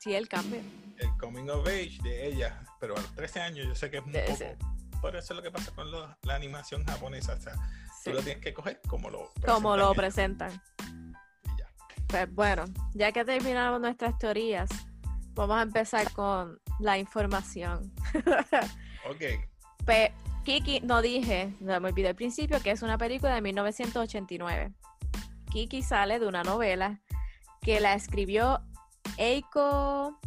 Sí, 0.00 0.14
el 0.14 0.28
cambio. 0.28 0.60
El 0.98 1.16
coming 1.18 1.48
of 1.48 1.66
age 1.66 1.98
de 2.02 2.28
ella, 2.28 2.62
pero 2.78 2.96
a 2.96 3.00
los 3.00 3.14
13 3.14 3.40
años 3.40 3.66
yo 3.66 3.74
sé 3.74 3.90
que 3.90 3.98
es 3.98 4.06
muy 4.06 4.20
poco. 4.20 4.44
Por 5.00 5.16
eso 5.16 5.32
es 5.32 5.36
lo 5.36 5.42
que 5.42 5.50
pasa 5.50 5.72
con 5.72 5.90
la 5.90 6.34
animación 6.34 6.84
japonesa, 6.84 7.34
o 7.34 7.40
sea, 7.40 7.54
tú 8.04 8.12
lo 8.12 8.22
tienes 8.22 8.42
que 8.42 8.52
coger 8.52 8.80
como 8.88 9.10
lo 9.10 9.24
presentan. 9.32 9.54
Como 9.54 9.76
lo 9.76 9.94
presentan. 9.94 10.62
Pues 12.08 12.34
bueno, 12.34 12.64
ya 12.94 13.12
que 13.12 13.24
terminamos 13.24 13.80
nuestras 13.80 14.18
teorías, 14.18 14.70
Vamos 15.38 15.58
a 15.58 15.62
empezar 15.62 16.12
con 16.14 16.60
la 16.80 16.98
información. 16.98 17.92
ok. 19.08 19.22
Kiki, 20.44 20.80
no 20.80 21.00
dije, 21.00 21.54
no 21.60 21.78
me 21.78 21.90
olvidé 21.90 22.08
al 22.08 22.16
principio, 22.16 22.60
que 22.60 22.72
es 22.72 22.82
una 22.82 22.98
película 22.98 23.36
de 23.36 23.40
1989. 23.42 24.72
Kiki 25.52 25.82
sale 25.84 26.18
de 26.18 26.26
una 26.26 26.42
novela 26.42 27.00
que 27.60 27.78
la 27.78 27.94
escribió 27.94 28.64
Eiko 29.16 30.18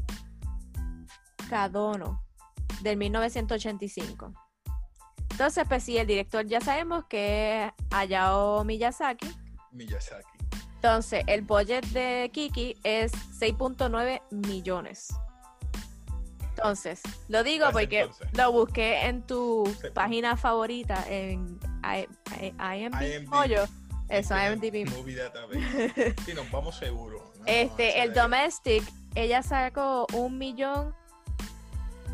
Kadono 1.50 2.24
del 2.82 2.95
1985. 2.95 4.34
Entonces, 5.32 5.65
pues 5.67 5.84
sí, 5.84 5.97
el 5.97 6.08
director 6.08 6.45
ya 6.45 6.62
sabemos 6.62 7.04
que 7.10 7.65
es 7.65 7.71
Hayao 7.91 8.63
Miyazaki. 8.63 9.28
Miyazaki. 9.74 10.40
Entonces, 10.83 11.23
el 11.27 11.43
budget 11.43 11.85
de 11.89 12.31
Kiki 12.33 12.75
es 12.83 13.11
6.9 13.39 14.19
millones. 14.31 15.09
Entonces, 16.55 17.03
lo 17.27 17.43
digo 17.43 17.67
porque 17.71 18.09
lo 18.33 18.51
busqué 18.51 19.05
en 19.05 19.21
tu 19.21 19.71
página 19.93 20.35
favorita 20.37 21.05
en 21.07 21.59
IMDb. 21.83 23.29
Pollo. 23.29 23.65
Eso, 24.09 24.33
IMDb. 24.35 24.89
Sí, 26.25 26.33
nos 26.33 26.49
vamos 26.49 26.75
seguro. 26.75 27.31
este, 27.45 28.01
el 28.01 28.15
domestic, 28.15 28.83
ella 29.13 29.43
sacó 29.43 30.07
un 30.15 30.39
millón 30.39 30.95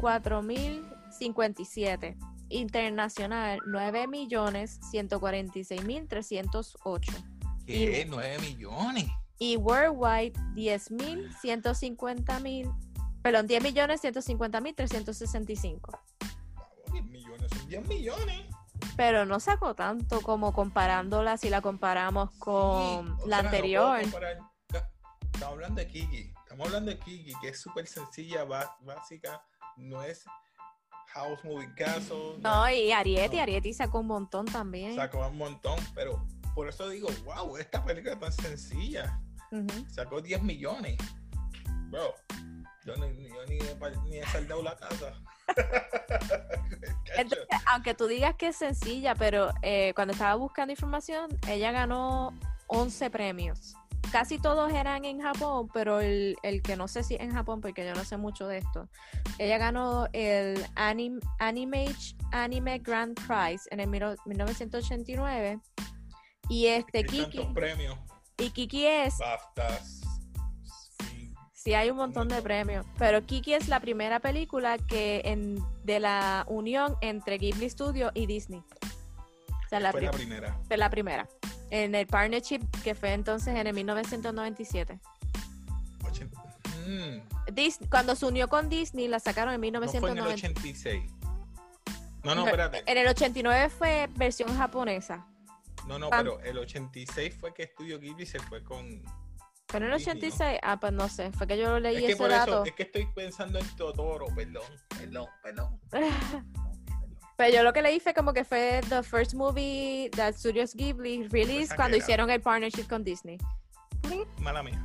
cuatro 0.02 0.42
mil 0.42 0.86
cincuenta 1.18 1.62
y 1.62 1.66
siete. 1.66 2.18
Internacional, 2.50 3.60
9 3.66 4.08
millones 4.08 4.80
146 4.92 5.86
mil 5.86 6.06
308. 6.06 7.37
¿Qué? 7.68 8.06
9 8.08 8.40
millones. 8.40 9.06
Y 9.40 9.58
worldwide, 9.58 10.34
10 10.56 10.92
mil 10.92 11.32
150 11.42 12.40
mil, 12.40 12.72
perdón, 13.22 13.46
10 13.46 13.62
millones 13.62 14.02
150 14.02 14.62
mil 14.62 14.74
365. 14.74 16.00
10 16.92 17.06
millones 17.06 17.52
son 17.52 17.68
10 17.68 17.88
millones. 17.88 18.46
Pero 18.96 19.26
no 19.26 19.40
sacó 19.40 19.76
tanto 19.76 20.22
como 20.22 20.54
comparándola 20.54 21.38
si 21.38 21.50
la 21.50 21.62
comparamos 21.62 22.32
con 22.40 23.18
la 23.28 23.40
anterior. 23.40 24.00
estamos 24.00 25.44
hablando 25.44 25.82
de 25.82 25.88
Kiki. 25.88 26.34
Estamos 26.44 26.68
hablando 26.68 26.92
de 26.92 27.00
Kiki, 27.00 27.34
que 27.42 27.50
es 27.50 27.60
súper 27.60 27.86
sencilla, 27.86 28.46
básica. 28.46 29.44
No 29.76 30.02
es 30.02 30.24
House 31.08 31.44
Moving 31.44 31.74
Castle. 31.76 32.38
No, 32.40 32.70
y 32.70 32.92
Arieti, 32.92 33.40
Arieti 33.40 33.74
sacó 33.74 34.00
un 34.00 34.08
montón 34.08 34.46
también. 34.46 34.96
Sacó 34.96 35.28
un 35.28 35.38
montón, 35.38 35.78
pero 35.94 36.26
por 36.58 36.68
eso 36.68 36.90
digo, 36.90 37.08
wow, 37.24 37.56
esta 37.58 37.86
película 37.86 38.14
es 38.14 38.20
tan 38.20 38.32
sencilla. 38.32 39.22
Sacó 39.90 40.20
10 40.20 40.42
millones. 40.42 40.98
Bro, 41.92 42.16
yo 42.84 42.96
ni, 42.96 43.30
yo 43.30 43.46
ni, 43.46 43.60
he, 44.18 44.26
saldado 44.26 44.64
la 44.64 44.76
casa. 44.76 45.14
aunque 47.68 47.94
tú 47.94 48.08
digas 48.08 48.34
que 48.38 48.48
es 48.48 48.56
sencilla, 48.56 49.14
pero 49.14 49.52
eh, 49.62 49.94
cuando 49.94 50.14
estaba 50.14 50.34
buscando 50.34 50.74
información, 50.74 51.30
ella 51.48 51.72
ganó 51.72 52.34
11 52.66 53.12
premios. 53.12 53.76
Casi 54.12 54.40
todos 54.40 54.74
eran 54.74 55.06
en 55.06 55.22
Japón, 55.22 55.70
pero 55.72 56.02
el, 56.02 56.38
que 56.64 56.76
no 56.76 56.88
sé 56.88 57.04
si 57.04 57.18
en 57.18 57.34
Japón, 57.34 57.62
porque 57.62 57.86
yo 57.86 57.94
no 57.94 58.04
sé 58.04 58.18
mucho 58.18 58.48
de 58.48 58.58
esto, 58.58 58.90
ella 59.38 59.60
ganó 59.60 60.08
el 60.12 60.66
Anime, 60.74 61.94
Anime 62.32 62.80
Grand 62.80 63.16
Prize 63.28 63.70
en 63.70 63.80
el 63.80 63.90
1989 63.90 65.62
y 66.50 66.68
este 66.68 67.06
Kiki. 67.06 67.40
premios. 67.54 67.98
Y 68.38 68.50
Kiki 68.52 68.86
es. 68.86 69.16
Sí. 71.54 71.74
hay 71.74 71.90
un 71.90 71.98
montón 71.98 72.28
de 72.30 72.42
premios. 72.42 72.86
Pero 72.98 73.26
Kiki 73.26 73.54
es 73.54 73.68
la 73.68 73.80
primera 73.80 74.20
película 74.20 74.78
que 74.78 75.22
en, 75.26 75.60
de 75.84 76.00
la 76.00 76.46
unión 76.48 76.96
entre 77.02 77.38
Ghibli 77.38 77.70
Studio 77.70 78.12
y 78.14 78.26
Disney. 78.26 78.60
O 78.60 79.70
sea, 79.70 79.80
la, 79.80 79.92
fue 79.92 80.02
la 80.02 80.12
primera. 80.12 80.58
Fue 80.68 80.78
la 80.78 80.90
primera. 80.90 81.28
En 81.70 81.94
el 81.96 82.08
partnership 82.08 82.62
que 82.84 82.96
fue 82.96 83.14
entonces 83.14 83.50
en 83.50 83.68
el 83.68 83.74
1997. 83.74 85.00
Ochenta- 86.06 86.48
Mm, 86.88 87.20
cuando 87.90 88.16
se 88.16 88.26
unió 88.26 88.48
con 88.48 88.70
Disney 88.70 89.10
la 89.10 89.20
sacaron 89.20 89.54
en 89.54 89.74
no 89.74 89.82
fue 89.82 90.12
en 90.12 90.18
el 90.18 90.24
1997. 90.24 90.54
86. 90.58 91.12
No, 92.24 92.36
no, 92.36 92.46
espérate. 92.46 92.84
En 92.86 92.98
el 92.98 93.08
89 93.08 93.70
fue 93.70 94.10
versión 94.16 94.56
japonesa. 94.56 95.26
No, 95.88 95.98
no, 95.98 96.10
pero 96.10 96.40
el 96.42 96.58
86 96.58 97.36
fue 97.40 97.54
que 97.54 97.64
Estudio 97.64 98.00
Ghibli 98.00 98.26
se 98.26 98.40
fue 98.40 98.64
con... 98.64 99.02
Pero 99.68 99.86
en 99.86 99.92
el 99.92 99.98
Disney, 99.98 100.16
¿no? 100.16 100.22
86, 100.22 100.60
ah, 100.64 100.80
pues 100.80 100.94
no 100.94 101.10
sé, 101.10 101.32
fue 101.32 101.48
que 101.48 101.58
yo 101.58 101.80
leí 101.80 101.96
Es 101.98 102.02
que 102.02 102.08
ese 102.12 102.18
por 102.18 102.30
dato. 102.30 102.52
eso, 102.52 102.64
es 102.66 102.72
que 102.74 102.84
estoy 102.84 103.06
pensando 103.08 103.60
en 103.60 103.68
Totoro, 103.76 104.28
perdón, 104.34 104.64
perdón, 104.90 105.28
perdón. 105.42 105.80
Pero 107.38 107.54
yo 107.54 107.64
lo 107.64 107.72
que 107.72 107.82
leí 107.82 108.00
fue 108.00 108.14
como 108.14 108.34
que 108.34 108.44
fue 108.44 108.82
the 108.90 109.04
first 109.04 109.34
movie 109.34 110.10
that 110.16 110.34
Studios 110.34 110.74
Ghibli 110.74 111.28
released 111.28 111.68
Pues 111.68 111.76
cuando 111.76 111.98
hicieron 111.98 112.30
el 112.30 112.42
partnership 112.42 112.88
con 112.88 113.04
Disney. 113.04 113.38
Mala 114.40 114.64
mía. 114.64 114.84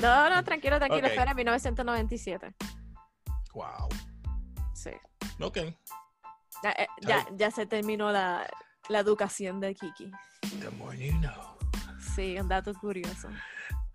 No, 0.00 0.28
no, 0.28 0.42
tranquilo, 0.42 0.78
tranquilo, 0.78 1.06
Ok. 1.06 1.14
fue 1.14 1.22
en 1.22 1.36
1997. 1.36 2.54
Wow. 3.54 3.88
Sí. 4.74 4.90
Ok. 5.40 5.58
Ya, 6.64 6.70
eh, 6.72 6.88
ya, 7.02 7.26
ya 7.36 7.50
se 7.52 7.66
terminó 7.66 8.10
la, 8.10 8.48
la 8.88 8.98
educación 9.00 9.60
de 9.60 9.74
Kiki. 9.74 10.10
The 10.60 10.70
more 10.70 10.96
you 10.98 11.12
know. 11.18 11.56
Sí, 12.14 12.38
un 12.38 12.48
dato 12.48 12.74
curioso. 12.74 13.28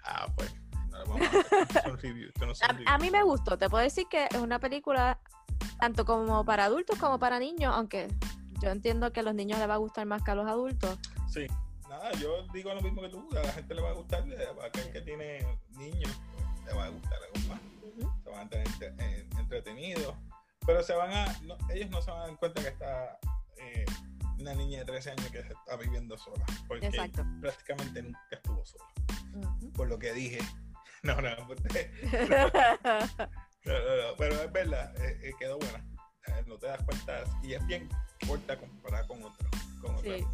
Ah, 0.04 0.28
pues. 0.36 0.54
No, 0.90 1.06
vamos 1.06 1.22
a 1.22 1.40
hacer 1.62 1.84
son 1.84 1.98
reviews. 2.00 2.30
Esto 2.34 2.46
no 2.46 2.56
son 2.56 2.70
A, 2.70 2.74
reviews. 2.74 2.92
a 2.92 2.98
mí 2.98 3.12
me 3.12 3.24
gustó, 3.24 3.58
te 3.58 3.70
puedo 3.70 3.84
decir 3.84 4.08
que 4.10 4.26
es 4.26 4.36
una 4.38 4.60
película 4.60 5.20
tanto 5.80 6.06
como 6.06 6.44
para 6.46 6.66
adultos 6.66 6.98
como 6.98 7.20
para 7.20 7.38
niños, 7.40 7.74
aunque 7.76 8.08
yo 8.62 8.70
entiendo 8.70 9.12
que 9.12 9.20
a 9.20 9.24
los 9.24 9.36
niños 9.36 9.60
les 9.60 9.70
va 9.70 9.76
a 9.76 9.78
gustar 9.78 10.06
más 10.08 10.24
que 10.24 10.32
a 10.32 10.36
los 10.36 10.48
adultos. 10.48 10.98
Sí. 11.32 11.46
Nada, 11.90 12.12
yo 12.14 12.46
digo 12.54 12.74
lo 12.74 12.82
mismo 12.82 13.02
que 13.02 13.10
tú. 13.10 13.28
A 13.32 13.44
la 13.44 13.52
gente 13.54 13.74
le 13.76 13.82
va 13.82 13.90
a 13.90 13.94
gustar. 13.94 14.24
A 14.24 14.66
aquel 14.66 14.92
que 14.92 15.02
tiene 15.02 15.60
niños, 15.72 16.12
pues, 16.34 16.66
le 16.66 16.74
va 16.74 16.86
a 16.86 16.90
gustar 16.90 17.14
algo 17.34 17.48
más. 17.50 17.60
Se 18.24 18.30
van 18.30 18.48
a 18.48 18.50
tener 18.50 18.68
entre- 18.68 18.96
eh, 19.00 19.30
entretenidos. 19.38 20.14
Pero 20.66 20.84
se 20.84 20.94
van 20.94 21.12
a. 21.14 21.26
no, 21.44 21.56
ellos 21.74 21.90
no 21.90 22.02
se 22.02 22.12
van 22.12 22.22
a 22.22 22.28
dar 22.28 22.38
cuenta 22.38 22.62
que 22.62 22.68
está 22.70 23.20
eh, 23.58 23.86
una 24.40 24.54
niña 24.54 24.80
de 24.80 24.86
13 24.86 25.12
años 25.12 25.30
que 25.32 25.40
está 25.40 25.76
viviendo 25.78 26.18
sola. 26.18 26.46
Porque 26.68 26.88
Exacto. 26.88 27.26
prácticamente 27.42 28.02
nunca 28.04 28.20
estuvo 28.32 28.66
sola. 28.66 28.86
Por 29.76 29.88
lo 29.90 29.98
que 30.00 30.14
dije. 30.14 30.40
No, 31.04 31.22
no, 31.22 31.30
porque- 31.46 31.92
No, 33.66 33.74
no, 33.74 33.96
no, 34.12 34.16
pero 34.18 34.34
es 34.42 34.52
verdad, 34.52 34.96
eh, 35.04 35.20
eh, 35.24 35.32
quedó 35.40 35.60
buena. 35.60 35.86
Eh, 36.26 36.44
no 36.48 36.58
te 36.58 36.68
das 36.68 36.82
cuenta 36.84 37.24
y 37.44 37.54
es 37.54 37.66
bien 37.68 37.88
corta 38.28 38.58
comparada 38.58 39.08
con, 39.08 39.24
otro, 39.24 39.48
con 39.82 39.96
otras 39.96 40.18
Sí. 40.20 40.26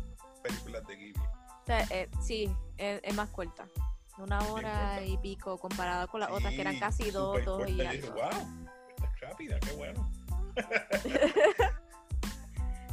películas 0.41 0.87
de 0.87 0.95
Ghibli. 0.95 1.19
O 1.21 1.65
sea, 1.65 1.81
eh, 1.89 2.09
sí, 2.21 2.49
es, 2.77 3.01
es 3.03 3.13
más 3.13 3.29
corta. 3.29 3.67
Una 4.17 4.39
hora 4.47 5.03
y 5.03 5.17
pico 5.17 5.57
comparado 5.59 6.07
con 6.07 6.21
las 6.21 6.29
otras 6.31 6.53
que 6.53 6.61
eran 6.61 6.75
Sí, 6.75 6.79
casi 6.79 7.11
dos, 7.11 7.43
dos 7.43 7.67
y 7.67 7.73
dije, 7.73 7.87
algo. 7.87 8.13
wow, 8.13 8.29
esta 8.95 9.05
es 9.13 9.19
rápida, 9.21 9.59
qué 9.59 9.71
bueno. 9.73 10.11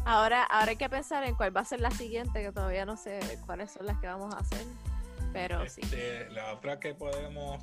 Ahora, 0.05 0.42
ahora 0.44 0.70
hay 0.70 0.76
que 0.76 0.88
pensar 0.88 1.24
en 1.24 1.34
cuál 1.34 1.57
va 1.57 1.61
a 1.61 1.64
ser 1.64 1.80
la 1.80 1.90
siguiente, 1.90 2.42
que 2.42 2.53
todavía 2.53 2.84
no 2.84 2.96
sé 2.96 3.20
cuáles 3.46 3.72
son 3.72 3.86
las 3.86 3.98
que 3.98 4.07
vamos 4.07 4.34
a 4.34 4.38
hacer. 4.38 4.66
Pero 5.32 5.68
sí. 5.68 5.80
Este, 5.82 6.28
La 6.30 6.55
otra 6.55 6.80
que 6.80 6.94
podemos. 6.94 7.62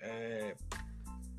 Eh, 0.00 0.54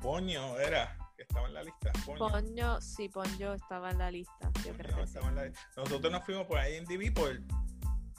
Poño 0.00 0.58
era, 0.58 0.96
que 1.16 1.22
estaba 1.22 1.46
en 1.46 1.54
la 1.54 1.62
lista. 1.62 1.92
Poño. 2.06 2.80
Sí, 2.80 3.08
Ponyo 3.08 3.54
estaba 3.54 3.90
en 3.90 3.98
la 3.98 4.10
lista. 4.10 4.50
Yo 4.64 4.72
Poño 4.72 4.74
creo 4.76 4.96
que 4.96 5.06
sí. 5.06 5.18
en 5.22 5.34
la 5.34 5.44
lista. 5.44 5.60
Nosotros 5.76 6.12
nos 6.12 6.24
fuimos 6.24 6.46
por 6.46 6.58
ahí 6.58 6.76
en 6.76 6.84
DB 6.84 7.12
por 7.14 7.38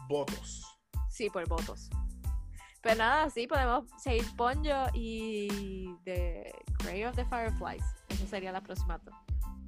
votos. 0.07 0.79
Sí, 1.09 1.29
por 1.29 1.47
votos. 1.47 1.89
Pero 2.81 2.95
nada, 2.95 3.29
sí, 3.29 3.45
podemos 3.47 3.85
seguir 3.97 4.25
Ponyo 4.35 4.87
y 4.93 5.93
The 6.03 6.51
Grey 6.83 7.03
of 7.03 7.15
the 7.15 7.25
Fireflies. 7.25 7.83
Esa 8.09 8.25
sería 8.27 8.51
la 8.51 8.61
próxima. 8.61 8.99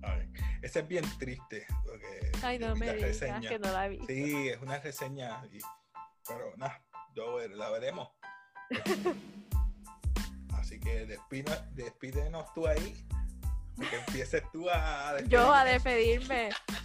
Ay, 0.03 0.31
ese 0.61 0.79
es 0.81 0.87
bien 0.87 1.05
triste. 1.17 1.65
Porque 1.85 2.31
Ay, 2.43 2.59
no 2.59 2.75
me 2.75 2.93
digas 2.93 3.17
que 3.47 3.59
no 3.59 3.71
la 3.71 3.87
vi. 3.87 3.99
Sí, 4.07 4.49
es 4.49 4.61
una 4.61 4.79
reseña, 4.79 5.41
y- 5.51 5.59
pero 6.27 6.55
nada, 6.57 6.81
la 7.55 7.69
veremos. 7.69 8.09
Así 10.57 10.79
que 10.79 11.05
despina- 11.05 11.67
despídenos 11.71 12.51
tú 12.53 12.65
ahí, 12.67 13.05
que 13.89 13.95
empieces 13.97 14.43
tú 14.51 14.69
a 14.69 15.19
Yo 15.27 15.53
a 15.53 15.65
despedirme. 15.65 16.49
despedirme. 16.49 16.49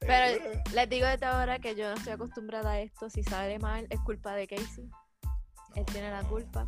Pero 0.00 0.42
les 0.72 0.88
digo 0.88 1.06
desde 1.06 1.26
ahora 1.26 1.58
que 1.58 1.74
yo 1.74 1.90
no 1.90 1.94
estoy 1.94 2.14
acostumbrada 2.14 2.70
a 2.72 2.80
esto. 2.80 3.10
Si 3.10 3.22
sale 3.22 3.58
mal, 3.58 3.86
es 3.90 4.00
culpa 4.00 4.34
de 4.34 4.46
Casey. 4.48 4.88
Él 5.74 5.84
tiene 5.84 6.10
la 6.10 6.22
culpa. 6.24 6.66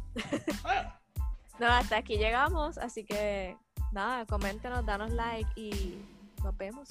Ah, 0.64 1.00
No, 1.58 1.66
hasta 1.66 1.96
aquí 1.96 2.18
llegamos. 2.18 2.76
Así 2.76 3.04
que 3.06 3.56
nada, 3.92 4.26
coméntenos, 4.26 4.84
danos 4.84 5.10
like 5.12 5.48
y 5.56 5.98
nos 6.42 6.56
vemos. 6.56 6.88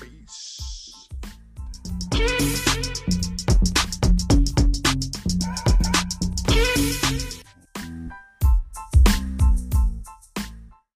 Peace. 0.00 0.72